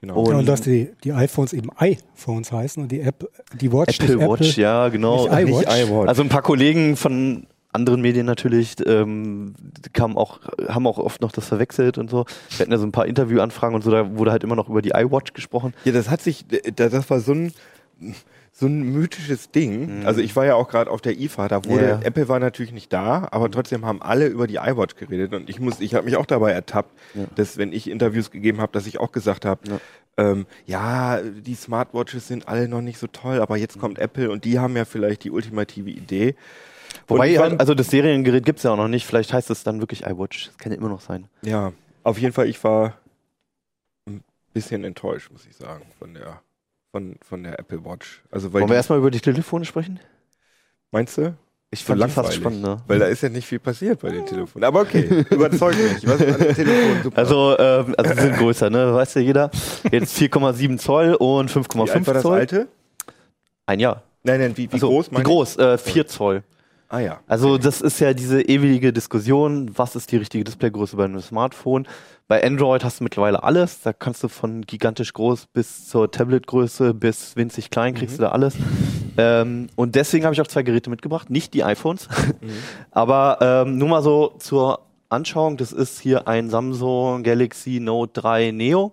Genau. 0.00 0.20
Und- 0.22 0.30
Ja, 0.30 0.36
und 0.38 0.46
dass 0.46 0.60
die, 0.62 0.90
die 1.04 1.12
iPhones 1.12 1.52
eben 1.52 1.68
iPhones 1.76 2.52
heißen 2.52 2.82
und 2.82 2.90
die 2.92 3.00
App, 3.00 3.28
die 3.60 3.72
Watch 3.72 4.00
Apple 4.00 4.16
nicht 4.16 4.28
Watch, 4.28 4.56
ja 4.58 4.88
genau. 4.88 5.24
nicht 5.28 5.32
nicht 5.46 5.62
iWatch. 5.62 5.82
iWatch. 5.88 6.08
Also 6.08 6.22
ein 6.22 6.28
paar 6.28 6.42
Kollegen 6.42 6.96
von 6.96 7.46
anderen 7.72 8.00
Medien 8.00 8.24
natürlich 8.26 8.74
ähm, 8.86 9.54
kamen 9.92 10.16
auch, 10.16 10.40
haben 10.66 10.86
auch 10.86 10.98
oft 10.98 11.20
noch 11.20 11.30
das 11.30 11.46
verwechselt 11.46 11.98
und 11.98 12.08
so. 12.10 12.24
Wir 12.50 12.60
hatten 12.60 12.72
ja 12.72 12.78
so 12.78 12.86
ein 12.86 12.92
paar 12.92 13.06
Interviewanfragen 13.06 13.74
und 13.74 13.82
so, 13.82 13.90
da 13.90 14.16
wurde 14.16 14.30
halt 14.32 14.44
immer 14.44 14.56
noch 14.56 14.68
über 14.70 14.80
die 14.82 14.92
iWatch 14.94 15.34
gesprochen. 15.34 15.74
Ja, 15.84 15.92
das 15.92 16.08
hat 16.08 16.22
sich, 16.22 16.46
da- 16.74 16.88
das 16.88 17.08
war 17.10 17.20
so 17.20 17.32
ein, 17.32 17.52
so 18.58 18.64
ein 18.66 18.82
mythisches 18.90 19.50
Ding. 19.50 20.00
Mhm. 20.00 20.06
Also 20.06 20.22
ich 20.22 20.34
war 20.34 20.46
ja 20.46 20.54
auch 20.54 20.68
gerade 20.68 20.90
auf 20.90 21.02
der 21.02 21.18
IFA, 21.20 21.46
da 21.48 21.64
wurde, 21.66 21.88
Ja. 21.88 22.00
Apple 22.02 22.26
war 22.28 22.40
natürlich 22.40 22.72
nicht 22.72 22.90
da, 22.90 23.28
aber 23.30 23.50
trotzdem 23.50 23.84
haben 23.84 24.00
alle 24.00 24.26
über 24.28 24.46
die 24.46 24.54
iWatch 24.56 24.96
geredet 24.96 25.34
und 25.34 25.50
ich 25.50 25.60
muss, 25.60 25.80
ich 25.80 25.94
habe 25.94 26.06
mich 26.06 26.16
auch 26.16 26.24
dabei 26.24 26.52
ertappt, 26.52 26.90
Ja. 27.14 27.24
dass 27.34 27.58
wenn 27.58 27.70
ich 27.72 27.90
Interviews 27.90 28.30
gegeben 28.30 28.62
habe, 28.62 28.72
dass 28.72 28.86
ich 28.86 28.98
auch 28.98 29.12
gesagt 29.12 29.44
habe, 29.44 29.60
Ja. 29.68 29.78
ähm, 30.16 30.46
ja, 30.64 31.20
die 31.20 31.54
Smartwatches 31.54 32.28
sind 32.28 32.48
alle 32.48 32.66
noch 32.66 32.80
nicht 32.80 32.98
so 32.98 33.08
toll, 33.08 33.40
aber 33.42 33.58
jetzt 33.58 33.78
kommt 33.78 33.98
Apple 33.98 34.30
und 34.30 34.46
die 34.46 34.58
haben 34.58 34.74
ja 34.74 34.86
vielleicht 34.86 35.24
die 35.24 35.30
ultimative 35.30 35.90
Idee. 35.90 36.34
Wobei, 37.08 37.36
halt, 37.38 37.60
also 37.60 37.74
das 37.74 37.88
Seriengerät 37.90 38.46
gibt's 38.46 38.62
ja 38.62 38.70
auch 38.72 38.76
noch 38.78 38.88
nicht. 38.88 39.04
Vielleicht 39.06 39.34
heißt 39.34 39.50
es 39.50 39.64
dann 39.64 39.80
wirklich 39.80 40.06
iWatch. 40.06 40.46
Das 40.46 40.56
kann 40.58 40.72
ja 40.72 40.78
immer 40.78 40.88
noch 40.88 41.02
sein. 41.02 41.28
Ja, 41.42 41.72
auf 42.04 42.16
jeden 42.18 42.32
Fall, 42.32 42.48
ich 42.48 42.64
war 42.64 42.94
ein 44.08 44.24
bisschen 44.54 44.82
enttäuscht, 44.82 45.30
muss 45.30 45.44
ich 45.46 45.54
sagen, 45.56 45.84
von 45.98 46.14
der, 46.14 46.40
von, 46.96 47.16
von 47.22 47.42
der 47.42 47.58
Apple 47.58 47.84
Watch. 47.84 48.22
Also, 48.30 48.52
weil 48.52 48.62
Wollen 48.62 48.70
wir 48.70 48.74
die, 48.74 48.76
erstmal 48.76 48.98
über 48.98 49.10
die 49.10 49.20
Telefone 49.20 49.64
sprechen? 49.66 50.00
meinst 50.90 51.18
du? 51.18 51.34
Ich 51.70 51.80
So 51.80 51.86
fand 51.88 51.98
die 51.98 52.00
langweilig. 52.00 52.14
fast 52.14 52.34
spannender. 52.34 52.82
Weil 52.86 53.00
da 53.00 53.06
ist 53.06 53.22
ja 53.22 53.28
nicht 53.28 53.46
viel 53.46 53.58
passiert 53.58 54.00
bei 54.00 54.08
den 54.10 54.24
Telefonen. 54.24 54.64
Aber 54.64 54.80
okay, 54.80 55.02
überzeugt 55.30 55.76
mich. 55.76 56.06
Was 56.06 56.20
an 56.22 56.38
den 56.40 56.54
Telefonen 56.54 57.02
super? 57.02 57.18
Also, 57.18 57.58
ähm, 57.58 57.94
also 57.98 58.14
sie 58.14 58.20
sind 58.22 58.36
größer, 58.38 58.70
ne? 58.70 58.94
Weiß 58.94 59.14
ja 59.14 59.20
jeder. 59.20 59.50
Jetzt 59.92 60.16
4,7 60.16 60.78
Zoll 60.78 61.14
und 61.14 61.54
wie 61.54 61.58
alt 61.58 61.74
war 61.74 61.86
5,5 61.86 62.12
das 62.14 62.22
Zoll. 62.22 62.38
alte? 62.38 62.68
Ein 63.66 63.80
Jahr. 63.80 64.02
Nein, 64.22 64.40
nein, 64.40 64.56
wie, 64.56 64.68
wie 64.70 64.72
Also, 64.72 64.88
groß 64.88 65.10
Wie 65.10 65.22
groß? 65.22 65.56
Äh, 65.58 65.76
4 65.78 66.06
Zoll. 66.06 66.42
Ah 66.88 67.00
ja. 67.00 67.20
Also 67.26 67.58
das 67.58 67.80
ist 67.80 67.98
ja 68.00 68.14
diese 68.14 68.42
ewige 68.42 68.92
Diskussion, 68.92 69.70
was 69.76 69.96
ist 69.96 70.12
die 70.12 70.18
richtige 70.18 70.44
Displaygröße 70.44 70.96
bei 70.96 71.04
einem 71.04 71.20
Smartphone. 71.20 71.86
Bei 72.28 72.44
Android 72.44 72.84
hast 72.84 73.00
du 73.00 73.04
mittlerweile 73.04 73.42
alles. 73.42 73.80
Da 73.80 73.92
kannst 73.92 74.22
du 74.22 74.28
von 74.28 74.62
gigantisch 74.62 75.12
groß 75.12 75.46
bis 75.46 75.88
zur 75.88 76.10
Tabletgröße 76.10 76.94
bis 76.94 77.34
winzig 77.36 77.70
klein 77.70 77.94
kriegst 77.94 78.14
Mhm. 78.14 78.18
du 78.18 78.22
da 78.22 78.30
alles. 78.32 78.54
Ähm, 79.18 79.68
und 79.76 79.94
deswegen 79.96 80.24
habe 80.24 80.34
ich 80.34 80.40
auch 80.40 80.46
zwei 80.46 80.62
Geräte 80.62 80.90
mitgebracht, 80.90 81.30
nicht 81.30 81.54
die 81.54 81.64
iPhones, 81.64 82.08
Mhm. 82.40 82.50
aber 82.92 83.38
ähm, 83.40 83.78
nur 83.78 83.88
mal 83.88 84.02
so 84.02 84.34
zur 84.38 84.80
Anschauung. 85.08 85.56
Das 85.56 85.72
ist 85.72 85.98
hier 86.00 86.28
ein 86.28 86.50
Samsung 86.50 87.22
Galaxy 87.24 87.80
Note 87.80 88.20
3 88.20 88.50
Neo. 88.52 88.92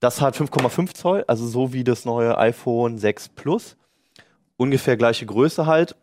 Das 0.00 0.20
hat 0.20 0.36
5,5 0.36 0.94
Zoll, 0.94 1.24
also 1.26 1.46
so 1.46 1.72
wie 1.72 1.84
das 1.84 2.04
neue 2.04 2.38
iPhone 2.38 2.98
6 2.98 3.30
Plus. 3.30 3.76
Ungefähr 4.56 4.96
gleiche 4.96 5.26
Größe 5.26 5.66
halt. 5.66 5.96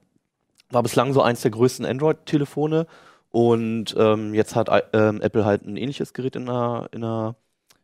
War 0.71 0.84
bislang 0.84 1.13
so 1.13 1.21
eins 1.21 1.41
der 1.41 1.51
größten 1.51 1.86
Android-Telefone. 1.86 2.88
Und 3.32 3.95
ähm, 3.97 4.34
jetzt 4.34 4.56
hat 4.56 4.69
ähm, 4.93 5.21
Apple 5.21 5.45
halt 5.45 5.63
ein 5.65 5.78
ähnliches 5.78 6.13
Gerät 6.13 6.36
in 6.36 6.45
der, 6.45 6.88
in 6.91 7.01
der, 7.01 7.36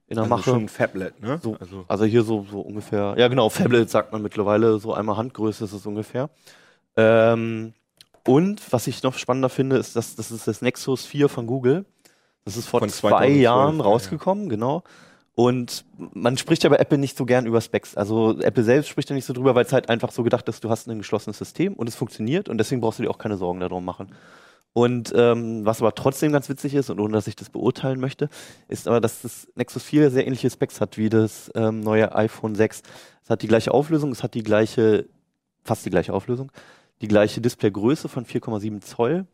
in 0.08 0.16
der 0.16 0.24
Also 0.24 0.30
Mache. 0.30 0.44
schon 0.44 0.64
ein 0.64 0.70
Phablet, 0.70 1.20
ne? 1.22 1.40
So, 1.44 1.58
Also, 1.60 1.86
also 1.88 2.06
hier 2.06 2.24
so, 2.24 2.46
so 2.50 2.62
ungefähr, 2.62 3.16
ja 3.18 3.28
genau, 3.28 3.50
Phablet 3.50 3.90
sagt 3.90 4.14
man 4.14 4.22
mittlerweile, 4.22 4.80
so 4.80 4.94
einmal 4.94 5.18
Handgröße 5.18 5.66
ist 5.66 5.74
es 5.74 5.86
ungefähr. 5.86 6.30
Ähm, 6.98 7.74
und 8.26 8.72
was 8.74 8.88
ich 8.88 9.04
noch 9.04 9.16
spannender 9.18 9.50
finde, 9.50 9.78
ist, 9.78 9.96
dass 9.96 10.16
das 10.16 10.32
ist 10.32 10.48
das 10.48 10.62
Nexus 10.62 11.06
4 11.06 11.30
von 11.30 11.48
Google. 11.48 11.86
Das 12.46 12.58
ist 12.58 12.68
vor 12.68 12.82
Von 12.82 12.90
zwei 12.90 13.10
2012, 13.10 13.42
Jahren 13.42 13.78
ja, 13.78 13.84
rausgekommen, 13.84 14.50
genau. 14.50 14.84
Und 15.42 15.86
man 16.14 16.38
spricht 16.38 16.64
ja 16.64 16.70
bei 16.70 16.76
Apple 16.76 17.00
nicht 17.00 17.18
so 17.18 17.26
gern 17.26 17.48
über 17.48 17.62
Specs. 17.62 17.98
Also 17.98 18.40
Apple 18.42 18.64
selbst 18.64 18.90
spricht 18.90 19.10
ja 19.10 19.16
nicht 19.16 19.26
so 19.26 19.34
drüber, 19.34 19.56
weil 19.56 19.66
es 19.66 19.74
halt 19.74 19.90
einfach 19.90 20.12
so 20.12 20.22
gedacht 20.22 20.48
ist, 20.48 20.64
du 20.64 20.70
hast 20.70 20.88
ein 20.88 21.00
geschlossenes 21.00 21.40
System 21.40 21.74
und 21.74 21.90
es 21.90 21.96
funktioniert 21.96 22.48
und 22.48 22.60
deswegen 22.60 22.80
brauchst 22.80 23.00
du 23.00 23.04
dir 23.04 23.10
auch 23.10 23.18
keine 23.18 23.38
Sorgen 23.38 23.60
darum 23.60 23.84
machen. 23.84 24.14
Und 24.74 25.12
ähm, 25.16 25.66
was 25.66 25.82
aber 25.82 25.96
trotzdem 25.96 26.32
ganz 26.32 26.48
witzig 26.48 26.76
ist, 26.76 26.92
und 26.92 27.00
ohne 27.00 27.14
dass 27.14 27.26
ich 27.26 27.36
das 27.36 27.50
beurteilen 27.50 28.00
möchte, 28.00 28.30
ist 28.68 28.88
aber, 28.88 29.02
dass 29.02 29.24
das 29.24 29.48
Nexus 29.56 29.82
4 29.82 30.12
sehr 30.12 30.28
ähnliche 30.28 30.48
Specs 30.48 30.80
hat 30.80 31.00
wie 31.00 31.10
das 31.10 31.50
ähm, 31.56 31.80
neue 31.80 32.14
iPhone 32.14 32.54
6. 32.54 32.84
Es 33.24 33.30
hat 33.32 33.42
die 33.42 33.48
gleiche 33.48 33.74
Auflösung, 33.74 34.12
es 34.12 34.22
hat 34.22 34.36
die 34.36 34.44
gleiche, 34.44 35.08
fast 35.64 35.84
die 35.88 35.90
gleiche 35.90 36.14
Auflösung, 36.14 36.52
die 37.02 37.08
gleiche 37.08 37.42
Displaygröße 37.42 38.10
von 38.10 38.28
4,7 38.28 38.82
Zoll 38.82 39.26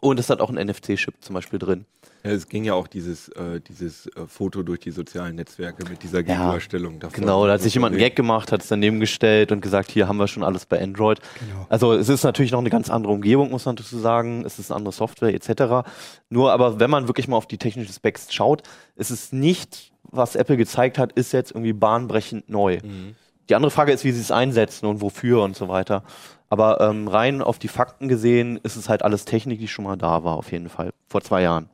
und 0.00 0.20
es 0.20 0.28
hat 0.30 0.40
auch 0.40 0.50
einen 0.50 0.68
NFC-Chip 0.68 1.14
zum 1.20 1.34
Beispiel 1.34 1.58
drin. 1.58 1.86
ja, 2.24 2.30
es 2.32 2.48
ging 2.48 2.64
ja 2.64 2.74
auch 2.74 2.86
dieses, 2.86 3.28
äh, 3.30 3.60
dieses 3.60 4.06
äh, 4.08 4.26
Foto 4.26 4.62
durch 4.62 4.80
die 4.80 4.90
sozialen 4.90 5.36
Netzwerke 5.36 5.88
mit 5.88 6.02
dieser 6.02 6.18
Ja, 6.20 6.34
Gegenüberstellung. 6.36 6.98
davon. 7.00 7.20
Genau, 7.20 7.46
da 7.46 7.54
hat 7.54 7.62
sich 7.62 7.74
jemand 7.74 7.92
einen. 7.94 8.00
Gag 8.00 8.14
gemacht, 8.16 8.52
hat 8.52 8.62
es 8.62 8.68
daneben 8.68 9.00
gestellt 9.00 9.52
und 9.52 9.60
gesagt, 9.60 9.90
hier 9.90 10.06
haben 10.08 10.16
wir 10.18 10.28
schon 10.28 10.42
alles 10.42 10.66
bei 10.66 10.80
Android. 10.82 11.20
Genau. 11.40 11.66
Also 11.68 11.92
es 11.94 12.08
ist 12.08 12.24
natürlich 12.24 12.52
noch 12.52 12.58
eine 12.60 12.70
ganz 12.70 12.90
andere 12.90 13.12
Umgebung, 13.12 13.50
muss 13.50 13.64
man 13.64 13.76
dazu 13.76 13.98
sagen. 13.98 14.44
Es 14.44 14.58
ist 14.58 14.70
eine 14.70 14.76
andere 14.76 14.92
Software 14.92 15.32
etc. 15.34 15.88
Nur 16.28 16.52
aber, 16.52 16.78
wenn 16.80 16.90
man 16.90 17.08
wirklich 17.08 17.28
mal 17.28 17.36
auf 17.36 17.46
die 17.46 17.58
technischen 17.58 17.92
Specs 17.92 18.32
schaut, 18.34 18.62
ist 18.96 19.10
es 19.10 19.32
nicht, 19.32 19.92
was 20.02 20.36
Apple 20.36 20.56
gezeigt 20.56 20.98
hat, 20.98 21.12
ist 21.12 21.32
jetzt 21.32 21.52
irgendwie 21.52 21.72
bahnbrechend 21.72 22.48
neu. 22.48 22.78
Mhm. 22.82 23.16
Die 23.48 23.54
andere 23.54 23.70
Frage 23.70 23.92
ist, 23.92 24.02
wie 24.04 24.10
sie 24.10 24.20
es 24.20 24.32
einsetzen 24.32 24.86
und 24.86 25.00
wofür 25.00 25.42
und 25.42 25.54
so 25.56 25.68
weiter. 25.68 26.02
Aber 26.48 26.80
ähm, 26.80 27.08
rein 27.08 27.42
auf 27.42 27.58
die 27.58 27.68
Fakten 27.68 28.08
gesehen 28.08 28.58
ist 28.62 28.76
es 28.76 28.88
halt 28.88 29.02
alles 29.02 29.24
Technik, 29.24 29.58
die 29.58 29.68
schon 29.68 29.84
mal 29.84 29.96
da 29.96 30.22
war, 30.24 30.36
auf 30.36 30.52
jeden 30.52 30.68
Fall. 30.68 30.90
Vor 31.08 31.20
zwei 31.22 31.42
Jahren. 31.42 31.68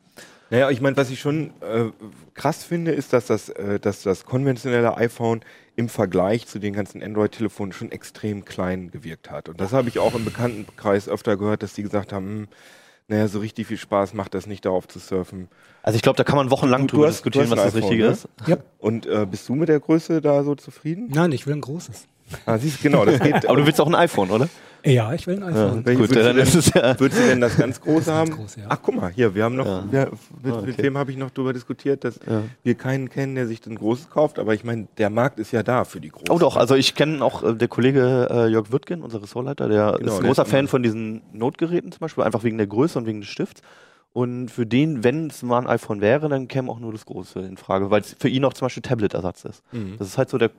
Naja, 0.51 0.71
ich 0.71 0.81
meine, 0.83 0.97
was 0.99 1.11
ich 1.11 1.19
schon 1.21 1.51
äh, 1.61 1.91
krass 2.35 2.63
finde, 2.65 2.93
ist, 2.93 3.13
dass 3.15 3.27
das, 3.27 3.49
äh, 3.51 3.81
dass 3.81 4.03
das 4.03 4.25
konventionelle 4.25 4.97
iPhone 4.99 5.41
im 5.77 5.89
Vergleich 5.89 6.47
zu 6.47 6.59
den 6.59 6.75
ganzen 6.75 7.03
Android-Telefonen 7.03 7.73
schon 7.73 7.91
extrem 7.91 8.45
klein 8.45 8.91
gewirkt 8.91 9.31
hat. 9.31 9.49
Und 9.49 9.61
das 9.61 9.73
habe 9.73 9.89
ich 9.89 9.99
auch 9.99 10.15
im 10.15 10.25
Bekanntenkreis 10.27 11.09
öfter 11.09 11.39
gehört, 11.39 11.63
dass 11.63 11.73
die 11.73 11.83
gesagt 11.83 12.13
haben, 12.13 12.27
hm, 12.27 12.49
naja, 13.09 13.29
so 13.29 13.41
richtig 13.41 13.67
viel 13.67 13.79
Spaß 13.79 14.13
macht 14.15 14.35
das 14.35 14.47
nicht, 14.47 14.65
darauf 14.67 14.87
zu 14.89 14.99
surfen. 14.99 15.49
Also 15.83 15.97
ich 15.97 16.03
glaube, 16.03 16.17
da 16.19 16.25
kann 16.25 16.37
man 16.37 16.51
wochenlang 16.51 16.87
Du- 16.87 16.97
drüber 16.97 17.09
diskutieren, 17.09 17.51
was 17.51 17.63
das 17.63 17.75
ein 17.75 17.81
Richtige 17.83 18.05
iPhone, 18.05 18.13
ist. 18.15 18.29
Ja. 18.47 18.57
Und 18.79 19.07
äh, 19.07 19.27
bist 19.31 19.49
du 19.49 19.55
mit 19.55 19.69
der 19.71 19.81
Größe 19.81 20.21
da 20.21 20.45
so 20.45 20.55
zufrieden? 20.55 21.09
Nein, 21.13 21.33
ich 21.33 21.47
will 21.47 21.55
ein 21.55 21.61
großes. 21.63 22.07
Ah, 22.47 22.59
siehst 22.59 22.79
du, 22.79 22.83
genau, 22.85 23.05
das 23.05 23.21
geht. 23.21 23.47
Aber 23.47 23.57
du 23.57 23.67
willst 23.67 23.81
auch 23.81 23.87
ein 23.87 23.95
iPhone, 23.95 24.31
oder? 24.31 24.49
Ja, 24.85 25.13
ich 25.13 25.29
will 25.29 25.37
ein 25.37 25.45
iPhone. 25.45 25.85
Welche 25.87 26.01
Gut, 26.01 26.11
würdest 26.11 26.27
dann 26.29 26.37
du 26.37 26.43
ist 26.43 26.55
es 26.57 26.75
ja. 26.75 26.99
Würdest 26.99 27.21
du 27.23 27.27
denn 27.29 27.41
das 27.41 27.57
ganz 27.57 27.81
große 27.81 28.07
Das 28.07 28.15
haben? 28.15 28.31
große, 28.33 28.61
ja. 28.61 28.67
Ach, 28.69 28.79
guck 28.83 28.97
mal, 28.97 29.13
hier, 29.13 29.33
wir 29.33 29.45
haben 29.45 29.55
noch, 29.55 29.65
Ja. 29.65 29.85
wir, 29.89 30.11
mit, 30.43 30.53
Ah, 30.55 30.61
mit 30.63 30.73
okay. 30.75 30.83
dem 30.83 30.99
habe 30.99 31.13
ich 31.13 31.17
noch 31.17 31.31
drüber 31.31 31.53
diskutiert, 31.53 32.03
dass 32.03 32.19
Ja. 32.29 32.43
wir 32.65 32.75
keinen 32.75 33.09
kennen, 33.09 33.37
der 33.37 33.47
sich 33.47 33.65
ein 33.65 33.77
großes 33.77 34.11
kauft, 34.11 34.41
aber 34.41 34.55
ich 34.55 34.65
meine, 34.65 34.89
der 34.99 35.09
Markt 35.09 35.39
ist 35.39 35.53
ja 35.53 35.63
da 35.63 35.85
für 35.85 36.01
die 36.01 36.09
großen. 36.09 36.31
Oh 36.31 36.39
doch, 36.41 36.57
also 36.57 36.75
ich 36.75 36.97
kenne 36.97 37.23
auch 37.25 37.45
äh, 37.45 37.55
der 37.55 37.69
Kollege 37.69 38.27
äh, 38.29 38.47
Jörg 38.49 38.73
Wirtgen, 38.73 39.03
unser 39.03 39.23
Ressortleiter, 39.23 39.69
der 39.69 39.99
Genau, 40.01 40.15
ist 40.15 40.19
ein 40.21 40.27
großer 40.27 40.47
Fan 40.47 40.67
von 40.67 40.83
diesen 40.83 41.23
Notgeräten 41.33 41.93
zum 41.93 42.01
Beispiel, 42.01 42.25
einfach 42.25 42.43
wegen 42.43 42.59
der 42.59 42.67
Größe 42.67 42.99
und 42.99 43.07
wegen 43.07 43.21
des 43.21 43.31
Stifts. 43.31 43.63
Und 44.13 44.51
für 44.51 44.67
den, 44.67 45.05
wenn 45.05 45.29
es 45.29 45.43
mal 45.43 45.59
ein 45.61 45.67
iPhone 45.67 46.01
wäre, 46.03 46.29
dann 46.29 46.47
käme 46.49 46.71
auch 46.71 46.79
nur 46.79 46.93
das 46.93 47.07
Große 47.07 47.41
in 47.41 47.57
Frage, 47.57 47.91
weil 47.91 48.03
es 48.03 48.15
für 48.19 48.29
ihn 48.29 48.45
auch 48.45 48.53
zum 48.53 48.67
Beispiel 48.67 48.83
Tablet-Ersatz 48.83 49.45
ist. 49.47 49.63
Mhm. 49.73 49.97
Das 49.99 50.07
ist 50.09 50.19
halt 50.19 50.29
so 50.29 50.37
der 50.39 50.51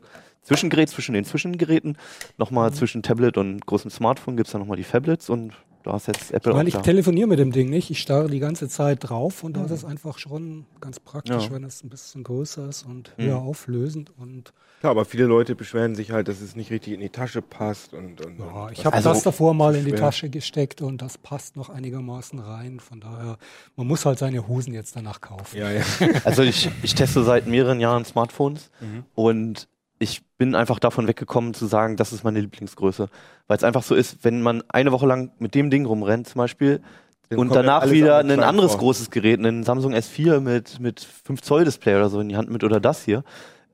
Zwischengerät 0.41 0.89
zwischen 0.89 1.13
den 1.13 1.23
Zwischengeräten. 1.23 1.97
Nochmal 2.37 2.69
Mhm. 2.71 2.73
zwischen 2.73 3.03
Tablet 3.03 3.37
und 3.37 3.65
großem 3.65 3.91
Smartphone 3.91 4.35
gibt 4.37 4.47
es 4.47 4.51
dann 4.53 4.61
nochmal 4.61 4.77
die 4.77 4.83
Phablets 4.83 5.29
und 5.29 5.53
da 5.83 5.95
ist 5.97 6.07
jetzt 6.07 6.31
Apple 6.31 6.51
Ich 6.51 6.55
meine, 6.57 6.69
auch 6.69 6.75
ich 6.75 6.81
telefoniere 6.81 7.27
mit 7.27 7.39
dem 7.39 7.51
Ding 7.51 7.69
nicht. 7.69 7.89
Ich 7.91 7.99
starre 7.99 8.29
die 8.29 8.39
ganze 8.39 8.67
Zeit 8.69 8.99
drauf 9.01 9.43
und 9.43 9.55
da 9.57 9.65
ist 9.65 9.71
es 9.71 9.85
einfach 9.85 10.17
schon 10.17 10.65
ganz 10.81 10.99
praktisch, 10.99 11.45
Ja. 11.45 11.51
wenn 11.51 11.63
es 11.63 11.83
ein 11.83 11.89
bisschen 11.89 12.23
größer 12.23 12.69
ist 12.69 12.83
und 12.83 13.13
Mhm. 13.17 13.23
höher 13.23 13.37
auflösend. 13.37 14.11
Und 14.17 14.53
Klar, 14.79 14.91
aber 14.91 15.05
viele 15.05 15.25
Leute 15.25 15.55
beschweren 15.55 15.95
sich 15.95 16.11
halt, 16.11 16.27
dass 16.27 16.41
es 16.41 16.55
nicht 16.57 16.69
richtig 16.69 16.93
in 16.93 16.99
die 16.99 17.09
Tasche 17.09 17.41
passt 17.41 17.93
und, 17.93 18.19
und, 18.25 18.37
ja, 18.39 18.45
und 18.65 18.71
ich 18.73 18.85
habe 18.85 18.95
Also- 18.97 19.09
das 19.09 19.23
davor 19.23 19.53
mal 19.53 19.75
in 19.75 19.85
die. 19.85 19.93
Tasche 19.93 20.29
gesteckt 20.29 20.81
und 20.81 21.01
das 21.01 21.17
passt 21.17 21.55
noch 21.55 21.69
einigermaßen 21.69 22.37
rein. 22.39 22.79
Von 22.81 22.99
daher, 22.99 23.37
man 23.77 23.87
muss 23.87 24.05
halt 24.05 24.19
seine 24.19 24.45
Hosen 24.47 24.73
jetzt 24.73 24.95
danach 24.95 25.21
kaufen. 25.21 25.57
Ja, 25.57 25.71
ja. 25.71 25.83
Also 26.25 26.41
ich, 26.43 26.69
ich 26.81 26.95
teste 26.95 27.23
seit 27.23 27.47
mehreren 27.47 27.79
Jahren 27.79 28.03
Smartphones 28.03 28.71
Mhm. 28.81 29.03
und 29.15 29.67
ich 30.03 30.21
bin 30.37 30.53
einfach 30.55 30.77
davon 30.79 31.07
weggekommen 31.07 31.53
zu 31.53 31.65
sagen, 31.65 31.95
das 31.95 32.13
ist 32.13 32.23
meine 32.23 32.39
Lieblingsgröße. 32.41 33.07
Weil 33.47 33.57
es 33.57 33.63
einfach 33.63 33.83
so 33.83 33.95
ist, 33.95 34.23
wenn 34.23 34.41
man 34.41 34.63
eine 34.69 34.91
Woche 34.91 35.07
lang 35.07 35.31
mit 35.39 35.55
dem 35.55 35.69
Ding 35.69 35.85
rumrennt 35.85 36.27
zum 36.27 36.39
Beispiel 36.39 36.81
Dann 37.29 37.39
und 37.39 37.55
danach 37.55 37.89
wieder 37.89 38.17
ein 38.19 38.39
anderes 38.41 38.71
vor. 38.71 38.81
großes 38.81 39.09
Gerät, 39.09 39.39
einen 39.39 39.63
Samsung 39.63 39.93
S4 39.93 40.39
mit, 40.39 40.79
mit 40.79 40.99
5 40.99 41.41
Zoll 41.41 41.65
Display 41.65 41.95
oder 41.95 42.09
so 42.09 42.19
in 42.19 42.29
die 42.29 42.35
Hand 42.37 42.49
mit 42.51 42.63
oder 42.63 42.79
das 42.79 43.03
hier, 43.03 43.23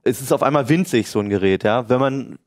es 0.04 0.22
ist 0.22 0.32
auf 0.32 0.44
einmal 0.44 0.70
winzig, 0.70 1.10
so 1.10 1.20
ein 1.20 1.30
Gerät, 1.30 1.64
ja. 1.66 1.90
Wenn 1.90 2.00
man 2.00 2.40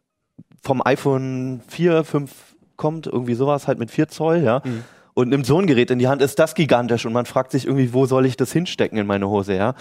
vom 0.63 0.81
iPhone 0.85 1.61
4, 1.69 2.05
5 2.05 2.31
kommt, 2.77 3.07
irgendwie 3.07 3.35
sowas 3.35 3.69
halt 3.69 3.79
mit 3.79 3.91
4 3.91 4.09
Zoll, 4.09 4.39
ja, 4.43 4.63
Mhm. 4.65 4.85
und 5.15 5.29
nimmt 5.29 5.45
so 5.47 5.59
ein 5.59 5.67
Gerät 5.67 5.91
in 5.91 5.99
die 5.99 6.09
Hand, 6.09 6.23
ist 6.23 6.39
das 6.39 6.55
gigantisch 6.55 7.05
und 7.05 7.13
man 7.13 7.27
fragt 7.27 7.51
sich 7.53 7.67
irgendwie, 7.67 7.93
wo 7.93 8.07
soll 8.07 8.25
ich 8.27 8.37
das 8.37 8.53
hinstecken 8.53 8.97
in 8.99 9.07
meine 9.07 9.29
Hose, 9.29 9.55
ja. 9.55 9.75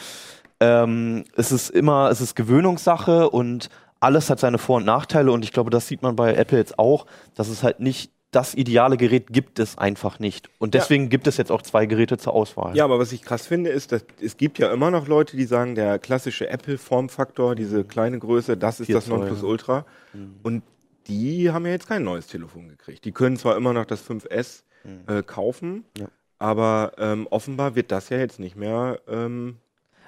Ähm, 0.60 1.24
es 1.36 1.52
ist 1.52 1.70
immer, 1.70 2.10
es 2.12 2.22
ist 2.22 2.36
Gewöhnungssache 2.36 3.30
und 3.30 3.70
alles 4.02 4.30
hat 4.30 4.40
seine 4.40 4.58
Vor- 4.58 4.78
und 4.78 4.86
Nachteile 4.86 5.32
und 5.32 5.44
ich 5.46 5.54
glaube, 5.54 5.70
das 5.70 5.88
sieht 5.88 6.02
man 6.02 6.16
bei 6.18 6.34
Apple 6.34 6.58
jetzt 6.58 6.78
auch, 6.78 7.06
dass 7.36 7.48
es 7.48 7.64
halt 7.64 7.80
nicht 7.80 8.12
das 8.32 8.54
ideale 8.56 8.96
Gerät 8.96 9.28
gibt 9.28 9.60
es 9.60 9.78
einfach 9.78 10.18
nicht. 10.20 10.50
Und 10.58 10.74
Ja. 10.74 10.80
deswegen 10.80 11.10
gibt 11.10 11.28
es 11.28 11.36
jetzt 11.36 11.52
auch 11.52 11.62
zwei 11.62 11.86
Geräte 11.86 12.18
zur 12.18 12.34
Auswahl. 12.34 12.74
Ja, 12.78 12.86
aber 12.86 12.98
was 12.98 13.12
ich 13.12 13.24
krass 13.24 13.46
finde, 13.46 13.70
ist, 13.72 13.92
dass 13.92 14.06
es 14.22 14.38
gibt 14.38 14.58
ja 14.58 14.72
immer 14.72 14.90
noch 14.90 15.08
Leute, 15.08 15.36
die 15.36 15.44
sagen, 15.44 15.76
der 15.76 16.00
klassische 16.00 16.48
Apple-Formfaktor, 16.50 17.56
diese 17.56 17.84
kleine 17.84 18.20
Größe, 18.20 18.56
das 18.58 18.80
ist 18.80 18.86
Vier 18.88 18.96
das 18.96 19.08
Nonplusultra. 19.08 19.86
Mhm. 20.14 20.36
Und 20.44 20.64
die 21.08 21.52
haben 21.52 21.66
ja 21.66 21.74
jetzt 21.74 21.88
kein 21.90 22.04
neues 22.06 22.28
Telefon 22.28 22.70
gekriegt. 22.70 23.04
Die 23.04 23.12
können 23.12 23.36
zwar 23.36 23.58
immer 23.58 23.74
noch 23.74 23.86
das 23.86 24.02
5S 24.02 24.64
Mhm. 24.86 25.14
äh, 25.14 25.24
kaufen, 25.24 25.84
Ja. 25.98 26.08
aber 26.40 26.94
ähm, 26.98 27.28
offenbar 27.30 27.76
wird 27.76 27.92
das 27.92 28.08
ja 28.10 28.18
jetzt 28.18 28.40
nicht 28.40 28.56
mehr. 28.56 29.00
Ähm, 29.10 29.58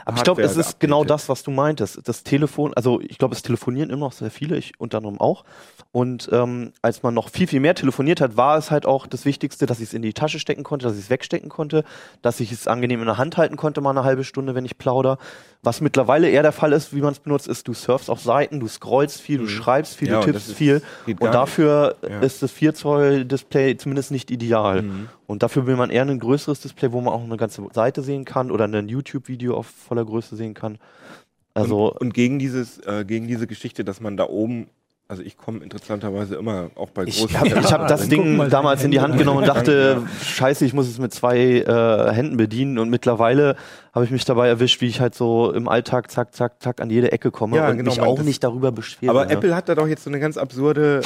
Aber 0.06 0.18
ich 0.18 0.24
glaube, 0.24 0.42
es 0.42 0.58
ist 0.58 0.80
genau 0.80 1.04
das, 1.04 1.30
was 1.30 1.44
du 1.44 1.52
meintest. 1.52 2.00
Das 2.08 2.24
Telefon, 2.24 2.74
also 2.74 3.00
ich 3.02 3.18
glaube, 3.18 3.36
es 3.36 3.42
telefonieren 3.42 3.90
immer 3.90 4.08
noch 4.08 4.12
sehr 4.12 4.32
viele, 4.32 4.58
ich 4.58 4.74
unter 4.80 4.98
anderem 4.98 5.20
auch. 5.22 5.44
Und 5.92 6.28
ähm, 6.32 6.74
als 6.82 7.04
man 7.04 7.14
noch 7.14 7.30
viel, 7.30 7.48
viel 7.48 7.60
mehr 7.60 7.76
telefoniert 7.76 8.20
hat, 8.20 8.36
war 8.36 8.58
es 8.58 8.72
halt 8.72 8.86
auch 8.86 9.06
das 9.08 9.26
Wichtigste, 9.26 9.66
dass 9.66 9.80
ich 9.80 9.86
es 9.90 9.94
in 9.94 10.02
die 10.02 10.14
Tasche 10.14 10.40
stecken 10.40 10.64
konnte, 10.64 10.88
dass 10.88 10.96
ich 10.98 11.04
es 11.04 11.10
wegstecken 11.10 11.50
konnte, 11.50 11.84
dass 12.22 12.40
ich 12.40 12.52
es 12.52 12.68
angenehm 12.68 13.00
in 13.00 13.06
der 13.06 13.18
Hand 13.18 13.38
halten 13.38 13.56
konnte, 13.58 13.80
mal 13.82 13.92
eine 13.92 14.04
halbe 14.04 14.24
Stunde, 14.24 14.56
wenn 14.56 14.66
ich 14.66 14.78
plauder. 14.78 15.18
Was 15.62 15.80
mittlerweile 15.80 16.30
eher 16.30 16.42
der 16.42 16.52
Fall 16.52 16.74
ist, 16.74 16.94
wie 16.94 17.00
man 17.02 17.14
es 17.14 17.20
benutzt, 17.20 17.48
ist, 17.48 17.68
du 17.68 17.74
surfst 17.74 18.10
auf 18.10 18.20
Seiten, 18.22 18.60
du 18.60 18.68
scrollst 18.68 19.22
viel, 19.22 19.38
du 19.38 19.44
Mhm. 19.44 19.48
schreibst 19.50 19.96
viel, 19.96 20.10
Ja, 20.10 20.20
du 20.20 20.26
tippst 20.26 20.54
viel. 20.54 20.82
Und 21.08 21.34
dafür 21.34 21.96
Ja. 22.02 22.20
ist 22.20 22.42
das 22.44 22.52
4 22.52 22.74
Zoll 22.74 23.24
Display 23.26 23.78
zumindest 23.78 24.12
nicht 24.12 24.32
ideal. 24.32 24.82
Mhm. 24.82 25.10
Und 25.26 25.42
dafür 25.42 25.66
will 25.66 25.78
man 25.78 25.90
eher 25.90 26.02
ein 26.04 26.20
größeres 26.20 26.60
Display, 26.60 26.92
wo 26.92 27.00
man 27.00 27.14
auch 27.14 27.24
eine 27.24 27.38
ganze 27.38 27.66
Seite 27.72 28.02
sehen 28.02 28.26
kann 28.26 28.52
oder 28.52 28.66
ein 28.66 28.90
YouTube-Video 28.90 29.56
auf 29.56 29.68
voller 29.94 30.06
Größe 30.06 30.36
sehen 30.36 30.56
kann. 30.56 30.80
Also, 31.54 31.92
und, 31.92 32.02
und 32.02 32.14
gegen 32.16 32.40
dieses, 32.40 32.80
äh, 32.80 33.06
gegen 33.06 33.28
diese 33.28 33.46
Geschichte, 33.46 33.84
dass 33.84 34.02
man 34.02 34.18
da 34.18 34.28
oben, 34.28 34.70
also 35.14 35.22
ich 35.22 35.38
komme 35.38 35.60
interessanterweise 35.60 36.36
immer 36.38 36.72
auch 36.74 36.90
bei 36.90 37.04
ich 37.04 37.20
großen 37.20 37.40
habe 37.40 37.48
ich 37.48 37.72
hab 37.72 37.88
das 37.88 38.10
Ding 38.10 38.36
mal 38.36 38.50
damals 38.50 38.84
in 38.84 38.90
die 38.90 39.00
Hand 39.00 39.16
genommen 39.16 39.42
und 39.42 39.48
dachte, 39.48 40.02
scheiße, 40.24 40.66
ich 40.66 40.74
muss 40.74 40.88
es 40.88 40.98
mit 40.98 41.14
zwei 41.14 41.38
äh, 41.38 42.14
Händen 42.14 42.36
bedienen. 42.36 42.80
Und 42.80 42.90
mittlerweile 42.90 43.56
habe 43.94 44.06
ich 44.06 44.12
mich 44.12 44.26
dabei 44.26 44.48
erwischt, 44.48 44.82
wie 44.82 44.88
ich 44.88 45.00
halt 45.00 45.14
so 45.14 45.52
im 45.52 45.70
Alltag 45.70 46.10
zack, 46.10 46.34
zack, 46.34 46.64
zack 46.64 46.82
an 46.82 46.90
jede 46.90 47.12
Ecke 47.12 47.30
komme 47.30 47.58
Ja, 47.58 47.70
und 47.70 47.78
genau, 47.78 47.92
mich 47.92 48.02
auch 48.02 48.24
nicht 48.24 48.44
darüber 48.44 48.72
beschwere. 48.72 49.12
Aber 49.12 49.26
ne? 49.26 49.34
Apple 49.34 49.56
hat 49.56 49.70
da 49.70 49.76
doch 49.76 49.88
jetzt 49.88 50.04
so 50.04 50.10
eine 50.10 50.20
ganz 50.20 50.36
absurde 50.36 51.02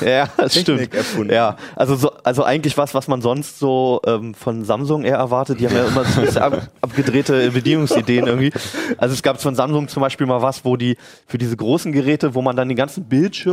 äh, 0.00 0.08
ja, 0.18 0.28
das 0.36 0.52
Technik 0.52 0.82
stimmt. 0.82 0.94
erfunden. 0.94 1.34
Ja, 1.34 1.56
also 1.74 1.96
so, 1.96 2.12
also 2.22 2.44
eigentlich 2.44 2.78
was, 2.78 2.94
was 2.94 3.08
man 3.08 3.22
sonst 3.22 3.58
so 3.58 4.00
ähm, 4.06 4.34
von 4.34 4.62
Samsung 4.62 5.02
eher 5.02 5.16
erwartet. 5.16 5.58
Die 5.58 5.66
haben 5.66 5.74
ja 5.74 5.86
immer 5.86 6.04
so 6.04 6.20
ein 6.20 6.26
bisschen 6.26 6.42
ab, 6.42 6.68
abgedrehte 6.80 7.50
Bedienungsideen 7.50 8.28
irgendwie. 8.28 8.52
Also 8.98 9.14
es 9.14 9.22
gab 9.24 9.40
von 9.40 9.56
Samsung 9.56 9.88
zum 9.88 10.00
Beispiel 10.00 10.28
mal 10.28 10.40
was, 10.40 10.64
wo 10.64 10.76
die 10.76 10.96
für 11.26 11.38
diese 11.38 11.56
großen 11.56 11.90
Geräte, 11.90 12.36
wo 12.36 12.42
man 12.42 12.54
dann 12.54 12.68
den 12.68 12.76
ganzen 12.76 13.06
Bildschirm 13.06 13.47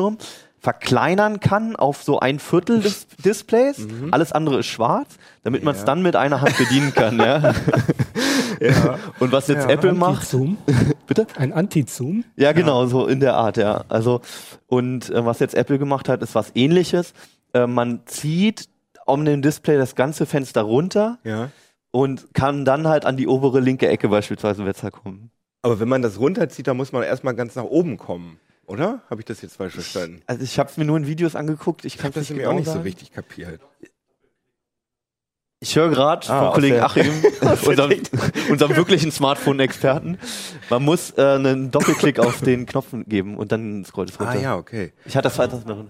verkleinern 0.59 1.39
kann 1.39 1.75
auf 1.75 2.01
so 2.03 2.19
ein 2.19 2.39
Viertel 2.39 2.81
des 2.81 3.07
Displays. 3.23 3.79
Mhm. 3.79 4.11
Alles 4.13 4.31
andere 4.31 4.59
ist 4.59 4.65
schwarz, 4.67 5.17
damit 5.43 5.63
man 5.63 5.75
es 5.75 5.81
Ja. 5.81 5.85
dann 5.85 6.01
mit 6.01 6.15
einer 6.15 6.41
Hand 6.41 6.57
bedienen 6.57 6.93
kann. 6.93 7.19
ja. 7.19 7.53
Ja. 8.59 8.97
Und 9.19 9.31
was 9.31 9.47
jetzt 9.47 9.65
Ja. 9.65 9.69
Apple 9.69 9.93
macht, 9.93 10.21
Anti-Zoom. 10.33 10.57
bitte? 11.07 11.27
Ein 11.37 11.53
Anti-Zoom. 11.53 12.23
Ja, 12.35 12.51
genau, 12.53 12.85
so 12.87 13.05
in 13.05 13.19
der 13.19 13.35
Art, 13.35 13.57
ja. 13.57 13.83
Also, 13.89 14.21
und 14.67 15.09
äh, 15.09 15.25
was 15.25 15.39
jetzt 15.39 15.53
Apple 15.55 15.77
gemacht 15.77 16.07
hat, 16.09 16.21
ist 16.23 16.35
was 16.35 16.51
ähnliches. 16.55 17.13
Äh, 17.53 17.67
man 17.67 18.01
zieht 18.05 18.69
um 19.05 19.23
den 19.25 19.41
Display 19.41 19.77
das 19.77 19.93
ganze 19.95 20.25
Fenster 20.25 20.61
runter 20.63 21.19
ja. 21.23 21.51
und 21.91 22.33
kann 22.33 22.65
dann 22.65 22.87
halt 22.87 23.05
an 23.05 23.17
die 23.17 23.27
obere 23.27 23.59
linke 23.59 23.87
Ecke 23.87 24.07
beispielsweise 24.09 24.63
besser 24.63 24.89
kommen. 24.89 25.29
Aber 25.61 25.79
wenn 25.79 25.89
man 25.89 26.01
das 26.01 26.19
runterzieht, 26.19 26.65
dann 26.67 26.77
muss 26.77 26.91
man 26.91 27.03
erstmal 27.03 27.35
ganz 27.35 27.55
nach 27.55 27.63
oben 27.65 27.97
kommen, 27.97 28.39
oder? 28.67 29.01
Habe 29.09 29.21
ich 29.21 29.25
das 29.25 29.41
jetzt 29.41 29.57
falsch 29.57 29.73
verstanden? 29.73 30.21
Also 30.27 30.43
ich 30.43 30.57
habe 30.59 30.69
es 30.69 30.77
mir 30.77 30.85
nur 30.85 30.97
in 30.97 31.07
Videos 31.07 31.35
angeguckt, 31.35 31.85
ich 31.85 31.95
Ich 31.95 31.97
kann 31.99 32.11
habe 32.11 32.19
das 32.19 32.29
nämlich 32.29 32.43
genau 32.43 32.53
auch 32.53 32.57
nicht 32.59 32.65
so 32.67 32.71
sagen. 32.73 32.83
richtig 32.83 33.11
kapiert. 33.11 33.61
Ich 35.61 35.75
höre 35.75 35.89
gerade 35.89 36.27
Ah, 36.29 36.45
vom 36.45 36.53
Kollegen 36.53 36.75
der- 36.75 36.85
Achim, 36.85 37.11
unserem, 37.65 38.01
unserem 38.49 38.75
wirklichen 38.75 39.11
Smartphone-Experten, 39.11 40.17
man 40.69 40.83
muss 40.83 41.11
äh, 41.17 41.21
einen 41.21 41.71
Doppelklick 41.71 42.19
auf 42.19 42.41
den 42.41 42.65
Knopf 42.65 42.87
geben 43.07 43.37
und 43.37 43.51
dann 43.51 43.83
scrollt 43.85 44.09
es 44.11 44.19
runter. 44.19 44.33
Ah 44.33 44.39
ja, 44.41 44.55
okay. 44.57 44.93
Ich 45.05 45.15
hatte 45.15 45.23
das 45.29 45.37
weiter 45.39 45.61
noch. 45.65 45.85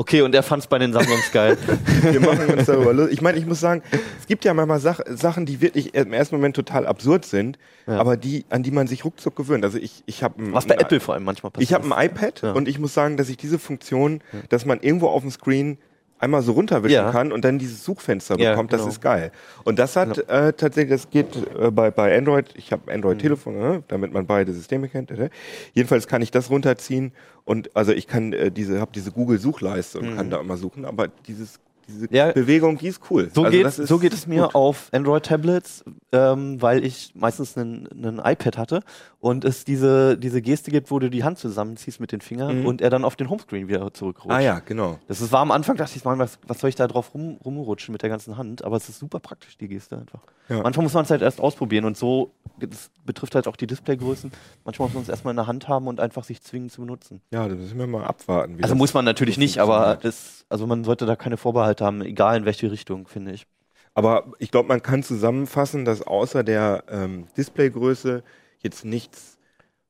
Okay, 0.00 0.22
und 0.22 0.34
er 0.34 0.42
fand 0.42 0.62
es 0.62 0.66
bei 0.66 0.78
den 0.78 0.94
Samsungs 0.94 1.30
geil. 1.30 1.58
Wir 2.10 2.20
machen 2.20 2.46
uns 2.54 2.64
darüber 2.64 2.94
lustig. 2.94 3.12
Ich 3.18 3.20
meine, 3.20 3.36
ich 3.36 3.44
muss 3.44 3.60
sagen, 3.60 3.82
es 4.18 4.26
gibt 4.26 4.46
ja 4.46 4.54
manchmal 4.54 4.80
Sach 4.80 5.00
Sachen, 5.06 5.44
die 5.44 5.60
wirklich 5.60 5.94
im 5.94 6.14
ersten 6.14 6.36
Moment 6.36 6.56
total 6.56 6.86
absurd 6.86 7.26
sind, 7.26 7.58
Ja. 7.86 7.98
aber 7.98 8.16
die, 8.16 8.46
an 8.48 8.62
die 8.62 8.70
man 8.70 8.86
sich 8.86 9.04
ruckzuck 9.04 9.36
gewöhnt. 9.36 9.62
Also 9.62 9.76
ich, 9.76 10.02
ich 10.06 10.22
habe 10.22 10.36
Was 10.54 10.64
bei 10.64 10.76
Apple 10.76 11.00
vor 11.00 11.12
allem 11.12 11.24
manchmal 11.24 11.50
passiert. 11.50 11.68
Ich 11.68 11.74
habe 11.74 11.94
ein 11.94 12.06
iPad 12.06 12.40
Ja. 12.40 12.52
und 12.52 12.66
ich 12.66 12.78
muss 12.78 12.94
sagen, 12.94 13.18
dass 13.18 13.28
ich 13.28 13.36
diese 13.36 13.58
Funktion, 13.58 14.22
dass 14.48 14.64
man 14.64 14.80
irgendwo 14.80 15.08
auf 15.08 15.20
dem 15.20 15.30
Screen 15.30 15.76
einmal 16.20 16.42
so 16.42 16.52
runterwischen 16.52 16.94
Ja. 16.94 17.10
kann 17.10 17.32
und 17.32 17.44
dann 17.44 17.58
dieses 17.58 17.84
Suchfenster 17.84 18.38
Ja, 18.38 18.50
bekommt, 18.50 18.72
das 18.72 18.80
genau. 18.82 18.92
ist 18.92 19.00
geil. 19.00 19.32
Und 19.64 19.78
das 19.78 19.96
hat 19.96 20.18
äh, 20.28 20.52
tatsächlich, 20.52 21.00
das 21.02 21.10
geht 21.10 21.28
äh, 21.58 21.70
bei, 21.70 21.90
bei 21.90 22.16
Android, 22.16 22.46
ich 22.54 22.72
habe 22.72 22.82
Mhm. 22.86 22.92
Android-Telefon, 22.96 23.56
äh, 23.60 23.82
damit 23.88 24.12
man 24.12 24.26
beide 24.26 24.52
Systeme 24.52 24.88
kennt. 24.88 25.10
Äh. 25.10 25.30
Jedenfalls 25.72 26.06
kann 26.06 26.22
ich 26.22 26.30
das 26.30 26.50
runterziehen 26.50 27.12
und 27.44 27.74
also 27.74 27.92
ich 27.92 28.06
kann 28.06 28.32
äh, 28.32 28.50
diese, 28.50 28.80
habe 28.80 28.92
diese 28.94 29.10
Google-Suchleiste 29.12 29.98
und 29.98 30.14
kann 30.16 30.30
da 30.30 30.40
immer 30.40 30.56
suchen, 30.56 30.84
aber 30.84 31.08
dieses, 31.26 31.58
diese 31.88 32.02
Mhm. 32.02 32.08
Ja. 32.12 32.30
Bewegung, 32.32 32.78
die 32.78 32.86
ist 32.88 33.00
cool. 33.10 33.30
So, 33.34 33.42
also 33.44 33.56
geht, 33.56 33.66
das 33.66 33.78
ist 33.80 33.88
so 33.88 33.98
geht 33.98 34.12
es 34.12 34.26
mir 34.28 34.42
gut. 34.44 34.54
auf 34.54 34.88
Android-Tablets, 34.92 35.84
ähm, 36.12 36.60
weil 36.62 36.84
ich 36.84 37.12
meistens 37.16 37.56
einen, 37.56 37.88
einen 37.88 38.18
iPad 38.24 38.58
hatte 38.58 38.80
und 39.20 39.44
es 39.44 39.64
diese, 39.66 40.16
diese 40.16 40.40
Geste 40.40 40.70
gibt, 40.70 40.90
wo 40.90 40.98
du 40.98 41.10
die 41.10 41.24
Hand 41.24 41.38
zusammenziehst 41.38 42.00
mit 42.00 42.10
den 42.10 42.22
Fingern 42.22 42.60
Mhm. 42.60 42.66
und 42.66 42.80
er 42.80 42.88
dann 42.88 43.04
auf 43.04 43.16
den 43.16 43.28
Homescreen 43.28 43.68
wieder 43.68 43.92
zurückrutscht. 43.92 44.34
Ah 44.34 44.40
ja, 44.40 44.60
genau. 44.60 44.98
Das 45.08 45.20
ist, 45.20 45.30
war 45.30 45.40
am 45.40 45.50
Anfang, 45.50 45.76
dachte 45.76 45.92
ich, 45.96 46.04
was, 46.04 46.38
was 46.46 46.58
soll 46.60 46.68
ich 46.70 46.74
da 46.76 46.86
drauf 46.88 47.12
rum, 47.14 47.38
rumrutschen 47.44 47.92
mit 47.92 48.00
der 48.02 48.08
ganzen 48.08 48.38
Hand? 48.38 48.64
Aber 48.64 48.76
es 48.78 48.88
ist 48.88 48.98
super 48.98 49.20
praktisch, 49.20 49.58
die 49.58 49.68
Geste 49.68 49.98
einfach. 49.98 50.20
Ja. 50.48 50.62
Manchmal 50.62 50.84
muss 50.84 50.94
man 50.94 51.04
es 51.04 51.10
halt 51.10 51.20
erst 51.22 51.40
ausprobieren 51.40 51.84
und 51.84 51.96
so, 51.98 52.32
das 52.58 52.90
betrifft 53.04 53.34
halt 53.34 53.46
auch 53.46 53.56
die 53.56 53.66
Displaygrößen. 53.66 54.32
Manchmal 54.64 54.88
muss 54.88 54.94
man 54.94 55.02
es 55.02 55.08
erstmal 55.10 55.32
in 55.32 55.36
der 55.36 55.46
Hand 55.46 55.68
haben 55.68 55.86
und 55.86 56.00
einfach 56.00 56.24
sich 56.24 56.42
zwingen 56.42 56.70
zu 56.70 56.80
benutzen. 56.80 57.20
Ja, 57.30 57.46
da 57.46 57.54
müssen 57.54 57.78
wir 57.78 57.86
mal 57.86 58.04
abwarten. 58.04 58.56
wie 58.58 58.62
Also 58.62 58.74
das 58.74 58.78
muss 58.78 58.94
man 58.94 59.04
natürlich 59.04 59.36
nicht, 59.36 59.58
aber 59.58 59.98
das, 60.00 60.46
also 60.48 60.66
man 60.66 60.82
sollte 60.84 61.04
da 61.04 61.14
keine 61.16 61.36
Vorbehalte 61.36 61.84
haben, 61.84 62.00
egal 62.00 62.38
in 62.38 62.44
welche 62.46 62.70
Richtung, 62.70 63.06
finde 63.06 63.32
ich. 63.32 63.46
Aber 63.92 64.24
ich 64.38 64.50
glaube, 64.50 64.68
man 64.68 64.82
kann 64.82 65.02
zusammenfassen, 65.02 65.84
dass 65.84 66.00
außer 66.02 66.42
der 66.44 66.84
ähm, 66.88 67.26
Displaygröße 67.36 68.22
jetzt 68.62 68.84
nichts 68.84 69.38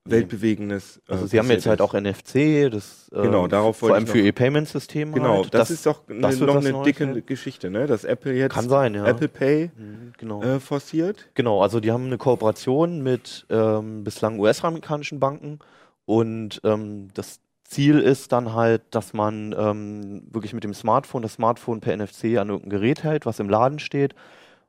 weltbewegendes. 0.05 1.01
äh, 1.09 1.13
Also 1.13 1.27
sie 1.27 1.39
haben 1.39 1.51
jetzt 1.51 1.67
halt 1.67 1.81
ist. 1.81 1.85
auch 1.87 1.95
NFC, 1.95 2.71
das 2.71 3.11
äh, 3.13 3.23
Genau, 3.23 3.47
darauf 3.47 3.77
vor 3.77 3.95
allem 3.95 4.07
für 4.07 4.33
Payment-System. 4.33 5.13
Genau, 5.13 5.43
halt. 5.43 5.55
das, 5.55 5.71
ist 5.71 5.87
doch 5.87 6.07
ne, 6.09 6.21
das 6.21 6.41
noch 6.41 6.57
eine 6.57 6.83
dicke 6.83 7.07
werden. 7.07 7.27
Geschichte, 7.27 7.71
ne? 7.71 7.87
Dass 7.87 8.05
Apple 8.05 8.33
jetzt 8.33 8.55
Kann 8.55 8.69
sein, 8.69 8.95
ja. 8.95 9.07
Apple 9.07 9.29
Pay 9.29 9.71
Mhm, 9.77 10.13
Genau. 10.19 10.43
äh, 10.43 10.59
forciert. 10.61 11.29
Genau, 11.35 11.63
also 11.63 11.81
die 11.81 11.93
haben 11.93 12.07
eine 12.07 12.19
Kooperation 12.19 13.03
mit 13.03 13.47
ähm, 13.51 14.03
bislang 14.05 14.39
US-amerikanischen 14.39 15.21
Banken 15.21 15.59
und 16.07 16.61
ähm, 16.65 17.09
das 17.15 17.41
Ziel 17.65 18.01
ist 18.01 18.33
dann 18.33 18.53
halt, 18.55 18.83
dass 18.91 19.13
man 19.13 19.55
ähm, 19.57 20.23
wirklich 20.33 20.55
mit 20.55 20.65
dem 20.65 20.75
Smartphone 20.75 21.23
das 21.23 21.35
Smartphone 21.35 21.81
per 21.81 21.97
NFC 21.97 22.37
an 22.39 22.49
irgendein 22.49 22.71
Gerät 22.71 23.05
hält, 23.05 23.27
was 23.27 23.39
im 23.39 23.49
Laden 23.49 23.79
steht 23.79 24.15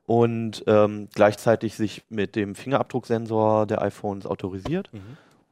und 0.06 0.64
ähm, 0.66 1.08
gleichzeitig 1.14 1.74
sich 1.74 2.02
mit 2.08 2.36
dem 2.36 2.54
Fingerabdrucksensor 2.54 3.66
der 3.66 3.82
iPhones 3.82 4.26
autorisiert 4.26 4.90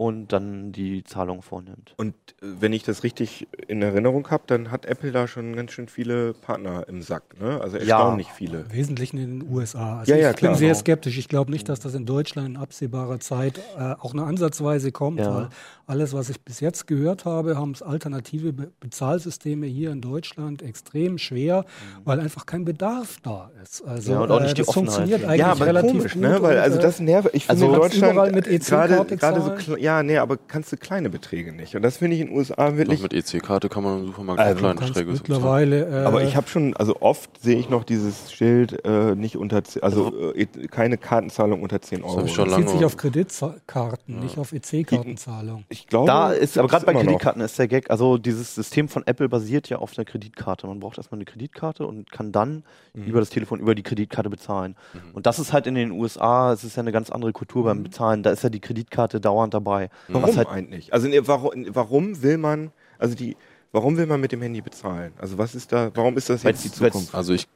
und 0.00 0.32
dann 0.32 0.72
die 0.72 1.04
Zahlung 1.04 1.42
vornimmt. 1.42 1.92
Und 1.98 2.14
äh, 2.14 2.46
wenn 2.60 2.72
ich 2.72 2.82
das 2.84 3.02
richtig 3.02 3.46
in 3.68 3.82
Erinnerung 3.82 4.30
habe, 4.30 4.44
dann 4.46 4.70
hat 4.70 4.86
Apple 4.86 5.12
da 5.12 5.28
schon 5.28 5.54
ganz 5.54 5.72
schön 5.72 5.88
viele 5.88 6.32
Partner 6.32 6.88
im 6.88 7.02
Sack, 7.02 7.38
ne? 7.38 7.60
Also 7.60 7.76
Ja. 7.76 7.82
erstaunlich 7.82 8.28
viele. 8.28 8.60
Im 8.60 8.72
Wesentlichen 8.72 9.18
in 9.18 9.40
den 9.40 9.50
USA. 9.52 9.98
Also 9.98 10.10
Ja, 10.12 10.16
ich 10.16 10.22
ja, 10.22 10.28
bin 10.30 10.36
klar. 10.38 10.54
sehr 10.54 10.68
Genau. 10.68 10.78
skeptisch. 10.80 11.18
Ich 11.18 11.28
glaube 11.28 11.50
nicht, 11.50 11.68
dass 11.68 11.80
das 11.80 11.92
in 11.94 12.06
Deutschland 12.06 12.48
in 12.48 12.56
absehbarer 12.56 13.20
Zeit 13.20 13.58
äh, 13.78 13.92
auch 14.00 14.14
nur 14.14 14.26
ansatzweise 14.26 14.90
kommt, 14.90 15.18
Ja. 15.20 15.34
weil 15.34 15.48
alles, 15.86 16.14
was 16.14 16.30
ich 16.30 16.40
bis 16.40 16.60
jetzt 16.60 16.86
gehört 16.86 17.26
habe, 17.26 17.58
haben 17.58 17.72
es 17.72 17.82
alternative 17.82 18.54
Be 18.54 18.70
Bezahlsysteme 18.80 19.66
hier 19.66 19.90
in 19.90 20.00
Deutschland 20.00 20.62
extrem 20.62 21.18
schwer, 21.18 21.64
weil 22.04 22.20
einfach 22.20 22.46
kein 22.46 22.64
Bedarf 22.64 23.18
da 23.22 23.50
ist. 23.62 23.82
Also 23.86 24.12
Mhm. 24.12 24.16
Ja, 24.16 24.22
und 24.24 24.30
auch 24.30 24.40
nicht 24.40 24.56
die 24.56 24.62
das 24.62 24.68
Offenheit. 24.68 24.86
funktioniert 24.94 25.20
Ja, 25.22 25.28
eigentlich 25.28 25.38
Ja, 25.40 25.52
aber 25.52 25.66
relativ 25.66 25.90
komisch, 25.92 26.12
gut. 26.14 26.22
ne? 26.22 26.42
Weil 26.42 26.56
und, 26.56 26.62
also 26.62 26.78
äh, 26.78 26.82
das 26.82 27.00
nervt. 27.00 27.30
Ich 27.34 27.44
finde 27.46 27.64
also 27.64 27.74
in 27.74 27.80
Deutschland 27.80 28.12
überall 28.14 28.32
mit 28.32 28.44
gerade 28.44 28.56
EC-Karte 28.94 29.16
gerade 29.16 29.40
so 29.42 29.46
zahlen. 29.48 29.58
Ja, 29.90 30.02
nee, 30.02 30.16
aber 30.18 30.36
kannst 30.36 30.72
du 30.72 30.76
kleine 30.76 31.10
Beträge 31.10 31.52
nicht. 31.52 31.74
Und 31.76 31.82
das 31.82 31.96
finde 31.98 32.14
ich 32.16 32.22
in 32.22 32.28
den 32.28 32.36
USA 32.36 32.70
Doch 32.70 32.76
wirklich. 32.76 33.02
mit 33.02 33.12
EC-Karte 33.12 33.68
kann 33.68 33.82
man 33.84 34.00
im 34.00 34.06
Supermarkt 34.06 34.40
Also, 34.40 34.64
also, 34.66 34.76
kleine 34.78 34.92
Beträge 34.92 35.10
mittlerweile. 35.12 36.02
Äh, 36.02 36.04
Aber 36.06 36.22
ich 36.22 36.36
habe 36.36 36.48
schon, 36.48 36.76
also 36.76 36.96
oft 37.00 37.40
sehe 37.42 37.58
ich 37.58 37.68
noch 37.68 37.84
dieses 37.84 38.32
Schild 38.32 38.84
äh, 38.84 39.14
nicht 39.14 39.36
unter, 39.36 39.64
ze- 39.64 39.82
also 39.82 40.32
äh, 40.34 40.46
keine 40.70 40.96
Kartenzahlung 40.98 41.62
unter 41.62 41.80
10 41.80 42.02
Euro. 42.04 42.24
ich 42.24 42.34
das 42.36 42.46
lange- 42.46 42.64
bezieht 42.64 42.78
sich 42.78 42.84
auf 42.84 42.96
Kreditkarten, 42.96 44.20
nicht 44.20 44.38
auf 44.38 44.52
EC-Kartenzahlung. 44.52 45.64
Ich 45.68 45.86
glaube, 45.86 46.06
Da 46.06 46.32
ist, 46.32 46.58
aber 46.58 46.68
gerade 46.68 46.86
bei 46.86 46.92
immer 46.92 47.00
noch. 47.02 47.06
Kreditkarten 47.08 47.42
ist 47.42 47.58
der 47.58 47.68
Gag, 47.68 47.90
also 47.90 48.18
dieses 48.18 48.54
System 48.54 48.88
von 48.88 49.06
Apple 49.06 49.28
basiert 49.28 49.68
ja 49.68 49.78
auf 49.78 49.92
einer 49.96 50.04
Kreditkarte. 50.04 50.66
Man 50.66 50.80
braucht 50.80 50.98
erstmal 50.98 51.18
eine 51.18 51.24
Kreditkarte 51.24 51.86
und 51.86 52.10
kann 52.10 52.32
dann 52.32 52.64
Mhm. 52.92 53.04
über 53.04 53.20
das 53.20 53.30
Telefon 53.30 53.60
über 53.60 53.74
die 53.76 53.84
Kreditkarte 53.84 54.28
bezahlen. 54.28 54.74
Und 55.12 55.26
das 55.26 55.38
ist 55.38 55.52
halt 55.52 55.66
in 55.68 55.76
den 55.76 55.92
USA, 55.92 56.52
es 56.52 56.64
ist 56.64 56.76
ja 56.76 56.82
eine 56.82 56.90
ganz 56.90 57.08
andere 57.10 57.32
Kultur 57.32 57.62
Mhm. 57.62 57.66
beim 57.66 57.82
Bezahlen, 57.84 58.22
da 58.24 58.30
ist 58.30 58.42
ja 58.42 58.50
die 58.50 58.58
Kreditkarte 58.60 59.20
dauernd 59.20 59.54
dabei. 59.54 59.79
Warum 60.08 60.28
Was 60.28 60.36
halt, 60.36 60.48
eigentlich? 60.48 60.92
Also 60.92 61.08
ne, 61.08 61.26
warum, 61.26 61.52
warum 61.70 62.22
will 62.22 62.38
man, 62.38 62.72
also 62.98 63.14
die, 63.14 63.36
warum 63.72 63.96
will 63.96 64.06
man 64.06 64.20
mit 64.20 64.32
dem 64.32 64.42
Handy 64.42 64.60
bezahlen? 64.60 65.12
Also 65.18 65.38
was 65.38 65.54
ist 65.54 65.72
da, 65.72 65.90
warum 65.94 66.16
ist 66.16 66.28
das 66.28 66.42
jetzt 66.42 66.64
die 66.64 66.72
Zukunft? 66.72 67.14
Also 67.14 67.32
ich, 67.32 67.46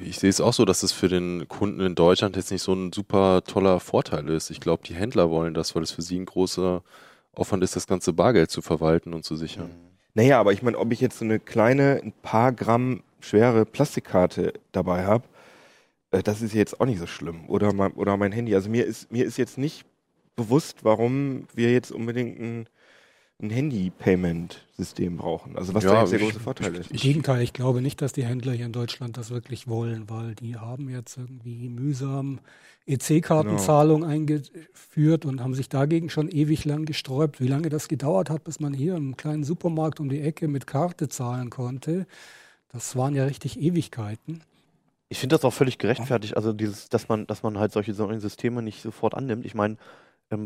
ich 0.00 0.18
sehe 0.18 0.30
es 0.30 0.40
auch 0.40 0.52
so, 0.52 0.64
dass 0.64 0.82
es 0.82 0.92
für 0.92 1.08
den 1.08 1.48
Kunden 1.48 1.80
in 1.80 1.94
Deutschland 1.94 2.36
jetzt 2.36 2.50
nicht 2.50 2.62
so 2.62 2.72
ein 2.72 2.92
super 2.92 3.42
toller 3.44 3.80
Vorteil 3.80 4.28
ist. 4.28 4.50
Ich 4.50 4.60
glaube, 4.60 4.82
die 4.86 4.94
Händler 4.94 5.30
wollen 5.30 5.54
das, 5.54 5.74
weil 5.74 5.82
es 5.82 5.90
für 5.90 6.02
sie 6.02 6.18
ein 6.18 6.26
großer 6.26 6.82
Aufwand 7.32 7.64
ist, 7.64 7.76
das 7.76 7.86
ganze 7.86 8.12
Bargeld 8.12 8.50
zu 8.50 8.62
verwalten 8.62 9.14
und 9.14 9.24
zu 9.24 9.36
sichern. 9.36 9.70
Naja, 10.14 10.38
aber 10.38 10.52
ich 10.52 10.62
meine, 10.62 10.78
ob 10.78 10.92
ich 10.92 11.00
jetzt 11.00 11.18
so 11.18 11.24
eine 11.24 11.40
kleine, 11.40 12.00
ein 12.02 12.12
paar 12.12 12.52
Gramm 12.52 13.02
schwere 13.20 13.64
Plastikkarte 13.64 14.52
dabei 14.70 15.04
habe, 15.04 15.24
äh, 16.12 16.22
das 16.22 16.42
ist 16.42 16.54
jetzt 16.54 16.80
auch 16.80 16.86
nicht 16.86 17.00
so 17.00 17.06
schlimm. 17.06 17.48
Oder 17.48 17.72
mein, 17.72 17.92
oder 17.92 18.16
mein 18.16 18.32
Handy. 18.32 18.54
Also 18.54 18.70
mir 18.70 18.84
ist, 18.84 19.10
mir 19.10 19.24
ist 19.24 19.36
jetzt 19.36 19.58
nicht 19.58 19.84
bewusst, 20.36 20.84
warum 20.84 21.46
wir 21.54 21.72
jetzt 21.72 21.92
unbedingt 21.92 22.38
ein, 22.40 22.68
ein 23.42 23.50
Handy-Payment-System 23.50 25.16
brauchen. 25.16 25.56
Also 25.56 25.74
was 25.74 25.84
Ja, 25.84 25.92
da 25.92 26.00
jetzt 26.00 26.12
der 26.12 26.20
große 26.20 26.40
Vorteil 26.40 26.74
ist. 26.76 26.90
Im 26.90 26.98
Gegenteil, 26.98 27.42
ich 27.42 27.52
glaube 27.52 27.82
nicht, 27.82 28.00
dass 28.02 28.12
die 28.12 28.24
Händler 28.24 28.52
hier 28.52 28.66
in 28.66 28.72
Deutschland 28.72 29.16
das 29.16 29.30
wirklich 29.30 29.68
wollen, 29.68 30.08
weil 30.10 30.34
die 30.34 30.56
haben 30.56 30.88
jetzt 30.88 31.16
irgendwie 31.16 31.68
mühsam 31.68 32.40
EC-Kartenzahlung 32.86 34.04
eingeführt 34.04 35.24
und 35.24 35.40
haben 35.40 35.54
sich 35.54 35.68
dagegen 35.68 36.10
schon 36.10 36.28
ewig 36.28 36.64
lang 36.64 36.84
gesträubt. 36.84 37.40
Wie 37.40 37.48
lange 37.48 37.70
das 37.70 37.88
gedauert 37.88 38.30
hat, 38.30 38.44
bis 38.44 38.60
man 38.60 38.74
hier 38.74 38.96
im 38.96 39.16
kleinen 39.16 39.44
Supermarkt 39.44 40.00
um 40.00 40.08
die 40.08 40.20
Ecke 40.20 40.48
mit 40.48 40.66
Karte 40.66 41.08
zahlen 41.08 41.50
konnte, 41.50 42.06
das 42.68 42.96
waren 42.96 43.14
ja 43.14 43.24
richtig 43.24 43.58
Ewigkeiten. 43.60 44.42
ich 45.08 45.18
finde 45.18 45.36
das 45.36 45.44
auch 45.44 45.52
völlig 45.52 45.78
gerechtfertigt, 45.78 46.36
also 46.36 46.52
dieses, 46.52 46.88
dass 46.88 47.08
man, 47.08 47.26
dass 47.26 47.42
man 47.42 47.58
halt 47.58 47.72
solche, 47.72 47.94
solche 47.94 48.20
Systeme 48.20 48.62
nicht 48.62 48.82
sofort 48.82 49.14
annimmt. 49.14 49.44
Ich 49.46 49.54
meine, 49.54 49.76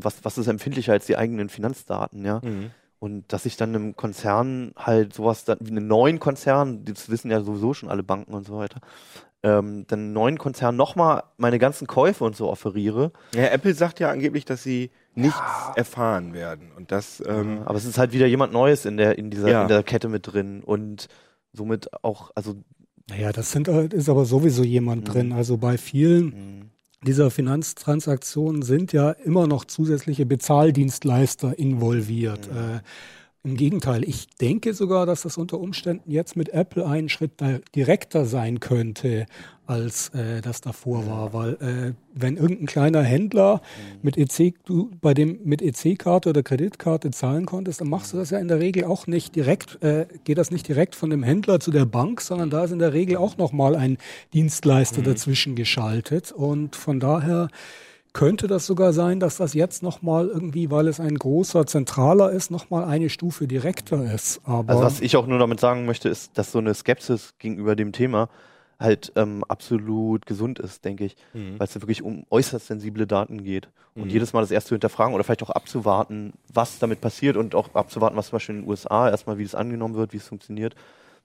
was, 0.03 0.25
was 0.25 0.39
ist 0.39 0.47
empfindlicher 0.47 0.93
als 0.93 1.07
die 1.07 1.17
eigenen 1.17 1.49
Finanzdaten, 1.49 2.25
ja? 2.25 2.41
Mhm. 2.43 2.71
Und 3.01 3.33
dass 3.33 3.47
ich 3.47 3.57
dann 3.57 3.75
einem 3.75 3.95
Konzern 3.97 4.73
halt 4.77 5.15
sowas, 5.15 5.45
dann, 5.45 5.59
wie 5.61 5.71
einen 5.71 5.87
neuen 5.87 6.19
Konzern, 6.19 6.85
das 6.85 7.09
wissen 7.11 7.31
ja 7.31 7.41
sowieso 7.43 7.73
schon 7.73 7.89
alle 7.91 8.03
Banken 8.03 8.35
und 8.35 8.45
so 8.47 8.57
weiter, 8.59 8.81
ähm, 9.45 9.85
dann 9.87 10.01
einen 10.01 10.13
neuen 10.13 10.37
Konzern 10.37 10.75
nochmal 10.75 11.23
meine 11.37 11.61
ganzen 11.61 11.87
Käufe 11.87 12.25
und 12.25 12.35
so 12.35 12.49
offeriere. 12.51 13.13
Ja, 13.37 13.45
Apple 13.47 13.73
sagt 13.75 14.01
ja 14.01 14.11
angeblich, 14.11 14.45
dass 14.45 14.65
sie 14.65 14.91
nichts 15.15 15.39
erfahren 15.77 16.33
werden. 16.35 16.73
Und 16.77 16.91
das, 16.91 17.23
ähm, 17.25 17.61
Aber 17.65 17.77
es 17.77 17.85
ist 17.85 17.99
halt 17.99 18.13
wieder 18.13 18.27
jemand 18.27 18.53
Neues 18.53 18.85
in 18.85 18.97
der, 18.97 19.17
in 19.17 19.31
dieser, 19.31 19.49
Ja. 19.49 19.63
in 19.63 19.69
der 19.69 19.85
Kette 19.85 20.09
mit 20.09 20.33
drin 20.33 20.63
und 20.65 21.07
somit 21.53 21.89
auch, 22.03 22.33
also 22.35 22.57
Naja, 23.09 23.31
das 23.33 23.53
sind, 23.53 23.69
halt- 23.69 23.95
ist 23.95 24.09
aber 24.09 24.25
sowieso 24.25 24.65
jemand 24.65 25.03
Mhm. 25.09 25.13
drin. 25.13 25.33
Also 25.33 25.57
bei 25.57 25.79
vielen 25.79 26.27
mh, 26.27 26.67
dieser 27.07 27.31
Finanztransaktionen 27.31 28.63
sind 28.63 28.93
ja 28.93 29.11
immer 29.11 29.47
noch 29.47 29.65
zusätzliche 29.65 30.27
Bezahldienstleister 30.27 31.59
involviert. 31.59 32.51
Mhm. 32.51 32.59
Äh, 32.59 32.81
Im 33.45 33.57
Gegenteil, 33.57 34.03
ich 34.05 34.27
denke 34.41 34.75
sogar, 34.75 35.07
dass 35.07 35.23
das 35.23 35.39
unter 35.39 35.61
Umständen 35.61 36.11
jetzt 36.11 36.37
mit 36.37 36.49
Apple 36.51 36.87
einen 36.87 37.09
Schritt 37.09 37.33
direkter 37.75 38.27
sein 38.27 38.61
könnte, 38.61 39.27
als 39.69 40.09
äh, 40.11 40.41
das 40.41 40.61
davor 40.61 41.07
war. 41.07 41.33
Weil 41.33 41.53
äh, 41.55 41.93
wenn 42.15 42.37
irgendein 42.37 42.67
kleiner 42.67 43.03
Händler 43.03 43.57
mhm. 43.57 43.99
mit 44.03 44.17
EC, 44.17 44.55
du 44.65 44.91
bei 45.01 45.15
dem 45.15 45.39
mit 45.45 45.63
EC-Karte 45.63 46.31
oder 46.31 46.43
Kreditkarte 46.43 47.11
zahlen 47.11 47.47
konntest, 47.47 47.81
dann 47.81 47.89
machst 47.89 48.13
du 48.13 48.17
das 48.17 48.31
ja 48.31 48.39
in 48.39 48.49
der 48.49 48.61
Regel 48.61 48.85
auch 48.85 49.07
nicht 49.07 49.37
direkt, 49.37 49.83
äh, 49.83 50.07
geht 50.25 50.39
das 50.39 50.51
nicht 50.51 50.67
direkt 50.67 50.95
von 50.95 51.11
dem 51.11 51.23
Händler 51.23 51.61
zu 51.61 51.71
der 51.71 51.85
Bank, 51.85 52.21
sondern 52.21 52.51
da 52.51 52.65
ist 52.65 52.73
in 52.73 52.79
der 52.79 52.93
Regel 52.93 53.17
auch 53.17 53.37
nochmal 53.37 53.77
ein 53.77 53.99
Dienstleister 54.33 55.01
mhm. 55.01 55.05
dazwischen 55.05 55.55
geschaltet. 55.55 56.33
Und 56.33 56.75
von 56.75 56.99
daher 56.99 57.49
könnte 58.15 58.47
das 58.47 58.67
sogar 58.67 58.93
sein, 58.93 59.21
dass 59.21 59.37
das 59.37 59.55
jetzt 59.55 59.83
nochmal 59.83 60.29
irgendwie, 60.29 60.71
weil 60.71 60.89
es 60.89 60.99
ein 60.99 61.15
großer 61.15 61.67
Zentraler 61.67 62.31
ist, 62.31 62.51
nochmal 62.51 62.85
eine 62.85 63.11
Stufe 63.11 63.47
direkter 63.47 64.13
ist. 64.13 64.41
Aber 64.45 64.71
also 64.71 64.83
was 64.83 65.01
ich 65.01 65.17
auch 65.17 65.27
nur 65.27 65.39
damit 65.39 65.61
sagen 65.61 65.85
möchte, 65.85 66.09
ist, 66.09 66.37
dass 66.39 66.53
so 66.53 66.59
eine 66.59 66.75
Skepsis 66.75 67.35
gegenüber 67.39 67.77
dem 67.77 67.93
Thema 67.93 68.29
halt 68.79 69.13
ähm, 69.17 69.43
absolut 69.49 70.27
gesund 70.27 70.59
ist, 70.59 70.85
denke 70.85 71.05
ich, 71.05 71.17
mhm. 71.33 71.59
weil 71.59 71.67
es 71.67 71.75
wirklich 71.75 72.03
um 72.03 72.25
äußerst 72.31 72.67
sensible 72.67 73.07
Daten 73.07 73.43
geht. 73.43 73.69
Und 73.95 74.05
mhm. 74.05 74.11
jedes 74.11 74.33
Mal 74.33 74.43
das 74.43 74.53
erst 74.53 74.69
zu 74.69 74.75
hinterfragen 74.75 75.15
oder 75.15 75.25
vielleicht 75.25 75.43
auch 75.43 75.51
abzuwarten, 75.51 76.35
was 76.53 76.79
damit 76.79 77.01
passiert 77.01 77.37
und 77.37 77.55
auch 77.57 77.75
abzuwarten, 77.75 78.17
was 78.17 78.29
zum 78.29 78.37
Beispiel 78.37 78.55
in 78.55 78.63
den 78.63 78.71
USA 78.71 79.11
erstmal, 79.11 79.39
wie 79.39 79.43
es 79.43 79.57
angenommen 79.57 79.97
wird, 79.97 80.13
wie 80.13 80.19
es 80.19 80.29
funktioniert, 80.29 80.77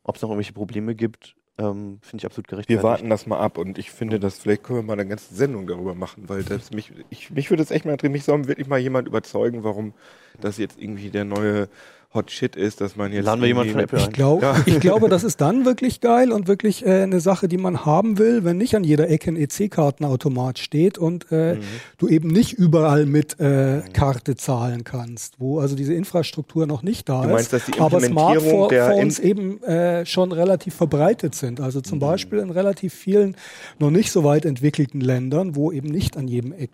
ob 0.04 0.16
es 0.16 0.22
noch 0.24 0.30
irgendwelche 0.30 0.54
Probleme 0.54 0.95
gibt, 0.95 1.36
ähm, 1.60 1.99
finde 2.01 2.22
ich 2.22 2.26
absolut 2.26 2.47
gerecht. 2.47 2.68
Wir 2.68 2.82
warten 2.82 3.12
das 3.12 3.28
mal 3.28 3.39
ab 3.39 3.60
und 3.60 3.78
ich 3.78 3.91
finde, 3.91 4.20
dass 4.20 4.39
vielleicht 4.39 4.64
können 4.64 4.80
wir 4.80 4.84
mal 4.84 4.93
eine 4.93 5.08
ganze 5.08 5.36
Sendung 5.36 5.68
darüber 5.68 5.93
machen, 5.93 6.28
weil 6.28 6.43
das 6.43 6.72
mich, 6.72 6.91
ich, 7.12 7.30
mich 7.30 7.51
würde 7.51 7.62
es 7.62 7.70
echt 7.70 7.86
mal 7.86 7.91
interessieren, 7.91 8.14
mich 8.14 8.24
soll 8.24 8.47
wirklich 8.47 8.68
mal 8.68 8.80
jemand 8.80 9.08
überzeugen, 9.08 9.64
warum 9.64 9.93
das 10.41 10.58
jetzt 10.58 10.82
irgendwie 10.82 11.12
der 11.12 11.26
neue 11.26 11.70
Hot 12.14 12.30
Shit 12.30 12.55
ist, 12.55 12.82
dass 12.82 12.95
man 12.95 13.11
jetzt. 13.11 13.26
Laden 13.26 13.41
wir 13.41 13.47
jemanden 13.47 13.72
von 13.72 13.82
Apple 13.82 13.99
ich, 13.99 14.09
glaub, 14.11 14.41
ja. 14.41 14.55
ich 14.66 14.80
glaube, 14.80 15.09
das 15.09 15.24
ist 15.24 15.41
dann 15.41 15.66
wirklich 15.66 15.99
geil 16.01 16.32
und 16.32 16.47
wirklich 16.47 16.86
äh, 16.86 17.03
eine 17.03 17.20
Sache, 17.20 17.47
die 17.47 17.57
man 17.57 17.86
haben 17.86 18.20
will, 18.20 18.43
wenn 18.43 18.57
nicht 18.57 18.76
an 18.76 18.84
jeder 18.84 19.09
Ecke 19.09 19.32
ein 19.32 19.36
EC-Kartenautomat 19.36 20.59
steht 20.59 20.97
und 20.97 21.32
äh, 21.32 21.55
mhm. 21.55 21.61
du 21.97 22.07
eben 22.07 22.30
nicht 22.30 22.53
überall 22.53 23.05
mit 23.05 23.39
äh, 23.39 23.82
Karte 23.93 24.36
zahlen 24.36 24.84
kannst, 24.84 25.39
wo 25.39 25.59
also 25.59 25.76
diese 25.76 25.93
Infrastruktur 25.93 26.68
noch 26.68 26.84
nicht 26.84 27.09
da 27.09 27.24
du 27.24 27.30
meinst, 27.30 27.53
ist, 27.53 27.68
dass 27.68 27.76
die 27.76 27.80
aber 27.80 27.99
Smartphones 27.99 29.20
eben 29.20 29.64
äh, 29.64 30.05
schon 30.05 30.32
relativ 30.32 30.76
verbreitet 30.76 31.36
sind. 31.36 31.59
Also 31.59 31.82
zum 31.82 31.97
mhm. 31.97 32.01
Beispiel 32.01 32.39
in 32.39 32.51
relativ 32.51 32.93
vielen 32.93 33.36
noch 33.80 33.89
nicht 33.89 34.11
so 34.11 34.24
weit 34.24 34.45
entwickelten 34.45 35.01
Ländern, 35.01 35.55
wo 35.55 35.72
eben 35.72 35.89
nicht 35.89 36.18
an 36.18 36.28
jedem 36.28 36.53
Eck 36.53 36.70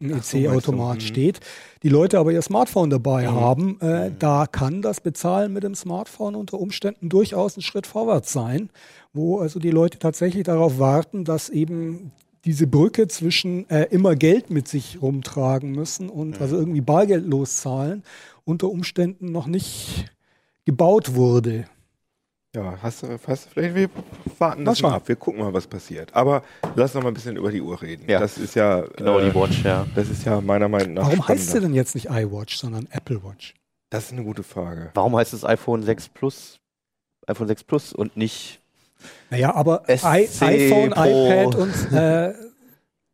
ein 0.00 0.10
EC-Automat 0.10 1.00
so, 1.00 1.04
mhm. 1.04 1.08
steht, 1.08 1.40
die 1.82 1.88
Leute 1.88 2.18
aber 2.18 2.32
ihr 2.32 2.42
Smartphone 2.42 2.90
dabei 2.90 3.28
mhm. 3.28 3.34
haben, 3.34 3.80
äh, 3.80 4.10
mhm. 4.10 4.18
da 4.18 4.46
kann 4.46 4.82
das 4.82 5.00
Bezahlen 5.00 5.52
mit 5.52 5.64
dem 5.64 5.74
Smartphone 5.74 6.34
unter 6.34 6.60
Umständen 6.60 7.08
durchaus 7.08 7.56
ein 7.56 7.62
Schritt 7.62 7.86
vorwärts 7.86 8.32
sein, 8.32 8.70
wo 9.12 9.40
also 9.40 9.58
die 9.58 9.70
Leute 9.70 9.98
tatsächlich 9.98 10.44
darauf 10.44 10.78
warten, 10.78 11.24
dass 11.24 11.48
eben 11.48 12.12
diese 12.44 12.66
Brücke 12.66 13.08
zwischen 13.08 13.68
äh, 13.70 13.86
immer 13.90 14.14
Geld 14.14 14.50
mit 14.50 14.68
sich 14.68 14.98
rumtragen 15.02 15.72
müssen 15.72 16.08
und 16.08 16.36
mhm. 16.36 16.42
also 16.42 16.56
irgendwie 16.56 16.80
bargeldlos 16.80 17.56
zahlen 17.56 18.02
unter 18.44 18.68
Umständen 18.70 19.32
noch 19.32 19.46
nicht 19.46 20.06
gebaut 20.64 21.14
wurde. 21.14 21.64
Ja, 22.56 22.78
hast 22.80 23.02
du, 23.02 23.18
hast 23.26 23.44
du 23.44 23.50
vielleicht, 23.50 23.74
wir 23.74 23.90
warten 24.38 24.64
das 24.64 24.80
mal 24.80 24.94
ab, 24.94 25.02
wir 25.06 25.16
gucken 25.16 25.42
mal, 25.42 25.52
was 25.52 25.66
passiert. 25.66 26.14
Aber 26.14 26.42
lass 26.74 26.94
noch 26.94 27.02
mal 27.02 27.08
ein 27.08 27.14
bisschen 27.14 27.36
über 27.36 27.52
die 27.52 27.60
Uhr 27.60 27.82
reden. 27.82 28.08
Ja. 28.08 28.18
Das 28.18 28.38
ist 28.38 28.54
ja. 28.54 28.80
Genau, 28.96 29.18
äh, 29.18 29.28
die 29.28 29.34
Watch, 29.34 29.62
ja. 29.62 29.86
Das 29.94 30.08
ist 30.08 30.24
ja 30.24 30.40
meiner 30.40 30.66
Meinung 30.66 30.94
nach. 30.94 31.02
Warum 31.02 31.16
spannender. 31.16 31.42
heißt 31.42 31.52
sie 31.52 31.60
denn 31.60 31.74
jetzt 31.74 31.94
nicht 31.94 32.06
iWatch, 32.08 32.56
sondern 32.56 32.88
Apple 32.90 33.22
Watch? 33.22 33.52
Das 33.90 34.06
ist 34.06 34.12
eine 34.12 34.24
gute 34.24 34.42
Frage. 34.42 34.90
Warum 34.94 35.14
heißt 35.16 35.34
es 35.34 35.44
iPhone 35.44 35.82
6 35.82 36.08
Plus, 36.08 36.58
iPhone 37.26 37.46
6 37.46 37.64
Plus 37.64 37.92
und 37.92 38.16
nicht. 38.16 38.62
Naja, 39.28 39.54
aber 39.54 39.82
I 39.90 39.92
iPhone, 40.40 40.90
Pro. 40.92 41.04
iPad 41.04 41.54
und 41.56 41.92
äh, 41.92 42.32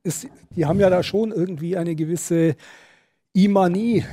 ist, 0.05 0.29
die 0.55 0.67
haben 0.67 0.79
ja 0.79 0.89
da 0.89 1.03
schon 1.03 1.33
irgendwie 1.33 1.77
eine 1.77 1.97
gewisse 1.97 2.55
Imani 3.35 4.05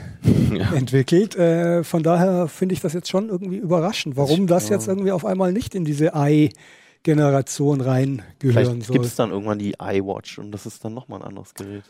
ja. 0.54 0.74
entwickelt. 0.74 1.36
Äh, 1.36 1.84
von 1.84 2.04
daher 2.04 2.48
finde 2.48 2.74
ich 2.74 2.82
das 2.82 2.94
jetzt 2.94 3.10
schon 3.10 3.30
irgendwie 3.30 3.58
überraschend, 3.58 4.16
warum 4.18 4.48
das 4.48 4.70
jetzt 4.70 4.88
irgendwie 4.88 5.12
auf 5.12 5.26
einmal 5.26 5.52
nicht 5.52 5.76
in 5.76 5.86
diese 5.86 6.12
i-Generation 6.16 7.82
reingehören 7.82 8.24
Vielleicht 8.40 8.84
soll. 8.84 8.94
Gibt 8.94 9.06
es 9.06 9.16
dann 9.16 9.32
irgendwann 9.32 9.60
die 9.60 9.76
iWatch 9.80 10.40
und 10.40 10.52
das 10.52 10.66
ist 10.66 10.84
dann 10.84 10.94
nochmal 10.94 11.22
ein 11.22 11.28
anderes 11.28 11.54
Gerät. 11.54 11.84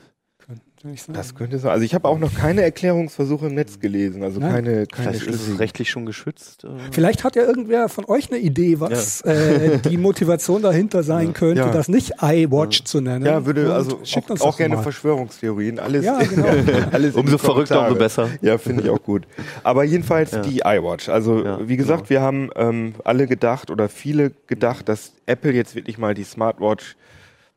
Das 1.11 1.35
könnte 1.35 1.59
sein. 1.59 1.71
Also 1.71 1.83
ich 1.83 1.93
habe 1.93 2.07
auch 2.07 2.17
noch 2.17 2.33
keine 2.33 2.61
Erklärungsversuche 2.61 3.47
im 3.47 3.53
Netz 3.53 3.81
gelesen. 3.81 4.23
Also 4.23 4.39
Nein. 4.39 4.53
keine, 4.53 4.87
keine 4.87 5.13
Vielleicht 5.13 5.27
ist 5.27 5.47
es 5.47 5.59
rechtlich 5.59 5.89
schon 5.89 6.05
geschützt. 6.05 6.63
Äh. 6.63 6.69
Vielleicht 6.91 7.25
hat 7.25 7.35
ja 7.35 7.43
irgendwer 7.43 7.89
von 7.89 8.05
euch 8.05 8.31
eine 8.31 8.39
Idee, 8.39 8.79
was 8.79 9.21
ja. 9.25 9.33
äh, 9.33 9.77
die 9.79 9.97
Motivation 9.97 10.61
dahinter 10.61 11.03
sein 11.03 11.27
ja. 11.27 11.33
könnte, 11.33 11.61
ja. 11.61 11.71
das 11.71 11.89
nicht 11.89 12.13
iWatch 12.21 12.85
zu 12.85 13.01
nennen. 13.01 13.25
Ja, 13.25 13.45
würde 13.45 13.73
also 13.73 13.99
schickt 14.03 14.27
auch, 14.27 14.31
uns 14.31 14.41
auch 14.41 14.57
gerne 14.57 14.77
mal. 14.77 14.83
Verschwörungstheorien. 14.83 15.79
Alles, 15.79 16.05
ja, 16.05 16.17
genau. 16.23 16.47
alles 16.91 17.13
umso 17.13 17.37
verrückter, 17.37 17.83
umso 17.83 17.95
besser. 17.95 18.29
Ja, 18.41 18.57
finde 18.57 18.83
ich 18.83 18.89
auch 18.89 19.03
gut. 19.03 19.27
Aber 19.63 19.83
jedenfalls 19.83 20.31
die 20.41 20.59
iWatch. 20.59 21.09
Also 21.09 21.43
wie 21.61 21.75
gesagt, 21.75 22.07
genau. 22.07 22.09
wir 22.09 22.21
haben 22.21 22.49
ähm, 22.55 22.93
alle 23.03 23.27
gedacht 23.27 23.69
oder 23.69 23.89
viele 23.89 24.31
gedacht, 24.47 24.87
dass 24.87 25.11
Apple 25.25 25.51
jetzt 25.51 25.75
wirklich 25.75 25.97
mal 25.97 26.13
die 26.13 26.23
Smartwatch 26.23 26.95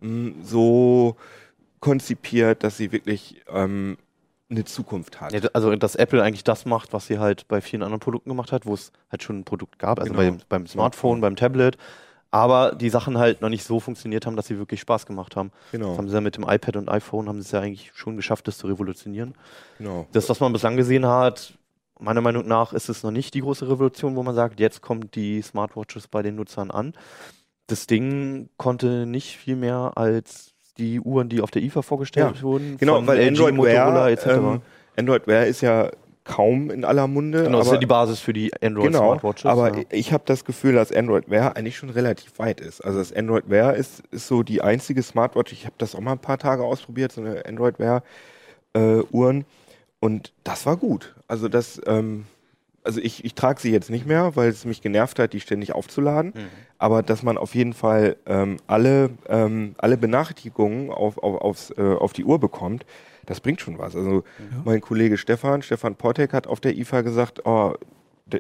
mh, 0.01 0.09
hm, 0.09 0.35
so 0.43 1.17
konzipiert, 1.83 2.63
dass 2.65 2.79
sie 2.79 2.93
wirklich 2.93 3.43
ähm, 3.49 3.99
eine 4.49 4.65
Zukunft 4.65 5.21
hat. 5.21 5.33
Ja, 5.33 5.41
also 5.53 5.75
dass 5.77 5.97
Apple 5.97 6.23
eigentlich 6.23 6.45
das 6.45 6.65
macht, 6.65 6.93
was 6.93 7.09
sie 7.09 7.19
halt 7.19 7.49
bei 7.49 7.61
vielen 7.61 7.83
anderen 7.83 8.01
Produkten 8.01 8.31
gemacht 8.31 8.53
hat, 8.53 8.65
wo 8.65 8.73
es 8.73 8.93
halt 9.11 9.23
schon 9.23 9.41
ein 9.41 9.45
Produkt 9.45 9.79
gab, 9.79 9.99
also 9.99 10.13
genau. 10.13 10.37
bei, 10.37 10.45
beim 10.49 10.67
Smartphone, 10.67 11.21
beim 11.21 11.37
Tablet, 11.37 11.77
aber 12.31 12.75
die 12.75 12.89
Sachen 12.89 13.19
halt 13.19 13.43
noch 13.43 13.49
nicht 13.49 13.65
so 13.65 13.81
funktioniert 13.81 14.27
haben, 14.27 14.37
dass 14.37 14.47
sie 14.47 14.59
wirklich 14.59 14.81
Spaß 14.81 15.07
gemacht 15.07 15.37
haben. 15.37 15.51
Genau. 15.73 15.89
Das 15.89 15.99
haben 15.99 16.09
sie 16.09 16.15
ja 16.15 16.21
mit 16.21 16.37
dem 16.37 16.45
iPad 16.49 16.77
und 16.77 16.89
iPhone 16.89 17.29
haben 17.29 17.41
sie 17.41 17.47
es 17.47 17.51
ja 17.51 17.61
eigentlich 17.61 17.91
schon 17.95 18.17
geschafft, 18.17 18.47
das 18.47 18.59
zu 18.59 18.69
revolutionieren. 18.69 19.35
Genau. 19.79 20.07
Das, 20.13 20.29
was 20.29 20.39
man 20.39 20.53
bislang 20.53 20.77
gesehen 20.77 21.05
hat, 21.05 21.59
meiner 21.99 22.21
Meinung 22.21 22.47
nach 22.47 22.73
ist 22.73 22.89
es 22.89 23.03
noch 23.03 23.11
nicht 23.11 23.35
die 23.35 23.41
große 23.41 23.69
Revolution, 23.69 24.15
wo 24.15 24.23
man 24.23 24.37
sagt, 24.37 24.61
jetzt 24.61 24.83
kommt 24.83 25.17
die 25.17 25.43
Smartwatches 25.43 26.07
bei 26.07 26.23
den 26.23 26.37
Nutzern 26.37 26.71
an. 26.71 26.95
Das 27.67 27.87
Ding 27.87 28.51
konnte 28.57 29.05
nicht 29.05 29.37
viel 29.37 29.57
mehr 29.57 29.93
als 29.97 30.52
die 30.79 31.01
Uhren, 31.01 31.29
die 31.29 31.41
auf 31.41 31.51
der 31.51 31.63
IFA 31.63 31.83
vorgestellt 31.83 32.37
ja, 32.37 32.43
wurden. 32.43 32.77
Genau, 32.79 33.07
weil 33.07 33.19
LG, 33.19 33.29
Android 33.29 33.59
Wear, 33.59 34.09
etc. 34.09 34.27
Ähm, 34.27 34.61
Android 34.97 35.27
Wear 35.27 35.47
ist 35.47 35.61
ja 35.61 35.91
kaum 36.25 36.71
in 36.71 36.85
aller 36.85 37.07
Munde. 37.07 37.45
Genau, 37.45 37.59
das 37.59 37.67
ist 37.67 37.73
ja 37.75 37.79
die 37.79 37.87
Basis 37.87 38.21
für 38.21 38.33
die 38.33 38.53
Android 38.63 38.87
genau, 38.87 39.11
Smartwatches. 39.11 39.47
Aber 39.47 39.77
ja. 39.77 39.85
ich 39.91 40.13
habe 40.13 40.23
das 40.27 40.45
Gefühl, 40.45 40.75
dass 40.75 40.93
Android 40.93 41.29
Wear 41.29 41.57
eigentlich 41.57 41.77
schon 41.77 41.91
relativ 41.91 42.39
weit 42.39 42.61
ist. 42.61 42.81
Also 42.81 42.99
das 42.99 43.13
Android 43.13 43.49
Wear 43.49 43.75
ist, 43.75 44.03
ist 44.11 44.29
so 44.29 44.43
die 44.43 44.63
einzige 44.63 45.03
Smartwatch, 45.03 45.53
ich 45.53 45.65
habe 45.65 45.75
das 45.79 45.95
auch 45.95 46.01
mal 46.01 46.13
ein 46.13 46.19
paar 46.19 46.39
Tage 46.39 46.63
ausprobiert, 46.63 47.13
so 47.13 47.21
eine 47.21 47.45
Android 47.47 47.79
Wear 47.79 48.03
äh, 48.75 49.01
Uhren. 49.11 49.45
Und 50.01 50.33
das 50.45 50.67
war 50.67 50.77
gut. 50.77 51.15
Also 51.29 51.49
das, 51.49 51.81
ähm, 51.87 52.25
also 52.85 53.01
ich, 53.01 53.25
ich 53.25 53.35
trage 53.35 53.61
sie 53.61 53.71
jetzt 53.71 53.91
nicht 53.91 54.07
mehr, 54.07 54.35
weil 54.37 54.49
es 54.49 54.65
mich 54.65 54.83
genervt 54.83 55.19
hat, 55.19 55.33
die 55.33 55.41
ständig 55.41 55.75
aufzuladen. 55.75 56.33
Mhm. 56.35 56.49
Aber 56.79 57.03
dass 57.03 57.23
man 57.23 57.39
auf 57.39 57.55
jeden 57.55 57.73
Fall 57.73 58.17
ähm, 58.27 58.57
alle, 58.67 59.11
ähm, 59.29 59.75
alle 59.79 59.97
Benachrichtigungen 59.97 60.91
auf, 60.91 61.19
auf, 61.19 61.41
aufs, 61.41 61.71
äh, 61.77 61.83
auf 61.83 62.13
die 62.13 62.25
Uhr 62.25 62.41
bekommt, 62.41 62.85
das 63.27 63.41
bringt 63.41 63.61
schon 63.61 63.79
was. 63.79 63.95
Also 63.95 64.17
ja. 64.17 64.63
mein 64.65 64.81
Kollege 64.81 65.17
Stefan, 65.17 65.63
Stefan 65.63 65.95
Portek 65.95 66.33
hat 66.33 66.47
auf 66.47 66.61
der 66.61 66.77
IFA 66.77 67.03
gesagt, 67.03 67.47
oh, 67.47 67.75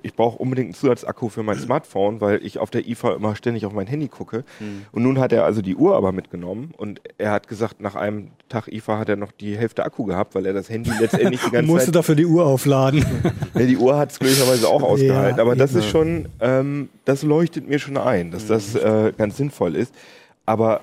ich 0.02 0.14
brauche 0.14 0.38
unbedingt 0.38 0.66
einen 0.66 0.74
Zusatzakku 0.74 1.28
für 1.28 1.42
mein 1.42 1.58
Smartphone, 1.58 2.20
weil 2.20 2.44
ich 2.44 2.58
auf 2.58 2.70
der 2.70 2.86
IFA 2.86 3.14
immer 3.14 3.36
ständig 3.36 3.66
auf 3.66 3.72
mein 3.72 3.86
Handy 3.86 4.08
gucke. 4.08 4.44
Mhm. 4.60 4.86
Und 4.92 5.02
nun 5.02 5.18
hat 5.18 5.32
er 5.32 5.44
also 5.44 5.62
die 5.62 5.76
Uhr 5.76 5.96
aber 5.96 6.12
mitgenommen 6.12 6.72
und 6.76 7.00
er 7.18 7.30
hat 7.32 7.48
gesagt, 7.48 7.80
nach 7.80 7.94
einem 7.94 8.30
Tag 8.48 8.68
IFA 8.68 8.98
hat 8.98 9.08
er 9.08 9.16
noch 9.16 9.32
die 9.32 9.56
Hälfte 9.56 9.84
Akku 9.84 10.04
gehabt, 10.04 10.34
weil 10.34 10.46
er 10.46 10.52
das 10.52 10.68
Handy 10.70 10.90
letztendlich 10.98 11.42
die 11.42 11.50
ganze 11.52 11.70
musste 11.70 11.86
Zeit... 11.86 11.96
dafür 11.96 12.14
die 12.14 12.26
Uhr 12.26 12.46
aufladen. 12.46 13.04
ja, 13.54 13.66
die 13.66 13.76
Uhr 13.76 13.96
hat 13.96 14.12
es 14.12 14.18
glücklicherweise 14.18 14.68
auch 14.68 14.82
ausgehalten, 14.82 15.38
ja, 15.38 15.42
aber 15.42 15.56
das 15.56 15.74
ist 15.74 15.88
schon, 15.88 16.28
ähm, 16.40 16.88
das 17.04 17.22
leuchtet 17.22 17.68
mir 17.68 17.78
schon 17.78 17.96
ein, 17.96 18.30
dass 18.30 18.44
mhm. 18.44 18.48
das 18.48 18.74
äh, 18.74 19.12
ganz 19.16 19.36
sinnvoll 19.36 19.76
ist. 19.76 19.94
Aber 20.46 20.82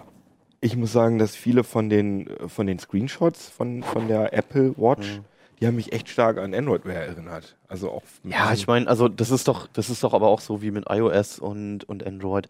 ich 0.62 0.76
muss 0.76 0.91
sagen, 0.91 1.20
dass 1.20 1.36
viele 1.36 1.64
von 1.64 1.89
den, 1.89 2.30
von 2.47 2.68
den 2.68 2.80
Screenshots 2.80 3.50
von, 3.50 3.84
von 3.84 4.08
der 4.08 4.34
Apple 4.34 4.74
Watch 4.78 5.18
mhm 5.18 5.26
die 5.60 5.68
haben 5.68 5.76
mich 5.76 5.91
echt 5.91 6.10
stark 6.10 6.38
an 6.38 6.53
Android 6.53 6.86
Wear 6.86 7.03
erinnert. 7.03 7.55
Also 7.68 7.91
auch 7.91 8.03
Ja, 8.24 8.53
ich 8.53 8.68
meine, 8.68 8.88
also 8.88 9.07
das 9.07 9.32
ist 9.32 9.47
doch, 9.47 9.68
das 9.74 9.89
ist 9.89 10.03
doch 10.03 10.14
aber 10.14 10.28
auch 10.28 10.41
so 10.41 10.62
wie 10.62 10.72
mit 10.72 10.86
iOS 10.89 11.39
und, 11.39 11.84
und 11.84 12.05
Android. 12.05 12.47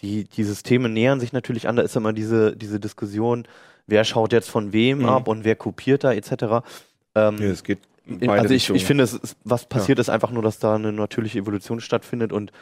Die, 0.00 0.24
die 0.24 0.44
Systeme 0.44 0.88
nähern 0.88 1.20
sich 1.20 1.32
natürlich 1.32 1.68
an, 1.68 1.76
da 1.76 1.82
ist 1.82 1.96
immer 1.96 2.12
diese, 2.12 2.56
diese 2.56 2.80
Diskussion, 2.80 3.46
wer 3.86 4.04
schaut 4.04 4.32
jetzt 4.32 4.50
von 4.50 4.72
wem 4.72 4.98
mhm. 4.98 5.08
ab 5.08 5.28
und 5.28 5.44
wer 5.44 5.56
kopiert 5.56 6.04
da 6.04 6.12
etc. 6.12 6.64
Ähm, 7.14 7.38
ja, 7.38 7.48
es 7.48 7.64
geht 7.64 7.78
also 8.26 8.54
ich, 8.54 8.70
ich 8.70 8.84
finde, 8.84 9.04
ist, 9.04 9.36
was 9.44 9.66
passiert 9.66 9.98
ja. 9.98 10.00
ist 10.00 10.08
einfach 10.08 10.30
nur, 10.30 10.42
dass 10.42 10.58
da 10.58 10.76
eine 10.76 10.92
natürliche 10.92 11.38
Evolution 11.38 11.80
stattfindet 11.80 12.32
und 12.32 12.52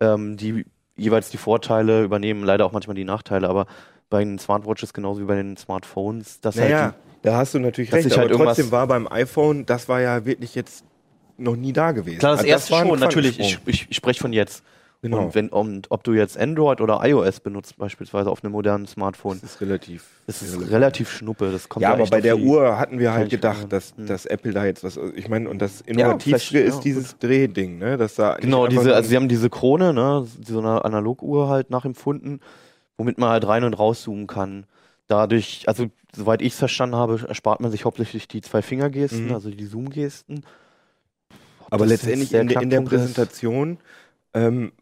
ähm, 0.00 0.36
die 0.36 0.66
jeweils 0.96 1.30
die 1.30 1.36
Vorteile 1.36 2.02
übernehmen, 2.02 2.42
leider 2.42 2.64
auch 2.64 2.72
manchmal 2.72 2.96
die 2.96 3.04
Nachteile, 3.04 3.48
aber 3.48 3.66
bei 4.08 4.24
den 4.24 4.38
Smartwatches 4.38 4.92
genauso 4.92 5.20
wie 5.20 5.26
bei 5.26 5.36
den 5.36 5.56
Smartphones, 5.56 6.40
dass 6.40 6.56
naja, 6.56 6.80
halt 6.80 6.94
die, 6.94 7.15
da 7.26 7.38
hast 7.38 7.54
du 7.54 7.58
natürlich 7.58 7.92
recht, 7.92 8.12
aber 8.12 8.22
halt 8.22 8.32
trotzdem 8.32 8.70
war 8.70 8.86
beim 8.86 9.08
iPhone, 9.10 9.66
das 9.66 9.88
war 9.88 10.00
ja 10.00 10.24
wirklich 10.24 10.54
jetzt 10.54 10.84
noch 11.36 11.56
nie 11.56 11.72
da 11.72 11.92
gewesen. 11.92 12.20
Klar, 12.20 12.32
das 12.32 12.40
Also 12.40 12.50
erste 12.50 12.72
war 12.72 12.86
schon, 12.86 12.98
natürlich. 13.00 13.38
Ich, 13.40 13.58
ich, 13.66 13.86
ich 13.90 13.96
spreche 13.96 14.20
von 14.20 14.32
jetzt. 14.32 14.62
genau. 15.02 15.24
Und, 15.24 15.34
wenn, 15.34 15.48
und 15.48 15.90
ob 15.90 16.04
du 16.04 16.12
jetzt 16.12 16.38
Android 16.38 16.80
oder 16.80 17.00
iOS 17.02 17.40
benutzt, 17.40 17.76
beispielsweise 17.76 18.30
auf 18.30 18.44
einem 18.44 18.52
modernen 18.52 18.86
Smartphone, 18.86 19.40
das 19.42 19.54
ist 19.54 19.60
relativ. 19.60 20.04
das 20.26 20.40
ist 20.40 20.54
relativ- 20.54 20.72
relativ 20.72 21.10
schnuppe. 21.10 21.50
Das 21.50 21.68
kommt 21.68 21.82
ja, 21.82 21.92
aber 21.92 22.02
echt 22.02 22.12
bei 22.12 22.20
der 22.20 22.38
Uhr 22.38 22.78
hatten 22.78 22.98
wir 23.00 23.12
halt 23.12 23.28
gedacht, 23.28 23.66
dass, 23.70 23.94
hm. 23.96 24.06
dass 24.06 24.24
Apple 24.24 24.52
da 24.52 24.64
jetzt 24.64 24.84
was. 24.84 24.98
Ich 25.16 25.28
meine, 25.28 25.50
und 25.50 25.60
das 25.60 25.80
Innovativste 25.80 26.58
ist 26.60 26.76
ja, 26.76 26.80
dieses 26.80 27.18
Drehding, 27.18 27.78
ne? 27.78 27.96
Dass 27.96 28.14
da 28.14 28.36
Genau, 28.36 28.68
diese, 28.68 28.94
also 28.94 29.08
sie 29.08 29.16
haben 29.16 29.28
diese 29.28 29.50
Krone, 29.50 29.92
ne, 29.92 30.26
so 30.46 30.60
eine 30.60 30.84
Analoguhr 30.84 31.48
halt 31.48 31.70
nachempfunden, 31.70 32.40
womit 32.96 33.18
man 33.18 33.30
halt 33.30 33.46
rein 33.46 33.64
und 33.64 33.74
rauszoomen 33.74 34.26
kann. 34.28 34.64
Dadurch, 35.08 35.68
also 35.68 35.86
soweit 36.14 36.42
ich 36.42 36.52
es 36.54 36.58
verstanden 36.58 36.96
habe, 36.96 37.24
erspart 37.28 37.60
man 37.60 37.70
sich 37.70 37.84
hauptsächlich 37.84 38.26
die 38.28 38.40
zwei 38.40 38.62
Fingergesten, 38.62 39.26
Mhm. 39.26 39.34
also 39.34 39.50
die 39.50 39.64
Zoom-Gesten. 39.66 40.44
Aber 41.70 41.86
letztendlich 41.86 42.32
in, 42.32 42.48
der- 42.48 42.62
in 42.62 42.70
der? 42.70 42.80
Präsentation 42.82 43.78
ähm, 44.34 44.72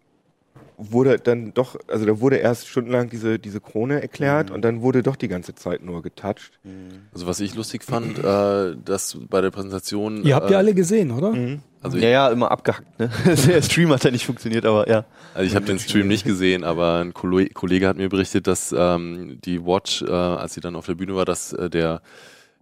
wurde 0.92 1.18
dann 1.18 1.52
doch, 1.54 1.76
also 1.88 2.04
da 2.06 2.20
wurde 2.20 2.36
erst 2.36 2.68
stundenlang 2.68 3.08
diese, 3.10 3.38
diese 3.38 3.60
Krone 3.60 4.00
erklärt 4.02 4.48
Mhm. 4.50 4.54
und 4.56 4.62
dann 4.62 4.82
wurde 4.82 5.02
doch 5.02 5.16
die 5.16 5.28
ganze 5.28 5.54
Zeit 5.54 5.82
nur 5.82 6.02
getoucht. 6.02 6.52
Mhm. 6.64 7.02
Also 7.12 7.26
was 7.26 7.40
ich 7.40 7.54
lustig 7.54 7.84
fand, 7.84 8.18
äh, 8.18 8.76
dass 8.84 9.16
bei 9.30 9.40
der 9.40 9.50
Präsentation. 9.50 10.22
Ihr 10.24 10.34
habt 10.34 10.48
äh, 10.48 10.52
ja 10.52 10.58
alle 10.58 10.74
gesehen, 10.74 11.10
oder? 11.10 11.34
Also 11.82 11.98
ja, 11.98 12.08
ja, 12.08 12.28
immer 12.30 12.50
abgehackt, 12.50 12.98
ne? 12.98 13.10
der 13.46 13.60
Stream 13.62 13.90
hat 13.90 14.04
ja 14.04 14.10
nicht 14.10 14.24
funktioniert, 14.24 14.64
aber 14.64 14.88
ja. 14.88 15.04
also 15.34 15.46
ich 15.46 15.54
habe 15.54 15.66
den 15.66 15.78
Stream 15.78 16.08
nicht 16.08 16.24
gesehen, 16.24 16.64
aber 16.64 17.00
ein 17.00 17.12
Kolle- 17.12 17.50
Kollege 17.50 17.86
hat 17.88 17.98
mir 17.98 18.08
berichtet, 18.08 18.46
dass 18.46 18.74
ähm, 18.76 19.38
die 19.44 19.64
Watch, 19.66 20.00
äh, 20.02 20.10
als 20.10 20.54
sie 20.54 20.60
dann 20.62 20.76
auf 20.76 20.86
der 20.86 20.94
Bühne 20.94 21.14
war, 21.14 21.26
dass 21.26 21.52
äh, 21.52 21.68
der 21.68 22.00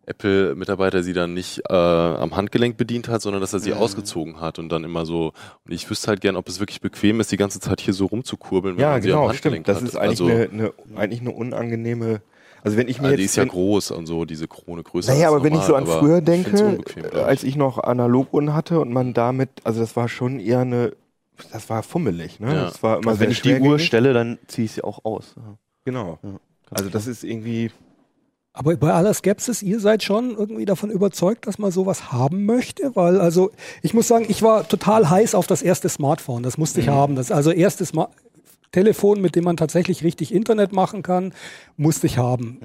Apple-Mitarbeiter 0.07 1.03
sie 1.03 1.13
dann 1.13 1.33
nicht 1.35 1.63
äh, 1.69 1.75
am 1.75 2.35
Handgelenk 2.37 2.77
bedient 2.77 3.09
hat, 3.09 3.23
sondern 3.23 3.41
dass 3.41 3.53
er 3.53 3.61
sie 3.61 3.71
Mhm. 3.71 3.77
ausgezogen 3.79 4.41
hat 4.41 4.59
und 4.59 4.69
dann 4.69 4.85
immer 4.85 5.07
so. 5.07 5.33
Und 5.65 5.73
ich 5.73 5.89
wüsste 5.89 6.09
halt 6.09 6.21
gern, 6.21 6.37
ob 6.37 6.49
es 6.49 6.61
wirklich 6.61 6.81
bequem 6.81 7.21
ist, 7.21 7.31
die 7.33 7.37
ganze 7.37 7.61
Zeit 7.61 7.81
hier 7.81 7.95
so 7.95 8.07
rumzukurbeln, 8.07 8.77
wenn 8.77 8.83
Ja, 8.83 8.91
man 8.93 9.03
sie 9.03 9.13
am 9.13 9.19
genau, 9.19 9.29
Handgelenk 9.29 9.65
stimmt. 9.67 9.69
Das 9.69 9.83
hat. 9.83 9.89
ist 9.89 9.97
eigentlich, 9.97 10.21
also, 10.21 10.27
eine, 10.27 10.49
eine, 10.53 10.73
eigentlich 10.99 11.21
eine 11.21 11.31
unangenehme. 11.31 12.21
Also 12.65 12.77
wenn 12.77 12.89
ich 12.89 12.99
mir 13.01 13.09
also 13.09 13.11
jetzt, 13.13 13.21
die 13.21 13.25
ist 13.25 13.37
ja 13.37 13.43
wenn, 13.43 13.49
groß 13.51 13.91
und 13.93 14.07
so, 14.07 14.25
diese 14.25 14.47
Krone 14.47 14.83
größer. 14.85 15.13
Naja, 15.13 15.27
als 15.29 15.35
aber 15.35 15.45
wenn 15.45 15.55
ich 15.55 15.63
so 15.63 15.75
an 15.75 15.87
früher 15.87 16.21
denke, 16.21 16.79
ich. 16.87 17.15
als 17.15 17.43
ich 17.43 17.57
noch 17.57 17.79
Analoguhren 17.79 18.55
hatte 18.55 18.79
und 18.81 18.93
man 18.93 19.15
damit, 19.15 19.51
also 19.65 19.81
das 19.81 19.97
war 19.97 20.09
schon 20.09 20.39
eher 20.39 20.61
eine, 20.61 20.93
das 21.53 21.69
war 21.71 21.83
fummelig, 21.83 22.39
ne? 22.39 22.55
Ja. 22.55 22.65
Das 22.65 22.83
war 22.83 22.99
immer 22.99 23.09
Also 23.09 23.19
sehr 23.19 23.27
wenn 23.27 23.33
ich 23.33 23.43
die 23.43 23.59
Uhr 23.59 23.79
stelle, 23.81 24.13
dann 24.13 24.39
ziehe 24.47 24.67
ich 24.67 24.73
sie 24.73 24.85
auch 24.85 25.05
aus. 25.05 25.35
Ja, 25.37 25.57
Genau. 25.85 26.19
Also 26.71 26.89
das 26.89 27.09
ist 27.09 27.25
irgendwie, 27.25 27.71
Aber 28.55 28.77
bei 28.77 28.93
aller 28.93 29.15
Skepsis, 29.15 29.63
ihr 29.63 29.81
seid 29.81 30.03
schon 30.03 30.37
irgendwie 30.37 30.67
davon 30.67 30.91
überzeugt, 30.91 31.47
dass 31.47 31.59
man 31.59 31.71
sowas 31.71 32.13
haben 32.13 32.45
möchte, 32.45 32.95
weil 32.95 33.19
also 33.19 33.51
ich 33.81 33.95
muss 33.95 34.09
sagen, 34.09 34.27
ich 34.29 34.43
war 34.43 34.69
total 34.69 35.09
heiß 35.09 35.35
auf 35.35 35.47
das 35.47 35.63
erste 35.63 35.89
Smartphone. 35.89 36.43
Das 36.43 36.59
musste 36.59 36.81
ich 36.81 36.89
haben. 36.89 37.17
Das 37.17 37.31
also 37.31 37.51
erste 37.51 37.87
Smart 37.87 38.11
Telefon, 38.73 39.21
mit 39.21 39.37
dem 39.37 39.45
man 39.45 39.59
tatsächlich 39.59 40.03
richtig 40.03 40.35
Internet 40.35 40.73
machen 40.73 41.03
kann, 41.03 41.35
musste 41.77 42.07
ich 42.07 42.17
haben. 42.17 42.59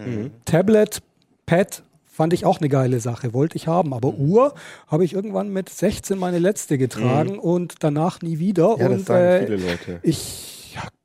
Tablet, 0.46 1.02
Pad 1.46 1.84
fand 2.06 2.34
ich 2.34 2.46
auch 2.46 2.60
eine 2.60 2.70
geile 2.70 3.00
Sache, 3.00 3.34
wollte 3.34 3.58
ich 3.58 3.68
haben. 3.68 3.94
Aber 3.94 4.14
Uhr 4.16 4.56
habe 4.88 5.06
ich 5.06 5.14
irgendwann 5.14 5.50
mit 5.50 5.70
16 5.70 6.18
meine 6.18 6.40
letzte 6.40 6.78
getragen 6.78 7.38
und 7.38 7.76
danach 7.82 8.22
nie 8.22 8.40
wieder. 8.40 8.76
ja, 8.80 8.90
das 8.90 9.00
und 9.00 9.06
sagen 9.06 9.26
äh, 9.26 9.46
viele 9.46 9.58
Leute. 9.58 10.00
ich 10.02 10.57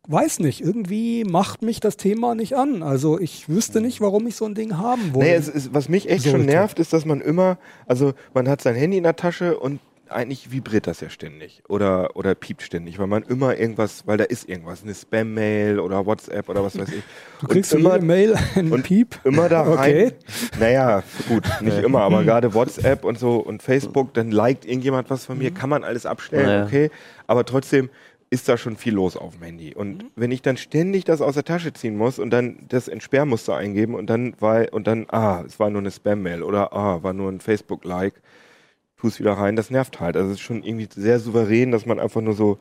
weiß 0.09 0.41
nicht, 0.41 0.61
irgendwie 0.61 1.25
macht 1.25 1.63
mich 1.63 1.79
das 1.81 1.97
Thema 1.97 2.35
nicht 2.35 2.55
an. 2.57 2.83
Also 2.83 3.21
ich 3.21 3.49
wüsste 3.49 3.81
nicht, 3.81 4.01
warum 4.01 4.27
ich 4.27 4.35
so 4.37 4.45
ein 4.45 4.55
Ding 4.55 4.77
haben 4.79 5.15
wollte. 5.15 5.29
Nee, 5.29 5.35
es 5.37 5.49
ist, 5.49 5.73
was 5.75 5.89
mich 5.89 6.09
echt 6.11 6.25
schon 6.25 6.33
sollte. 6.33 6.47
nervt, 6.47 6.79
ist, 6.81 6.93
dass 6.93 7.05
man 7.05 7.21
immer, 7.21 7.59
also 7.87 8.13
man 8.35 8.49
hat 8.49 8.61
sein 8.61 8.75
Handy 8.75 8.97
in 8.97 9.05
der 9.05 9.17
Tasche 9.17 9.59
und 9.59 9.79
eigentlich 10.09 10.53
vibriert 10.53 10.87
das 10.87 11.01
ja 11.01 11.09
ständig 11.09 11.63
oder, 11.71 12.17
oder 12.17 12.35
piept 12.35 12.61
ständig, 12.61 12.99
weil 12.99 13.07
man 13.07 13.23
immer 13.23 13.57
irgendwas, 13.57 14.07
weil 14.07 14.19
da 14.19 14.25
ist 14.25 14.47
irgendwas, 14.47 14.83
eine 14.83 14.93
Spam-Mail 14.95 15.79
oder 15.81 16.05
WhatsApp 16.05 16.51
oder 16.51 16.63
was 16.63 16.79
weiß 16.79 16.89
ich. 16.91 17.03
du 17.41 17.47
kriegst 17.47 17.73
und 17.73 17.81
immer, 17.81 17.99
Mail 17.99 18.35
einen 18.55 18.73
und 18.73 18.83
Piep. 18.83 19.19
immer 19.25 19.49
da 19.49 19.63
rein. 19.63 19.75
Okay. 19.77 20.13
Naja, 20.61 21.03
gut, 21.29 21.45
nicht 21.63 21.79
immer, 21.79 22.01
aber 22.03 22.25
gerade 22.25 22.53
WhatsApp 22.53 23.05
und 23.05 23.19
so 23.19 23.37
und 23.37 23.63
Facebook, 23.63 24.13
dann 24.13 24.31
liked 24.33 24.67
irgendjemand 24.67 25.09
was 25.09 25.25
von 25.25 25.39
mir, 25.39 25.51
kann 25.51 25.71
man 25.71 25.83
alles 25.83 26.05
abstellen, 26.05 26.45
Naja. 26.47 26.65
okay, 26.67 26.91
aber 27.27 27.47
trotzdem 27.47 27.89
ist 28.33 28.49
da 28.49 28.57
schon 28.57 28.79
viel 28.79 28.95
los 28.95 29.19
auf 29.19 29.35
dem 29.35 29.43
Handy. 29.43 29.75
Und 29.75 30.07
wenn 30.17 30.31
ich 30.31 30.41
dann 30.41 30.57
ständig 30.57 31.05
das 31.05 31.21
aus 31.21 31.35
der 31.35 31.45
Tasche 31.45 31.75
ziehen 31.75 31.99
muss 31.99 32.19
und 32.19 32.31
dann 32.31 32.65
das 32.67 32.89
Entsperrmuster 32.89 33.55
eingeben 33.55 33.95
und 33.95 34.09
dann 34.09 34.35
war 34.41 34.73
und 34.73 34.87
dann, 34.87 35.05
ah, 35.11 35.45
es 35.47 35.61
war 35.61 35.69
nur 35.69 35.83
eine 35.83 35.91
Spam-Mail 35.91 36.43
oder 36.43 36.73
ah, 36.73 37.03
war 37.03 37.13
nur 37.13 37.31
ein 37.31 37.41
Facebook-Like, 37.41 38.15
tu 38.97 39.09
es 39.09 39.21
wieder 39.21 39.35
rein, 39.35 39.55
das 39.55 39.69
nervt 39.69 40.01
halt. 40.01 40.17
Also 40.17 40.31
es 40.31 40.37
ist 40.37 40.41
schon 40.41 40.63
irgendwie 40.63 40.89
sehr 40.91 41.21
souverän, 41.21 41.73
dass 41.73 41.85
man 41.85 42.01
einfach 42.01 42.23
nur 42.23 42.33
so 42.33 42.59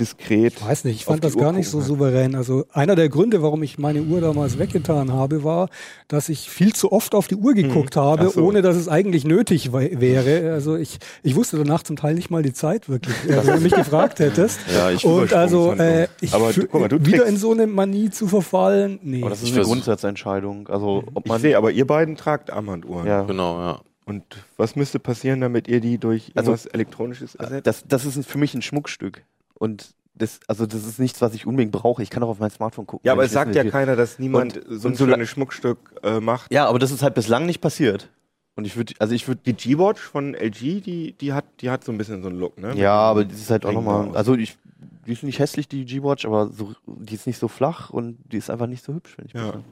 diskret. 0.00 0.54
Ich 0.56 0.64
weiß 0.66 0.84
nicht, 0.84 0.96
ich 0.96 1.04
fand 1.04 1.22
das 1.22 1.34
Uhr 1.34 1.42
gar 1.42 1.52
nicht 1.52 1.68
so 1.68 1.80
souverän. 1.80 2.34
Also 2.34 2.64
einer 2.72 2.96
der 2.96 3.08
Gründe, 3.08 3.42
warum 3.42 3.62
ich 3.62 3.78
meine 3.78 4.02
Uhr 4.02 4.20
damals 4.20 4.58
weggetan 4.58 5.12
habe, 5.12 5.44
war, 5.44 5.68
dass 6.08 6.28
ich 6.28 6.48
viel 6.48 6.72
zu 6.72 6.92
oft 6.92 7.14
auf 7.14 7.28
die 7.28 7.34
Uhr 7.36 7.52
geguckt 7.54 7.96
habe, 7.96 8.26
Ach 8.28 8.32
so. 8.32 8.42
ohne 8.42 8.62
dass 8.62 8.76
es 8.76 8.88
eigentlich 8.88 9.24
nötig 9.24 9.72
wäre. 9.72 10.52
Also 10.52 10.76
ich, 10.76 10.98
ich 11.22 11.36
wusste 11.36 11.58
danach 11.58 11.82
zum 11.82 11.96
Teil 11.96 12.14
nicht 12.14 12.30
mal 12.30 12.42
die 12.42 12.52
Zeit 12.54 12.88
wirklich, 12.88 13.14
also, 13.28 13.48
wenn 13.48 13.56
du 13.56 13.62
mich 13.62 13.74
gefragt 13.74 14.18
hättest. 14.18 14.60
Ja, 14.72 14.90
ich 14.90 15.04
Und 15.04 15.32
also 15.34 15.72
äh, 15.72 16.08
ich 16.20 16.32
Aber 16.32 16.50
guck 16.52 16.74
mal, 16.80 16.88
du 16.88 17.04
wieder 17.04 17.26
in 17.26 17.36
so 17.36 17.52
eine 17.52 17.66
Manie 17.66 18.10
zu 18.10 18.26
verfallen, 18.26 18.98
nee. 19.02 19.20
Aber 19.20 19.30
das 19.30 19.42
ist 19.42 19.48
Ich 19.48 19.54
eine 19.54 19.64
Grundsatzentscheidung. 19.64 20.68
Also 20.68 21.04
ob 21.14 21.26
Ich 21.26 21.30
man 21.30 21.40
sehe, 21.40 21.56
aber 21.58 21.70
ihr 21.70 21.86
beiden 21.86 22.16
tragt 22.16 22.50
Armbanduhren. 22.50 23.06
ja, 23.06 23.22
Genau, 23.22 23.58
ja. 23.60 23.80
Und 24.04 24.24
was 24.56 24.74
müsste 24.74 24.98
passieren, 24.98 25.40
damit 25.40 25.68
ihr 25.68 25.80
die 25.80 25.98
durch 25.98 26.32
Also- 26.34 26.50
irgendwas 26.52 26.66
Elektronisches 26.66 27.34
ersetzt? 27.36 27.66
das, 27.66 27.84
das 27.86 28.04
ist 28.04 28.26
für 28.28 28.38
mich 28.38 28.52
ein 28.54 28.62
Schmuckstück. 28.62 29.22
Und 29.62 29.94
das, 30.14 30.40
also 30.48 30.66
das 30.66 30.84
ist 30.84 30.98
nichts, 30.98 31.20
was 31.22 31.34
ich 31.34 31.46
unbedingt 31.46 31.70
brauche. 31.70 32.02
Ich 32.02 32.10
kann 32.10 32.20
auch 32.24 32.28
auf 32.28 32.40
mein 32.40 32.50
Smartphone 32.50 32.84
gucken. 32.84 33.06
Ja, 33.06 33.12
aber 33.12 33.22
es 33.24 33.30
sagt 33.32 33.54
ja 33.54 33.62
keiner, 33.64 33.94
dass 33.94 34.18
niemand 34.18 34.56
Und- 34.58 34.80
so 34.80 34.88
ein 34.88 34.94
so 34.96 35.06
schönes 35.06 35.28
Schmuckstück 35.28 35.78
äh, 36.02 36.18
macht. 36.18 36.52
Ja, 36.52 36.66
aber 36.66 36.80
das 36.80 36.90
ist 36.90 37.02
halt 37.02 37.14
bislang 37.14 37.46
nicht 37.46 37.60
passiert. 37.60 38.10
Und 38.56 38.66
ich 38.66 38.76
würde, 38.76 38.94
also 38.98 39.14
ich 39.14 39.28
würde, 39.28 39.40
Die 39.46 39.52
G-Watch 39.54 40.00
von 40.00 40.34
LG, 40.34 40.80
die, 40.82 41.12
die, 41.12 41.32
hat, 41.32 41.44
die 41.60 41.70
hat 41.70 41.84
so 41.84 41.92
ein 41.92 41.96
bisschen 41.98 42.22
so 42.22 42.28
einen 42.28 42.38
Look, 42.40 42.58
ne? 42.58 42.74
ja, 42.76 42.92
aber 42.92 43.24
die 43.24 43.34
ist 43.34 43.50
halt 43.50 43.64
auch 43.64 43.72
nochmal, 43.72 44.14
also 44.16 44.34
ich, 44.34 44.58
die 45.06 45.12
ist 45.12 45.22
nicht 45.22 45.38
hässlich, 45.38 45.68
die 45.68 45.84
G-Watch, 45.86 46.26
aber 46.26 46.48
so, 46.50 46.74
die 46.86 47.14
ist 47.14 47.26
nicht 47.28 47.38
so 47.38 47.46
flach 47.48 47.90
und 47.90 48.18
die 48.30 48.36
ist 48.38 48.50
einfach 48.50 48.66
nicht 48.66 48.84
so 48.84 48.92
hübsch, 48.94 49.14
wenn 49.16 49.26
ich 49.26 49.32
Ja. 49.32 49.42
muss 49.44 49.52
sagen. 49.52 49.64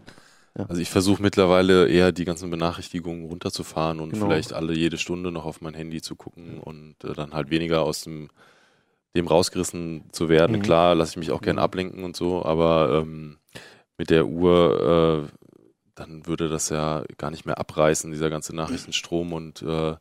Also 0.69 0.81
ich 0.81 0.89
versuche 0.91 1.21
mittlerweile 1.23 1.89
eher 1.89 2.13
die 2.13 2.25
ganzen 2.25 2.49
Benachrichtigungen 2.51 3.27
runterzufahren 3.27 4.01
und 4.01 4.11
Genau. 4.15 4.27
vielleicht 4.27 4.53
alle 4.55 4.73
jede 4.73 4.97
Stunde 4.99 5.31
noch 5.31 5.45
auf 5.45 5.61
mein 5.61 5.75
Handy 5.75 6.01
zu 6.01 6.17
gucken 6.17 6.59
und 6.59 6.95
äh, 7.05 7.13
dann 7.13 7.33
halt 7.35 7.51
weniger 7.51 7.83
aus 7.83 8.03
dem, 8.03 8.29
dem 9.17 9.27
rausgerissen 9.27 10.05
zu 10.13 10.29
werden. 10.29 10.57
Mhm. 10.57 10.63
Klar, 10.63 10.95
lasse 10.95 11.13
ich 11.13 11.17
mich 11.17 11.31
auch 11.33 11.43
gern 11.43 11.57
Mhm. 11.57 11.63
ablenken 11.63 12.05
und 12.05 12.17
so, 12.17 12.45
aber 12.45 13.01
ähm, 13.03 13.39
mit 13.99 14.11
der 14.11 14.27
Uhr, 14.27 15.29
äh, 15.29 15.37
dann 15.95 16.27
würde 16.27 16.49
das 16.49 16.69
ja 16.71 17.05
gar 17.19 17.31
nicht 17.31 17.45
mehr 17.45 17.59
abreißen, 17.59 18.11
dieser 18.11 18.31
ganze 18.31 18.55
Nachrichtenstrom 18.57 19.33
und 19.33 19.61
äh, 19.63 19.97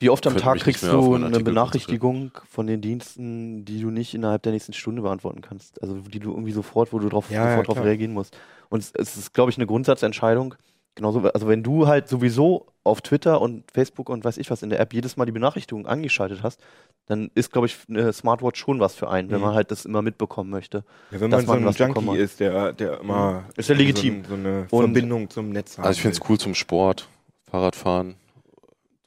Wie 0.00 0.10
oft 0.10 0.26
am 0.26 0.36
Tag 0.36 0.58
kriegst 0.58 0.82
du 0.82 1.14
eine 1.14 1.26
Artikel 1.26 1.44
Benachrichtigung 1.44 2.32
von 2.48 2.66
den 2.66 2.80
Diensten, 2.80 3.64
die 3.64 3.80
du 3.80 3.90
nicht 3.90 4.14
innerhalb 4.14 4.42
der 4.42 4.52
nächsten 4.52 4.72
Stunde 4.72 5.02
beantworten 5.02 5.42
kannst? 5.42 5.80
Also 5.82 5.94
die 6.00 6.18
du 6.18 6.30
irgendwie 6.32 6.52
sofort, 6.52 6.92
wo 6.92 6.98
du 6.98 7.08
drauf, 7.08 7.30
Ja, 7.30 7.36
ja, 7.44 7.48
sofort 7.50 7.68
drauf 7.68 7.76
klar. 7.76 7.86
reagieren 7.86 8.12
musst. 8.12 8.36
Und 8.68 8.80
es, 8.80 8.90
es 8.94 9.16
ist, 9.16 9.34
glaube 9.34 9.50
ich, 9.50 9.58
eine 9.58 9.66
Grundsatzentscheidung. 9.66 10.54
Genauso, 10.96 11.20
also 11.20 11.46
wenn 11.46 11.62
du 11.62 11.86
halt 11.86 12.08
sowieso 12.08 12.66
auf 12.82 13.02
Twitter 13.02 13.40
und 13.42 13.70
Facebook 13.70 14.08
und 14.08 14.24
weiß 14.24 14.38
ich 14.38 14.50
was 14.50 14.62
in 14.62 14.70
der 14.70 14.80
App 14.80 14.94
jedes 14.94 15.16
Mal 15.16 15.26
die 15.26 15.32
Benachrichtigung 15.32 15.86
angeschaltet 15.86 16.40
hast, 16.42 16.60
dann 17.06 17.30
ist, 17.34 17.52
glaube 17.52 17.66
ich, 17.66 17.76
eine 17.88 18.12
Smartwatch 18.12 18.58
schon 18.58 18.80
was 18.80 18.94
für 18.94 19.08
einen, 19.10 19.30
wenn 19.30 19.38
Mhm. 19.38 19.44
man 19.46 19.54
halt 19.54 19.70
das 19.70 19.84
immer 19.84 20.00
mitbekommen 20.02 20.48
möchte. 20.50 20.84
Ja, 21.10 21.20
wenn 21.20 21.30
dass 21.30 21.46
man 21.46 21.60
so 21.72 21.82
ein 21.84 21.94
Junkie 21.94 22.16
ist, 22.16 22.40
der, 22.40 22.72
der 22.72 23.00
immer 23.00 23.44
Ist 23.56 23.68
ja 23.68 23.74
legitim. 23.74 24.22
so, 24.24 24.30
so 24.30 24.34
eine 24.36 24.66
Und- 24.70 24.84
Verbindung 24.94 25.28
zum 25.30 25.50
Netz 25.50 25.76
hat. 25.78 25.84
also 25.84 25.96
ich 25.98 26.02
finde 26.02 26.16
es 26.20 26.28
cool 26.30 26.38
zum 26.38 26.54
Sport, 26.54 27.08
Fahrradfahren. 27.50 28.16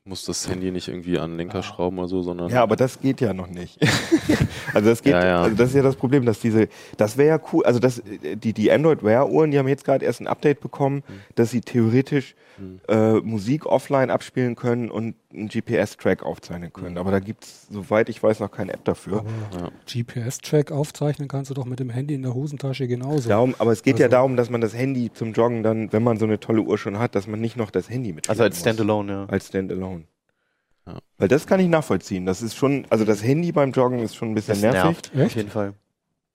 Du 0.10 0.14
musst 0.14 0.28
das 0.28 0.50
Handy 0.50 0.72
nicht 0.72 0.88
irgendwie 0.88 1.20
an 1.20 1.30
den 1.34 1.38
Lenker 1.38 1.62
schrauben 1.62 2.00
oder 2.00 2.08
so, 2.08 2.24
sondern 2.24 2.50
Ja, 2.50 2.64
aber 2.64 2.76
das 2.76 3.00
geht 3.00 3.22
ja 3.22 3.32
noch 3.32 3.46
nicht. 3.46 3.78
also 4.74 4.90
das 4.90 5.04
geht, 5.04 5.14
Ja, 5.14 5.24
ja. 5.24 5.42
also 5.44 5.56
das 5.56 5.70
ist 5.70 5.76
ja 5.76 5.84
das 5.84 5.96
Problem, 5.98 6.26
dass 6.26 6.40
diese, 6.40 6.68
das 6.98 7.16
wäre 7.16 7.38
ja 7.38 7.42
cool, 7.54 7.64
also 7.64 7.78
das, 7.78 8.02
die, 8.24 8.54
die 8.54 8.72
Android 8.72 9.04
Wear 9.04 9.30
Uhren, 9.30 9.52
die 9.52 9.60
haben 9.60 9.68
jetzt 9.68 9.86
gerade 9.86 10.04
erst 10.04 10.20
ein 10.20 10.26
Update 10.26 10.62
bekommen, 10.62 11.04
Hm. 11.06 11.16
dass 11.36 11.52
sie 11.52 11.62
theoretisch 11.62 12.34
äh, 12.88 13.20
Musik 13.20 13.68
offline 13.68 14.10
abspielen 14.10 14.56
können 14.56 14.90
und 14.90 15.14
einen 15.32 15.48
GPS-Track 15.48 16.24
aufzeichnen 16.24 16.74
können. 16.74 16.92
Hm. 16.96 16.98
Aber 16.98 17.12
da 17.12 17.20
gibt's 17.20 17.68
soweit 17.70 18.10
ich 18.10 18.22
weiß, 18.22 18.40
noch 18.40 18.50
keine 18.50 18.74
App 18.74 18.84
dafür. 18.86 19.20
Aber 19.54 19.72
GPS-Track 19.86 20.72
aufzeichnen 20.72 21.28
kannst 21.28 21.52
du 21.52 21.54
doch 21.54 21.66
mit 21.66 21.80
dem 21.80 21.90
Handy 21.92 22.16
in 22.16 22.24
der 22.24 22.34
Hosentasche 22.34 22.88
genauso. 22.88 23.30
Darum, 23.30 23.54
aber 23.60 23.72
es 23.72 23.84
geht 23.84 24.00
ja 24.00 24.06
Also- 24.08 24.12
darum, 24.18 24.36
dass 24.38 24.50
man 24.50 24.60
das 24.62 24.74
Handy 24.74 25.12
zum 25.14 25.34
Joggen 25.34 25.62
dann, 25.62 25.94
wenn 25.94 26.02
man 26.04 26.18
so 26.18 26.26
eine 26.26 26.40
tolle 26.40 26.62
Uhr 26.62 26.78
schon 26.78 26.98
hat, 26.98 27.14
dass 27.14 27.28
man 27.28 27.40
nicht 27.40 27.58
noch 27.58 27.70
das 27.70 27.90
Handy 27.90 28.12
mit 28.12 28.30
Also 28.30 28.42
als 28.44 28.60
Standalone, 28.60 29.12
ja. 29.14 29.26
als 29.26 29.48
Standalone. 29.48 30.06
Ja. 30.88 30.98
Weil 31.20 31.28
das 31.28 31.46
kann 31.46 31.60
ich 31.60 31.68
nachvollziehen. 31.68 32.26
Das 32.26 32.42
ist 32.42 32.56
schon, 32.56 32.86
also 32.90 33.06
das 33.06 33.24
Handy 33.24 33.52
beim 33.52 33.72
Joggen 33.72 34.00
ist 34.00 34.16
schon 34.16 34.32
ein 34.32 34.36
bisschen 34.36 34.60
Das 34.62 34.74
nervig. 34.74 35.14
nervt, 35.14 35.28
auf 35.28 35.36
jeden 35.36 35.50
Fall. 35.52 35.74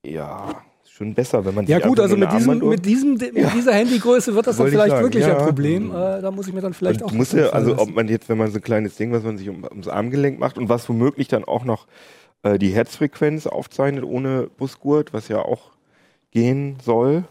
Ja, 0.04 0.62
schon 0.94 1.12
besser, 1.12 1.44
wenn 1.44 1.54
man 1.54 1.66
Ja 1.66 1.78
sich 1.78 1.86
gut, 1.86 1.98
also 1.98 2.16
mit, 2.16 2.32
diesem, 2.32 2.58
mit, 2.58 2.86
diesem, 2.86 3.12
mit 3.14 3.52
dieser 3.54 3.72
Handygröße 3.72 4.34
wird 4.34 4.46
das 4.46 4.56
dann 4.56 4.64
Wollte 4.64 4.76
vielleicht 4.76 4.90
sagen, 4.90 5.04
wirklich 5.04 5.26
ja. 5.26 5.36
ein 5.36 5.44
Problem. 5.44 5.90
Äh, 5.90 6.22
da 6.22 6.30
muss 6.30 6.46
ich 6.46 6.54
mir 6.54 6.60
dann 6.60 6.72
vielleicht 6.72 7.02
und 7.02 7.10
auch 7.10 7.18
was 7.18 7.32
ja, 7.32 7.48
also 7.48 7.76
ob 7.78 7.92
man 7.92 8.06
jetzt, 8.06 8.28
wenn 8.28 8.38
man 8.38 8.50
so 8.52 8.58
ein 8.58 8.62
kleines 8.62 8.94
Ding, 8.94 9.12
was 9.12 9.24
man 9.24 9.36
sich 9.36 9.48
um, 9.48 9.64
ums 9.64 9.88
Armgelenk 9.88 10.38
macht 10.38 10.56
und 10.56 10.68
was 10.68 10.88
womöglich 10.88 11.26
dann 11.26 11.44
auch 11.44 11.64
noch 11.64 11.88
äh, 12.44 12.58
die 12.58 12.70
Herzfrequenz 12.70 13.48
aufzeichnet 13.48 14.04
ohne 14.04 14.48
Busgurt, 14.56 15.12
was 15.12 15.26
ja 15.26 15.38
auch 15.40 15.72
gehen 16.30 16.76
soll. 16.84 17.24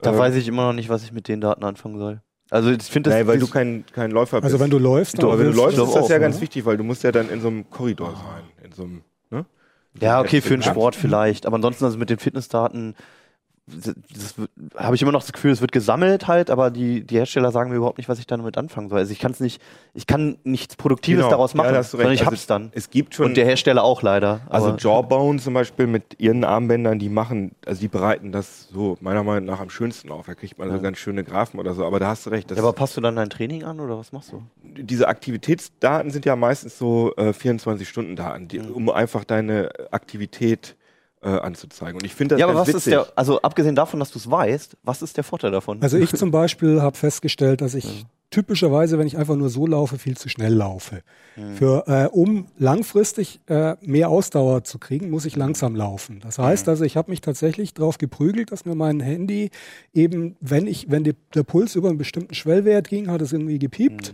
Da 0.00 0.14
Äh, 0.14 0.18
weiß 0.18 0.34
ich 0.36 0.48
immer 0.48 0.66
noch 0.66 0.72
nicht, 0.72 0.88
was 0.88 1.02
ich 1.02 1.12
mit 1.12 1.28
den 1.28 1.42
Daten 1.42 1.64
anfangen 1.64 1.98
soll. 1.98 2.22
Also 2.50 2.70
ich 2.70 2.82
finde 2.84 3.10
das. 3.10 3.18
Nein, 3.18 3.26
weil 3.26 3.38
du 3.38 3.48
kein, 3.48 3.84
kein 3.92 4.10
Läufer 4.10 4.40
bist. 4.40 4.46
Also 4.52 4.64
wenn 4.64 4.70
du 4.70 4.78
läufst, 4.78 5.22
Aber 5.22 5.38
wenn 5.38 5.50
du 5.50 5.52
läufst, 5.52 5.76
doch 5.76 5.88
ist 5.88 5.94
das 5.94 6.04
auch, 6.04 6.08
ja 6.10 6.16
ne? 6.16 6.22
ganz 6.22 6.40
wichtig, 6.40 6.64
weil 6.64 6.78
du 6.78 6.84
musst 6.84 7.02
ja 7.02 7.12
dann 7.12 7.28
in 7.28 7.42
so 7.42 7.48
einem 7.48 7.68
Korridor 7.68 8.12
sein. 8.12 8.44
In 8.64 8.72
so 8.72 8.84
einem, 8.84 9.02
ne? 9.30 9.44
Ja, 10.00 10.20
okay, 10.20 10.40
für 10.40 10.54
den. 10.54 10.62
Sport 10.62 10.96
vielleicht. 10.96 11.46
Aber 11.46 11.56
ansonsten 11.56 11.84
also 11.84 11.98
mit 11.98 12.10
den 12.10 12.18
Fitnessdaten, 12.18 12.94
das, 13.70 14.34
habe 14.76 14.96
ich 14.96 15.02
immer 15.02 15.12
noch 15.12 15.20
das 15.22 15.32
Gefühl, 15.32 15.50
es 15.50 15.60
wird 15.60 15.72
gesammelt 15.72 16.26
halt, 16.26 16.50
aber 16.50 16.70
die, 16.70 17.04
die 17.04 17.16
Hersteller 17.16 17.52
sagen 17.52 17.70
mir 17.70 17.76
überhaupt 17.76 17.98
nicht, 17.98 18.08
was 18.08 18.18
ich 18.18 18.26
damit 18.26 18.56
anfangen 18.56 18.88
soll. 18.88 18.98
Also 18.98 19.12
ich 19.12 19.18
kann 19.18 19.32
es 19.32 19.40
nicht, 19.40 19.60
ich 19.94 20.06
kann 20.06 20.38
nichts 20.44 20.76
Produktives 20.76 21.18
Genau. 21.18 21.30
daraus 21.30 21.52
Ja, 21.52 21.58
machen, 21.58 21.74
du 21.74 21.82
sondern 21.82 22.12
ich 22.12 22.20
Also 22.20 22.30
hab's 22.32 22.46
dann. 22.46 22.70
Es 22.74 22.90
gibt 22.90 23.14
schon 23.14 23.26
Und 23.26 23.36
der 23.36 23.44
Hersteller 23.44 23.84
auch 23.84 24.02
leider. 24.02 24.40
Also 24.48 24.74
Jawbone 24.76 25.38
zum 25.38 25.54
Beispiel 25.54 25.86
mit 25.86 26.18
ihren 26.18 26.44
Armbändern, 26.44 26.98
die 26.98 27.08
machen, 27.08 27.52
also 27.66 27.80
die 27.80 27.88
bereiten 27.88 28.32
das 28.32 28.68
so 28.68 28.96
meiner 29.00 29.22
Meinung 29.22 29.44
nach 29.44 29.60
am 29.60 29.70
schönsten 29.70 30.10
auf. 30.10 30.26
Da 30.26 30.34
kriegt 30.34 30.58
man 30.58 30.68
so 30.70 30.76
Ja. 30.76 30.80
ganz 30.82 30.98
schöne 30.98 31.22
Graphen 31.24 31.60
oder 31.60 31.74
so. 31.74 31.84
Aber 31.84 31.98
da 32.00 32.08
hast 32.08 32.26
du 32.26 32.30
recht. 32.30 32.50
Ja, 32.50 32.56
aber 32.58 32.72
passt 32.72 32.96
du 32.96 33.00
dann 33.00 33.16
dein 33.16 33.30
Training 33.30 33.64
an 33.64 33.80
oder 33.80 33.98
was 33.98 34.12
machst 34.12 34.32
du? 34.32 34.42
diese 34.80 35.08
Aktivitätsdaten 35.08 36.10
sind 36.10 36.24
ja 36.24 36.36
meistens 36.36 36.78
so 36.78 37.12
äh, 37.16 37.32
24-Stunden-Daten, 37.32 38.48
die- 38.48 38.58
Mhm. 38.60 38.70
um 38.72 38.90
einfach 38.90 39.24
deine 39.24 39.70
Aktivität 39.90 40.76
äh, 41.22 41.28
anzuzeigen. 41.28 41.96
Und 41.96 42.04
ich 42.04 42.14
finde 42.14 42.34
das 42.34 42.40
ja, 42.40 42.46
aber 42.46 42.54
ganz 42.54 42.68
was 42.68 42.74
witzig. 42.74 42.92
ist 42.92 43.08
der, 43.08 43.12
also 43.16 43.40
abgesehen 43.42 43.74
davon, 43.74 44.00
dass 44.00 44.10
du 44.10 44.18
es 44.18 44.30
weißt, 44.30 44.76
was 44.82 45.02
ist 45.02 45.16
der 45.16 45.24
Vorteil 45.24 45.50
davon? 45.50 45.82
Also 45.82 45.98
ich 45.98 46.12
zum 46.14 46.30
Beispiel 46.32 46.80
habe 46.80 46.96
festgestellt, 46.96 47.60
dass 47.60 47.74
ich 47.74 48.06
typischerweise, 48.30 48.98
wenn 48.98 49.06
ich 49.06 49.16
einfach 49.16 49.36
nur 49.36 49.48
so 49.48 49.66
laufe, 49.66 49.98
viel 49.98 50.16
zu 50.16 50.28
schnell 50.28 50.52
laufe. 50.52 51.02
Hm. 51.34 51.54
Für, 51.54 51.84
äh, 51.86 52.06
um 52.06 52.46
langfristig 52.58 53.40
äh, 53.46 53.76
mehr 53.80 54.10
Ausdauer 54.10 54.64
zu 54.64 54.78
kriegen, 54.78 55.10
muss 55.10 55.24
ich 55.24 55.36
langsam 55.36 55.74
laufen. 55.74 56.20
Das 56.20 56.38
heißt 56.38 56.68
also, 56.68 56.84
ich 56.84 56.96
habe 56.96 57.10
mich 57.10 57.20
tatsächlich 57.20 57.74
darauf 57.74 57.98
geprügelt, 57.98 58.52
dass 58.52 58.64
mir 58.64 58.74
mein 58.74 59.00
Handy 59.00 59.50
eben, 59.94 60.36
wenn 60.40 60.66
ich, 60.66 60.90
wenn 60.90 61.04
die, 61.04 61.14
der 61.34 61.42
Puls 61.42 61.74
über 61.74 61.88
einen 61.88 61.98
bestimmten 61.98 62.34
Schwellwert 62.34 62.88
ging, 62.88 63.10
hat 63.10 63.22
es 63.22 63.32
irgendwie 63.32 63.58
gepiept. 63.58 64.12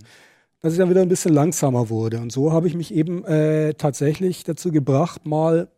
Dass 0.61 0.73
ich 0.73 0.79
dann 0.79 0.89
wieder 0.89 1.03
ein 1.03 1.11
bisschen 1.11 1.35
langsamer 1.35 1.91
wurde. 1.91 2.21
Und 2.21 2.33
so 2.33 2.51
habe 2.51 2.69
ich 2.69 2.75
mich 2.75 2.95
eben 2.95 3.23
äh, 3.25 3.75
tatsächlich 3.75 4.45
dazu 4.45 4.73
gebracht, 4.73 5.27
mal 5.27 5.69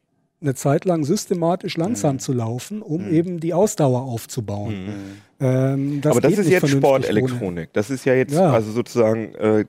eine 0.41 0.55
Zeit 0.55 0.84
lang 0.84 1.05
systematisch 1.05 1.76
langsam 1.76 2.18
zu 2.18 2.32
laufen, 2.32 2.82
um 2.82 3.11
eben 3.11 3.41
die 3.41 3.55
Ausdauer 3.55 4.03
aufzubauen. 4.03 4.95
Ähm, 5.41 6.01
aber 6.05 6.20
das 6.20 6.39
ist 6.39 6.49
jetzt 6.49 6.68
Sportelektronik. 6.68 7.72
Das 7.72 7.91
ist 7.91 8.05
ja 8.05 8.14
jetzt 8.14 8.34
Ja. 8.34 8.53
also 8.53 8.70
sozusagen 8.70 9.34
äh, 9.34 9.64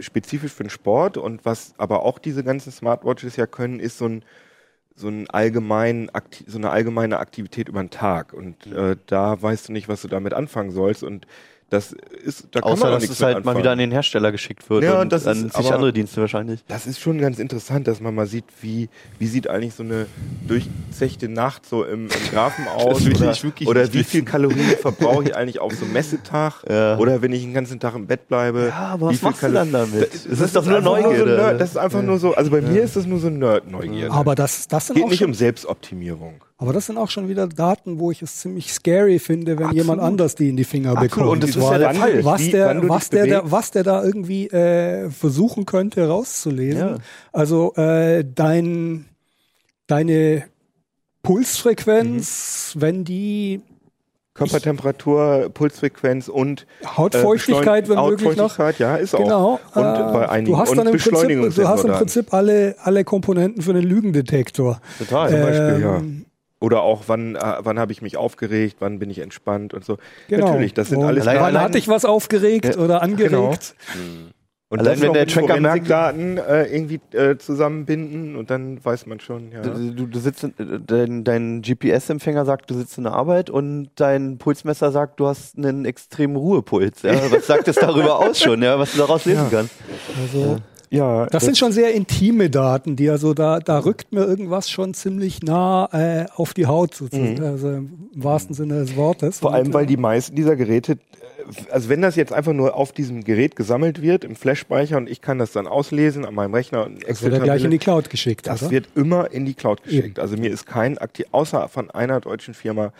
spezifisch 0.00 0.52
für 0.52 0.64
den 0.64 0.70
Sport. 0.70 1.16
Und 1.16 1.44
was 1.44 1.74
aber 1.78 2.02
auch 2.04 2.18
diese 2.18 2.42
ganzen 2.44 2.72
Smartwatches 2.72 3.36
ja 3.36 3.46
können, 3.46 3.80
ist 3.80 3.98
so 3.98 4.06
ein 4.06 4.24
so, 4.94 5.08
ein 5.08 5.30
allgemein, 5.30 6.10
so 6.46 6.58
eine 6.58 6.70
allgemeine 6.70 7.20
Aktivität 7.20 7.68
über 7.68 7.80
den 7.80 7.90
Tag. 7.90 8.32
Und 8.32 8.66
äh, 8.66 8.96
da 9.06 9.40
weißt 9.40 9.68
du 9.68 9.72
nicht, 9.72 9.88
was 9.88 10.02
du 10.02 10.08
damit 10.08 10.34
anfangen 10.34 10.72
sollst. 10.72 11.04
Und 11.04 11.26
das 11.70 11.92
ist, 12.24 12.46
da 12.52 12.60
kann 12.62 12.72
Außer, 12.72 12.84
man 12.84 12.88
auch 12.88 12.94
dass 12.96 13.02
nichts 13.02 13.16
es 13.18 13.22
halt 13.22 13.44
mal 13.44 13.56
wieder 13.58 13.72
an 13.72 13.78
den 13.78 13.90
Hersteller 13.90 14.32
geschickt 14.32 14.70
wird 14.70 14.84
Ja, 14.84 15.02
und 15.02 15.12
das 15.12 15.26
an 15.26 15.46
ist 15.48 15.56
sich 15.56 15.70
andere 15.72 15.92
Dienste 15.92 16.20
wahrscheinlich. 16.22 16.64
Das 16.66 16.86
ist 16.86 16.98
schon 16.98 17.18
ganz 17.18 17.38
interessant, 17.38 17.86
dass 17.86 18.00
man 18.00 18.14
mal 18.14 18.26
sieht, 18.26 18.44
wie, 18.62 18.88
wie 19.18 19.26
sieht 19.26 19.48
eigentlich 19.50 19.74
so 19.74 19.82
eine 19.82 20.06
durchzechte 20.46 21.28
Nacht 21.28 21.66
so 21.66 21.84
im, 21.84 22.04
im 22.06 22.30
Graphen 22.32 22.66
aus 22.74 23.04
will 23.04 23.14
oder, 23.16 23.32
ich 23.32 23.44
wirklich 23.44 23.68
oder 23.68 23.92
wie 23.92 24.02
viel 24.04 24.24
Kalorien 24.24 24.76
verbrauche 24.80 25.24
ich 25.24 25.36
eigentlich 25.36 25.58
auf 25.60 25.74
so 25.74 25.84
einem 25.84 25.92
Messetag 25.94 26.62
Ja. 26.68 26.96
oder 26.98 27.20
wenn 27.22 27.32
ich 27.32 27.42
den 27.42 27.52
ganzen 27.54 27.78
Tag 27.80 27.94
im 27.94 28.06
Bett 28.06 28.28
bleibe. 28.28 28.68
Ja, 28.68 28.74
aber 28.88 29.10
wie 29.10 29.14
was 29.14 29.22
machst 29.22 29.42
du 29.42 29.46
Kalo- 29.46 29.54
dann 29.54 29.72
damit? 29.72 30.14
Das, 30.14 30.26
Es 30.26 30.40
ist 30.40 30.56
doch 30.56 30.64
nur 30.64 30.76
einfach 30.78 30.90
So 30.94 31.02
Neugierde. 31.02 31.36
Nerd, 31.36 31.60
das 31.60 31.70
ist 31.70 31.76
einfach 31.76 32.02
nur 32.02 32.18
so, 32.18 32.34
also 32.34 32.50
bei 32.50 32.62
mir 32.62 32.82
ist 32.82 32.96
das 32.96 33.04
nur 33.06 33.18
so 33.18 33.28
Nerd-Neugierde. 33.28 34.12
Aber 34.14 34.34
das, 34.34 34.68
das 34.68 34.86
sind 34.86 34.96
geht 34.96 35.04
auch 35.04 35.10
nicht 35.10 35.24
um 35.24 35.34
Selbstoptimierung. 35.34 36.42
Aber 36.60 36.72
das 36.72 36.86
sind 36.86 36.98
auch 36.98 37.08
schon 37.08 37.28
wieder 37.28 37.46
Daten, 37.46 37.98
wo 38.00 38.10
ich 38.10 38.20
es 38.20 38.36
ziemlich 38.40 38.72
scary 38.72 39.18
finde, 39.20 39.58
wenn 39.58 39.70
jemand 39.72 40.00
anders 40.02 40.34
die 40.34 40.48
in 40.48 40.56
die 40.56 40.64
Finger 40.64 40.90
Absolut. 40.90 41.10
bekommt. 41.10 41.30
Und 41.30 41.42
das 41.44 41.50
ist 41.50 41.62
ja 41.62 41.78
der 41.78 41.94
Fall. 41.94 42.24
Was 42.24 42.40
Wie- 42.42 42.50
der, 42.50 42.88
was 42.88 43.10
der, 43.10 43.26
da, 43.26 43.34
bewegst. 43.38 43.52
was 43.52 43.70
der 43.70 43.82
da 43.84 44.04
irgendwie 44.04 44.46
äh, 44.48 45.08
versuchen 45.10 45.66
könnte 45.66 46.06
rauszulesen. 46.08 46.80
Ja. 46.80 46.96
Also 47.32 47.74
äh, 47.76 48.24
dein, 48.34 49.04
deine 49.86 50.44
Pulsfrequenz, 51.22 52.72
Mhm. 52.74 52.80
wenn 52.80 53.04
die 53.04 53.60
Körpertemperatur, 54.34 55.50
Pulsfrequenz 55.52 56.28
und 56.28 56.66
äh, 56.82 56.86
Hautfeuchtigkeit, 56.86 57.86
Beschleun- 57.86 58.04
wenn 58.04 58.10
möglich 58.10 58.36
noch. 58.36 58.58
Ja, 58.78 58.96
ist 58.96 59.14
auch. 59.14 59.18
Genau. 59.18 59.60
Und 59.74 59.82
äh, 59.82 60.12
bei 60.12 60.28
einigen. 60.28 60.52
du 60.52 60.58
hast 60.58 60.70
dann 60.76 60.86
im 60.86 60.96
Prinzip, 60.96 61.54
du 61.56 61.68
hast 61.68 61.84
im. 61.84 61.92
Prinzip 61.92 62.32
alle, 62.32 62.76
alle 62.82 63.04
Komponenten 63.04 63.62
für 63.62 63.72
den 63.72 63.82
Lügendetektor. 63.84 64.80
Total. 64.98 65.30
Zum 65.30 65.40
Beispiel, 65.40 65.80
ja. 65.82 66.02
Oder 66.60 66.82
auch, 66.82 67.04
wann, 67.06 67.36
äh, 67.36 67.40
wann 67.60 67.78
habe 67.78 67.92
ich 67.92 68.02
mich 68.02 68.16
aufgeregt, 68.16 68.76
wann 68.80 68.98
bin 68.98 69.10
ich 69.10 69.20
entspannt 69.20 69.74
und 69.74 69.84
so. 69.84 69.96
Genau. 70.28 70.46
Natürlich, 70.48 70.74
das 70.74 70.88
sind 70.88 70.98
Und 70.98 71.04
alles 71.06 71.22
Allein- 71.26 71.36
Wann 71.36 71.44
allein- 71.46 71.62
hatte 71.62 71.78
ich 71.78 71.86
was 71.88 72.04
aufgeregt 72.04 72.74
Ja, 72.76 72.82
oder 72.82 73.00
angeregt? 73.02 73.30
genau. 73.32 73.54
Und 74.70 74.80
Allein 74.80 74.94
das 74.96 75.00
wenn 75.02 75.12
der 75.14 75.22
mit 75.22 75.32
Tracker 75.32 75.60
merkt- 75.60 75.86
Forensikdaten 75.86 76.36
äh, 76.36 76.64
irgendwie 76.64 77.00
äh, 77.16 77.38
zusammenbinden 77.38 78.36
und 78.36 78.50
dann 78.50 78.84
weiß 78.84 79.06
man 79.06 79.18
schon, 79.18 79.50
ja. 79.50 79.62
Du, 79.62 79.92
du, 79.94 80.06
du 80.06 80.18
sitzt, 80.18 80.44
in, 80.44 80.50
äh, 80.58 80.78
dein, 80.84 81.24
dein 81.24 81.62
GPS-Empfänger 81.62 82.44
sagt, 82.44 82.68
du 82.70 82.74
sitzt 82.74 82.98
in 82.98 83.04
der 83.04 83.14
Arbeit 83.14 83.48
und 83.48 83.88
dein 83.94 84.36
Pulsmesser 84.36 84.92
sagt, 84.92 85.20
du 85.20 85.26
hast 85.26 85.56
einen 85.56 85.86
extremen 85.86 86.36
Ruhepuls. 86.36 87.00
Ja? 87.00 87.14
Was 87.30 87.46
sagt 87.46 87.66
es 87.68 87.76
darüber 87.76 88.18
aus 88.18 88.40
schon, 88.40 88.60
ja? 88.62 88.78
was 88.78 88.92
du 88.92 88.98
daraus 88.98 89.24
lesen 89.24 89.44
Ja. 89.50 89.58
kannst? 89.58 89.74
Also, 90.22 90.58
ja, 90.90 91.26
das 91.26 91.44
sind 91.44 91.58
schon 91.58 91.72
sehr 91.72 91.94
intime 91.94 92.50
Daten, 92.50 92.96
die 92.96 93.10
also 93.10 93.34
da, 93.34 93.60
da 93.60 93.78
rückt 93.80 94.12
mir 94.12 94.24
irgendwas 94.24 94.70
schon 94.70 94.94
ziemlich 94.94 95.42
nah 95.42 95.88
äh, 95.92 96.26
auf 96.34 96.54
die 96.54 96.66
Haut, 96.66 96.94
sozusagen, 96.94 97.42
also 97.42 97.68
im 97.68 98.10
wahrsten 98.14 98.54
Sinne 98.54 98.80
des 98.80 98.96
Wortes. 98.96 99.36
Mhm. 99.36 99.40
Vor 99.40 99.50
Und, 99.50 99.56
allem, 99.56 99.74
weil 99.74 99.84
äh, 99.84 99.88
die 99.88 99.96
meisten 99.96 100.34
dieser 100.34 100.56
Geräte, 100.56 100.92
äh, 100.92 100.96
also 101.70 101.88
wenn 101.88 102.00
das 102.02 102.16
jetzt 102.16 102.32
einfach 102.32 102.52
nur 102.52 102.74
auf 102.74 102.92
diesem 102.92 103.24
Gerät 103.24 103.56
gesammelt 103.56 104.00
wird, 104.02 104.24
im 104.24 104.34
Flash-Speicher 104.36 104.96
und 104.96 105.08
ich 105.08 105.20
kann 105.20 105.38
das 105.38 105.52
dann 105.52 105.66
auslesen 105.66 106.24
an 106.24 106.34
meinem 106.34 106.54
Rechner 106.54 106.86
und 106.86 107.06
das 107.06 107.22
wird 107.22 107.34
ja 107.34 107.40
gleich 107.40 107.64
in 107.64 107.70
die 107.70 107.78
Cloud 107.78 108.10
geschickt, 108.10 108.46
Das 108.46 108.62
oder? 108.62 108.70
wird 108.70 108.88
immer 108.94 109.30
in 109.30 109.44
die 109.44 109.54
Cloud 109.54 109.82
geschickt. 109.82 110.18
Also 110.18 110.36
mir 110.36 110.50
ist 110.50 110.66
kein 110.66 110.98
Akti 110.98 111.26
außer 111.30 111.68
von 111.68 111.90
einer 111.90 112.20
deutschen 112.20 112.54
Firma, 112.54 112.92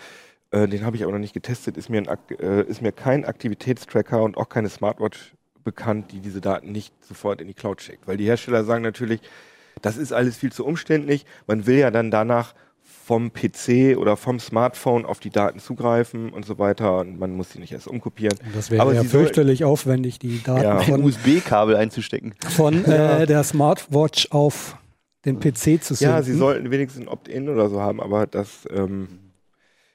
äh, 0.51 0.66
den 0.68 0.84
habe 0.84 0.97
ich 0.97 1.03
aber 1.03 1.12
noch 1.12 1.18
nicht 1.18 1.34
getestet, 1.34 1.76
ist 1.76 1.89
mir, 1.89 1.99
ein, 1.99 2.39
äh, 2.39 2.62
ist 2.62 2.82
mir 2.82 2.93
kein 2.93 3.24
Aktivitätstracker 3.24 4.22
und 4.22 4.36
auch 4.36 4.49
keine 4.49 4.68
Smartwatch 4.68 5.32
bekannt, 5.68 6.12
die 6.12 6.20
diese 6.20 6.40
Daten 6.40 6.72
nicht 6.72 6.92
sofort 7.04 7.40
in 7.40 7.48
die 7.48 7.54
Cloud 7.54 7.82
schickt. 7.82 8.06
Weil 8.08 8.16
die 8.16 8.24
Hersteller 8.24 8.64
sagen 8.64 8.82
natürlich, 8.82 9.20
das 9.82 9.96
ist 9.96 10.12
alles 10.12 10.36
viel 10.36 10.50
zu 10.52 10.64
umständlich. 10.64 11.26
Man 11.46 11.66
will 11.66 11.76
ja 11.76 11.90
dann 11.90 12.10
danach 12.10 12.54
vom 13.08 13.32
PC 13.32 13.96
oder 13.96 14.16
vom 14.16 14.38
Smartphone 14.38 15.06
auf 15.06 15.18
die 15.18 15.30
Daten 15.30 15.58
zugreifen 15.60 16.30
und 16.30 16.44
so 16.44 16.58
weiter 16.58 16.98
und 16.98 17.18
man 17.18 17.32
muss 17.32 17.52
sie 17.52 17.58
nicht 17.58 17.72
erst 17.72 17.86
umkopieren. 17.88 18.36
das 18.54 18.70
wäre 18.70 18.82
Aber 18.82 18.92
ja 18.92 19.02
fürchterlich 19.04 19.64
aufwendig, 19.64 20.18
die 20.18 20.42
Daten 20.42 20.62
Ja. 20.62 20.80
Von, 20.80 21.02
USB-Kabel 21.04 21.76
einzustecken. 21.76 22.34
von 22.50 22.84
äh, 22.86 23.26
der 23.26 23.44
Smartwatch 23.44 24.28
auf 24.30 24.76
den 25.24 25.38
PC 25.40 25.82
zu 25.82 25.94
senden. 25.94 26.16
Ja, 26.16 26.22
sie 26.22 26.34
sollten 26.34 26.70
wenigstens 26.70 27.02
ein 27.02 27.08
Opt-in 27.08 27.48
oder 27.48 27.68
so 27.70 27.80
haben, 27.80 28.00
aber 28.02 28.26
das 28.26 28.66
ähm, 28.70 29.08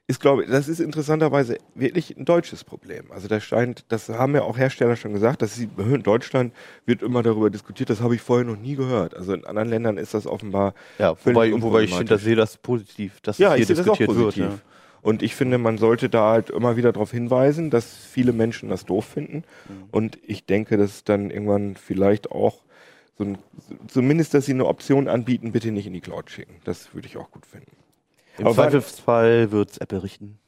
ist, 0.08 0.20
glaube 0.20 0.44
ich, 0.44 0.50
das 0.50 0.68
ist 0.68 0.80
interessanterweise 0.80 1.58
wirklich 1.76 2.16
ein 2.18 2.26
deutsches 2.26 2.64
Problem. 2.64 3.06
Also 3.12 3.30
da 3.30 3.40
scheint, 3.40 3.86
das 3.88 4.10
haben 4.10 4.36
ja 4.36 4.42
auch 4.42 4.58
Hersteller 4.58 4.98
schon 4.98 5.14
gesagt, 5.14 5.42
dass 5.42 5.56
sie 5.56 5.70
in 5.78 6.04
Deutschland 6.04 6.54
wird 6.86 7.02
immer 7.02 7.24
darüber 7.24 7.50
diskutiert, 7.50 7.90
das 7.90 8.02
habe 8.02 8.16
ich 8.16 8.22
vorher 8.22 8.46
noch 8.46 8.58
nie 8.58 8.76
gehört. 8.76 9.16
Also 9.16 9.34
in 9.34 9.46
anderen 9.46 9.70
Ländern 9.70 9.98
ist 9.98 10.14
das 10.14 10.28
offenbar 10.28 10.74
Ja, 11.00 11.16
wobei, 11.24 11.54
wobei 11.62 11.84
ich 11.84 11.92
finde, 11.92 12.14
das 12.14 12.24
sehe 12.24 12.36
das 12.36 12.58
positiv, 12.58 13.22
dass 13.22 13.38
ja, 13.38 13.52
es 13.52 13.58
hier 13.58 13.76
das 13.76 13.78
diskutiert 13.78 14.10
positiv. 14.10 14.44
wird. 14.44 14.62
Und 15.02 15.22
ich 15.22 15.36
finde, 15.36 15.58
man 15.58 15.78
sollte 15.78 16.10
da 16.10 16.32
halt 16.32 16.50
immer 16.50 16.78
wieder 16.78 16.94
darauf 16.94 17.12
hinweisen, 17.12 17.70
dass 17.70 17.94
viele 17.94 18.32
Menschen 18.32 18.70
das 18.70 18.86
doof 18.86 19.06
finden. 19.06 19.44
Und 19.92 20.18
ich 20.26 20.46
denke, 20.46 20.78
dass 20.78 21.04
dann 21.04 21.30
irgendwann 21.30 21.76
vielleicht 21.76 22.32
auch 22.32 22.56
so 23.18 23.26
ein, 23.26 23.38
zumindest, 23.88 24.34
dass 24.34 24.46
sie 24.46 24.54
eine 24.54 24.66
Option 24.66 25.10
anbieten, 25.10 25.52
bitte 25.52 25.72
nicht 25.72 25.88
in 25.88 25.94
die 25.94 26.00
Cloud 26.00 26.32
schicken. 26.32 26.56
Das 26.64 26.94
würde 26.94 27.08
ich 27.08 27.18
auch 27.18 27.32
gut 27.32 27.46
finden. 27.46 27.83
Im 28.38 28.46
Aber 28.48 28.56
Zweifelsfall 28.56 29.52
wird 29.52 29.72
es 29.72 29.78
Apple 29.78 30.04
richten. 30.04 30.40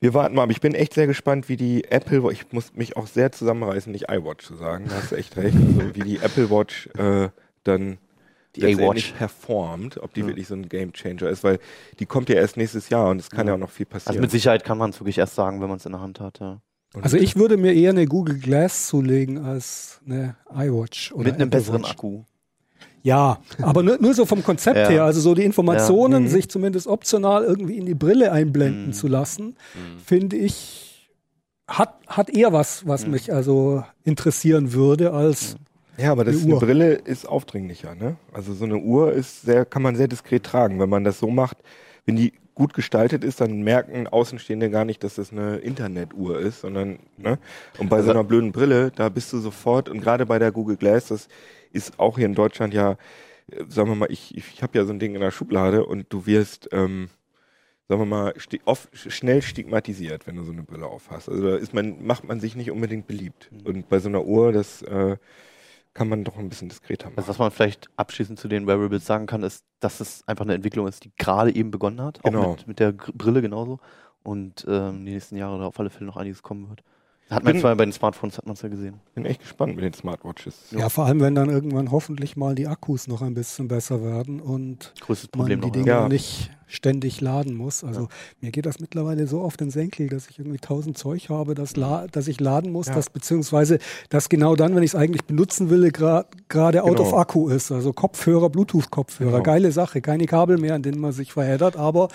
Wir 0.00 0.14
warten 0.14 0.36
mal, 0.36 0.42
aber 0.42 0.52
ich 0.52 0.60
bin 0.60 0.74
echt 0.74 0.94
sehr 0.94 1.06
gespannt, 1.08 1.48
wie 1.48 1.56
die 1.56 1.84
Apple 1.84 2.22
Watch, 2.22 2.42
ich 2.42 2.52
muss 2.52 2.72
mich 2.74 2.96
auch 2.96 3.06
sehr 3.08 3.32
zusammenreißen, 3.32 3.90
nicht 3.90 4.08
iWatch 4.10 4.44
zu 4.46 4.54
sagen, 4.54 4.86
da 4.88 4.94
hast 4.96 5.10
du 5.10 5.16
echt 5.16 5.36
recht, 5.36 5.56
also 5.56 5.94
wie 5.96 6.00
die 6.00 6.18
Apple 6.18 6.50
Watch 6.50 6.88
äh, 6.96 7.30
dann 7.64 7.98
Die 8.54 8.64
A-Watch. 8.76 9.12
performt, 9.18 9.98
ob 10.00 10.14
die 10.14 10.20
Ja. 10.20 10.26
wirklich 10.28 10.46
so 10.46 10.54
ein 10.54 10.68
Game 10.68 10.92
Changer 10.92 11.28
ist, 11.28 11.42
weil 11.42 11.58
die 11.98 12.06
kommt 12.06 12.28
ja 12.28 12.36
erst 12.36 12.56
nächstes 12.56 12.88
Jahr 12.90 13.08
und 13.10 13.20
es 13.20 13.28
kann 13.30 13.46
ja, 13.48 13.52
Ja. 13.52 13.54
auch 13.56 13.60
noch 13.60 13.70
viel 13.70 13.86
passieren. 13.86 14.10
Also 14.12 14.20
mit 14.20 14.30
Sicherheit 14.30 14.64
kann 14.64 14.78
man 14.78 14.90
es 14.90 15.00
wirklich 15.00 15.18
erst 15.18 15.34
sagen, 15.34 15.60
wenn 15.60 15.68
man 15.68 15.78
es 15.78 15.86
in 15.86 15.92
der 15.92 16.00
Hand 16.00 16.20
hat. 16.20 16.38
Ja. 16.38 16.60
Und- 16.94 17.02
Also 17.02 17.16
ich 17.16 17.34
würde 17.36 17.56
mir 17.56 17.74
eher 17.74 17.90
eine 17.90 18.06
Google 18.06 18.38
Glass 18.38 18.86
zulegen 18.86 19.38
als 19.44 20.00
eine 20.06 20.36
iWatch. 20.54 21.10
Oder 21.12 21.24
Mit 21.24 21.34
einem 21.34 21.48
Apple 21.48 21.58
besseren 21.60 21.82
Watch. 21.82 21.90
Akku. 21.90 22.22
Ja, 23.02 23.38
aber 23.62 23.82
nur, 23.82 23.98
nur 24.00 24.12
so 24.14 24.26
vom 24.26 24.42
Konzept 24.42 24.76
Ja. 24.78 24.88
her, 24.88 25.04
also 25.04 25.20
so 25.20 25.34
die 25.34 25.44
Informationen, 25.44 26.14
Ja. 26.14 26.20
Mhm. 26.20 26.28
sich 26.28 26.48
zumindest 26.50 26.86
optional 26.86 27.44
irgendwie 27.44 27.76
in 27.78 27.86
die 27.86 27.94
Brille 27.94 28.32
einblenden 28.32 28.86
Mhm. 28.88 28.92
zu 28.92 29.06
lassen, 29.08 29.56
Mhm. 29.74 29.98
finde 30.04 30.36
ich, 30.36 31.08
hat, 31.68 31.94
hat 32.06 32.30
eher 32.30 32.52
was, 32.52 32.86
was 32.86 33.04
Mhm. 33.04 33.12
mich 33.12 33.32
also 33.32 33.84
interessieren 34.04 34.72
würde, 34.72 35.12
als 35.12 35.56
Ja, 36.00 36.12
aber 36.12 36.24
das 36.24 36.36
Eine 36.36 36.44
eine, 36.44 36.54
Uhr. 36.54 36.60
Brille 36.60 36.92
ist 36.94 37.26
aufdringlicher, 37.28 37.94
ne? 37.96 38.16
Also 38.32 38.54
so 38.54 38.64
eine 38.64 38.76
Uhr 38.78 39.12
ist 39.12 39.42
sehr, 39.42 39.64
kann 39.64 39.82
man 39.82 39.96
sehr 39.96 40.06
diskret 40.06 40.44
tragen. 40.44 40.78
Wenn 40.78 40.88
man 40.88 41.02
das 41.02 41.18
so 41.18 41.28
macht, 41.28 41.56
wenn 42.06 42.14
die 42.14 42.32
gut 42.54 42.72
gestaltet 42.72 43.24
ist, 43.24 43.40
dann 43.40 43.62
merken 43.62 44.06
Außenstehende 44.06 44.70
gar 44.70 44.84
nicht, 44.84 45.02
dass 45.04 45.16
das 45.16 45.32
eine 45.32 45.56
Internetuhr 45.56 46.38
ist, 46.38 46.60
sondern, 46.60 47.00
ne? 47.16 47.38
Und 47.78 47.88
bei 47.88 48.00
so 48.02 48.10
einer 48.12 48.22
blöden 48.24 48.52
Brille, 48.52 48.92
da 48.94 49.08
bist 49.08 49.32
du 49.32 49.38
sofort, 49.38 49.88
und 49.88 50.00
gerade 50.00 50.24
bei 50.24 50.38
der 50.38 50.52
Google 50.52 50.76
Glass, 50.76 51.08
das 51.08 51.26
ist 51.72 51.98
auch 51.98 52.16
hier 52.16 52.26
in 52.26 52.34
Deutschland 52.34 52.74
ja, 52.74 52.96
sagen 53.68 53.88
wir 53.90 53.94
mal, 53.94 54.10
ich, 54.10 54.36
ich 54.36 54.62
habe 54.62 54.76
ja 54.78 54.84
so 54.84 54.92
ein 54.92 54.98
Ding 54.98 55.14
in 55.14 55.20
der 55.20 55.30
Schublade 55.30 55.84
und 55.86 56.06
du 56.12 56.26
wirst, 56.26 56.68
ähm, 56.72 57.08
sagen 57.88 58.02
wir 58.02 58.06
mal, 58.06 58.34
sti 58.38 58.60
oft, 58.64 58.88
schnell 58.94 59.40
stigmatisiert, 59.42 60.26
wenn 60.26 60.36
du 60.36 60.44
so 60.44 60.52
eine 60.52 60.62
Brille 60.62 60.86
aufhast. 60.86 61.28
Also 61.28 61.50
da 61.50 61.56
ist 61.56 61.72
man, 61.72 62.04
macht 62.04 62.24
man 62.24 62.40
sich 62.40 62.56
nicht 62.56 62.70
unbedingt 62.70 63.06
beliebt. 63.06 63.50
Und 63.64 63.88
bei 63.88 63.98
so 63.98 64.08
einer 64.08 64.24
Uhr, 64.24 64.52
das 64.52 64.82
äh, 64.82 65.16
kann 65.94 66.08
man 66.08 66.24
doch 66.24 66.36
ein 66.36 66.48
bisschen 66.48 66.68
diskreter 66.68 67.06
machen. 67.06 67.18
Also 67.18 67.28
was 67.30 67.38
man 67.38 67.50
vielleicht 67.50 67.88
abschließend 67.96 68.38
zu 68.38 68.48
den 68.48 68.66
Wearables 68.66 69.06
sagen 69.06 69.26
kann, 69.26 69.42
ist, 69.42 69.64
dass 69.80 70.00
es 70.00 70.22
einfach 70.28 70.44
eine 70.44 70.54
Entwicklung 70.54 70.86
ist, 70.86 71.04
die 71.04 71.12
gerade 71.16 71.54
eben 71.54 71.70
begonnen 71.70 72.02
hat. 72.02 72.18
Auch 72.24 72.30
Genau. 72.30 72.50
mit, 72.52 72.68
mit 72.68 72.78
der 72.78 72.92
Brille 72.92 73.40
genauso. 73.42 73.80
Und 74.22 74.66
ähm, 74.68 75.06
die 75.06 75.12
nächsten 75.12 75.36
Jahre 75.36 75.58
da 75.58 75.66
auf 75.66 75.80
alle 75.80 75.90
Fälle 75.90 76.06
noch 76.06 76.16
einiges 76.18 76.42
kommen 76.42 76.68
wird. 76.68 76.82
Hat 77.30 77.44
man 77.44 77.58
zwar 77.60 77.76
bei 77.76 77.84
den 77.84 77.92
Smartphones, 77.92 78.38
hat 78.38 78.46
man 78.46 78.54
es 78.54 78.62
ja 78.62 78.68
gesehen. 78.68 79.00
bin 79.14 79.26
echt 79.26 79.40
gespannt 79.42 79.74
mit 79.76 79.84
den 79.84 79.92
Smartwatches. 79.92 80.54
ja. 80.70 80.88
vor 80.88 81.04
allem, 81.06 81.20
wenn 81.20 81.34
dann 81.34 81.50
irgendwann 81.50 81.90
hoffentlich 81.90 82.36
mal 82.36 82.54
die 82.54 82.66
Akkus 82.66 83.06
noch 83.06 83.20
ein 83.22 83.34
bisschen 83.34 83.68
besser 83.68 84.02
werden 84.02 84.40
und 84.40 84.94
Größtes 85.00 85.28
man 85.32 85.40
Problem 85.40 85.60
die 85.60 85.66
noch. 85.66 85.72
Dinger 85.72 85.86
ja. 85.86 86.00
Ja. 86.02 86.08
nicht 86.08 86.50
ständig 86.70 87.20
laden 87.22 87.54
muss. 87.54 87.82
Also 87.82 88.08
mir 88.42 88.50
geht 88.50 88.66
das 88.66 88.78
mittlerweile 88.78 89.26
so 89.26 89.40
auf 89.40 89.56
den 89.56 89.70
Senkel, 89.70 90.08
dass 90.10 90.28
ich 90.28 90.38
irgendwie 90.38 90.58
tausend 90.58 90.98
Zeug 90.98 91.28
habe, 91.30 91.54
das, 91.54 91.76
la 91.76 92.06
dass 92.08 92.28
ich 92.28 92.40
laden 92.40 92.72
muss, 92.72 92.88
Ja. 92.88 92.94
das 92.94 93.08
beziehungsweise 93.10 93.78
das 94.10 94.28
genau 94.28 94.54
dann, 94.54 94.74
wenn 94.74 94.82
ich 94.82 94.90
es 94.90 94.94
eigentlich 94.94 95.24
benutzen 95.24 95.70
will, 95.70 95.84
gra- 95.86 96.26
gerade 96.48 96.82
out 96.84 96.96
Genau. 96.96 97.08
of 97.08 97.14
Akku 97.14 97.48
ist. 97.48 97.72
Also 97.72 97.92
Kopfhörer, 97.94 98.50
Bluetooth-Kopfhörer, 98.50 99.30
Genau. 99.32 99.42
geile 99.42 99.72
Sache, 99.72 100.00
keine 100.02 100.26
Kabel 100.26 100.58
mehr, 100.58 100.74
an 100.74 100.82
denen 100.82 101.00
man 101.00 101.12
sich 101.12 101.32
verheddert, 101.32 101.76
aber 101.76 102.08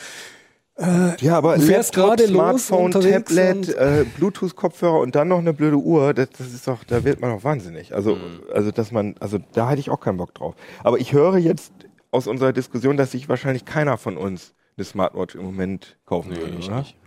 Ja, 1.19 1.37
aber 1.37 1.55
Du 1.57 1.61
fährst 1.61 1.95
Laptop, 1.95 2.17
gerade 2.17 2.31
los 2.31 2.65
Smartphone, 2.65 2.85
unterwegs 2.85 3.35
Tablet, 3.35 3.69
äh, 3.75 4.05
Bluetooth-Kopfhörer 4.17 4.99
und 5.01 5.13
dann 5.13 5.27
noch 5.27 5.37
eine 5.37 5.53
blöde 5.53 5.77
Uhr, 5.77 6.15
das, 6.15 6.29
das 6.31 6.51
ist 6.51 6.67
doch, 6.67 6.83
da 6.83 7.03
wird 7.03 7.21
man 7.21 7.29
doch 7.31 7.43
wahnsinnig. 7.43 7.93
Also, 7.93 8.15
Mhm. 8.15 8.41
also 8.51 8.71
dass 8.71 8.91
man, 8.91 9.13
also 9.19 9.37
da 9.53 9.69
hätte 9.69 9.79
ich 9.81 9.91
auch 9.91 9.99
keinen 9.99 10.17
Bock 10.17 10.33
drauf. 10.33 10.55
Aber 10.83 10.97
ich 10.97 11.13
höre 11.13 11.37
jetzt 11.37 11.71
aus 12.09 12.25
unserer 12.25 12.53
Diskussion, 12.53 12.97
dass 12.97 13.11
sich 13.11 13.29
wahrscheinlich 13.29 13.65
keiner 13.65 13.97
von 13.99 14.17
uns 14.17 14.55
eine 14.75 14.85
Smartwatch 14.85 15.35
im 15.35 15.43
Moment 15.43 15.97
kaufen 16.05 16.29
Nee, 16.31 16.37
würde, 16.41 16.57
ich 16.57 16.67
oder? 16.67 16.79
nicht. 16.79 16.97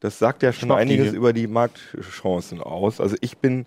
Das 0.00 0.18
sagt 0.20 0.42
ja 0.44 0.52
schon 0.52 0.68
die 0.70 0.74
einiges 0.76 1.08
hier. 1.10 1.18
über 1.18 1.32
die 1.32 1.48
Marktchancen 1.48 2.60
aus. 2.62 3.00
Also 3.00 3.16
ich 3.20 3.38
bin, 3.38 3.66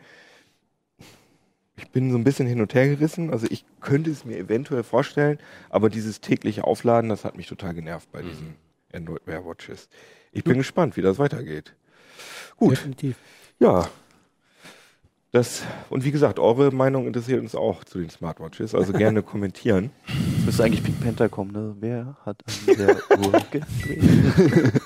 ich 1.78 1.90
bin 1.92 2.12
so 2.12 2.18
ein 2.18 2.24
bisschen 2.24 2.48
hin 2.48 2.62
und 2.62 2.74
her 2.74 2.88
gerissen. 2.88 3.30
Also 3.30 3.46
ich 3.50 3.66
könnte 3.82 4.10
es 4.10 4.24
mir 4.26 4.38
eventuell 4.38 4.84
vorstellen, 4.84 5.38
aber 5.70 5.90
dieses 5.90 6.22
tägliche 6.22 6.64
Aufladen, 6.64 7.10
das 7.10 7.24
hat 7.26 7.36
mich 7.36 7.48
total 7.48 7.74
genervt 7.76 8.10
bei 8.14 8.24
Mhm. 8.24 8.28
diesen 8.30 8.56
Android 8.96 9.22
Wear 9.26 9.46
Watches. 9.46 9.90
Ich 10.32 10.44
bin 10.44 10.58
gespannt, 10.58 10.98
wie 10.98 11.02
das 11.02 11.20
weitergeht. 11.20 11.74
Gut, 12.58 12.72
definitiv. 12.72 13.18
ja. 13.60 13.88
Das, 15.32 15.64
und 15.90 16.06
wie 16.06 16.12
gesagt, 16.12 16.40
eure 16.40 16.72
Meinung 16.72 17.08
interessiert 17.08 17.42
uns 17.42 17.56
auch 17.56 17.84
zu 17.84 18.00
den 18.00 18.10
Smartwatches, 18.10 18.74
also 18.74 18.94
gerne 18.98 19.22
kommentieren. 19.22 19.92
Jetzt 20.08 20.46
müsste 20.46 20.64
eigentlich 20.64 20.82
Pink 20.82 21.02
Panther 21.02 21.28
kommen, 21.28 21.52
ne? 21.52 21.76
Wer 21.78 22.16
hat 22.26 22.42
an 22.48 22.76
der 22.78 23.20
Uhr 23.20 23.32
gedreht? 23.52 24.82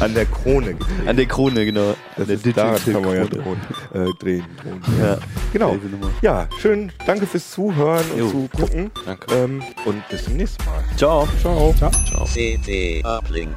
An 0.00 0.14
der 0.14 0.26
Krone 0.26 0.74
gedreht. 0.74 1.08
An 1.08 1.16
der 1.16 1.26
Krone, 1.26 1.64
genau. 1.64 1.94
Das 2.16 2.28
an 2.28 2.34
ist, 2.34 2.46
da 2.56 2.74
kann 2.78 3.02
man 3.02 3.14
ja 3.16 3.24
Krone. 3.26 3.42
drohen, 3.42 3.60
äh, 3.94 4.12
drehen. 4.18 4.44
Drohen. 4.62 4.82
Ja, 5.00 5.18
Genau. 5.52 5.76
Ja, 6.22 6.48
schön. 6.60 6.90
Danke 7.06 7.26
fürs 7.26 7.50
Zuhören 7.50 8.04
und 8.12 8.18
Jo. 8.18 8.30
Zugucken. 8.30 8.90
Danke. 9.04 9.34
Ähm, 9.34 9.62
und 9.84 10.08
bis 10.08 10.24
zum 10.24 10.36
nächsten 10.36 10.64
Mal. 10.64 10.82
Ciao. 10.96 11.28
Ciao. 11.40 11.74
Ciao. 11.78 12.26
CD 12.26 13.02
Uplink. 13.04 13.54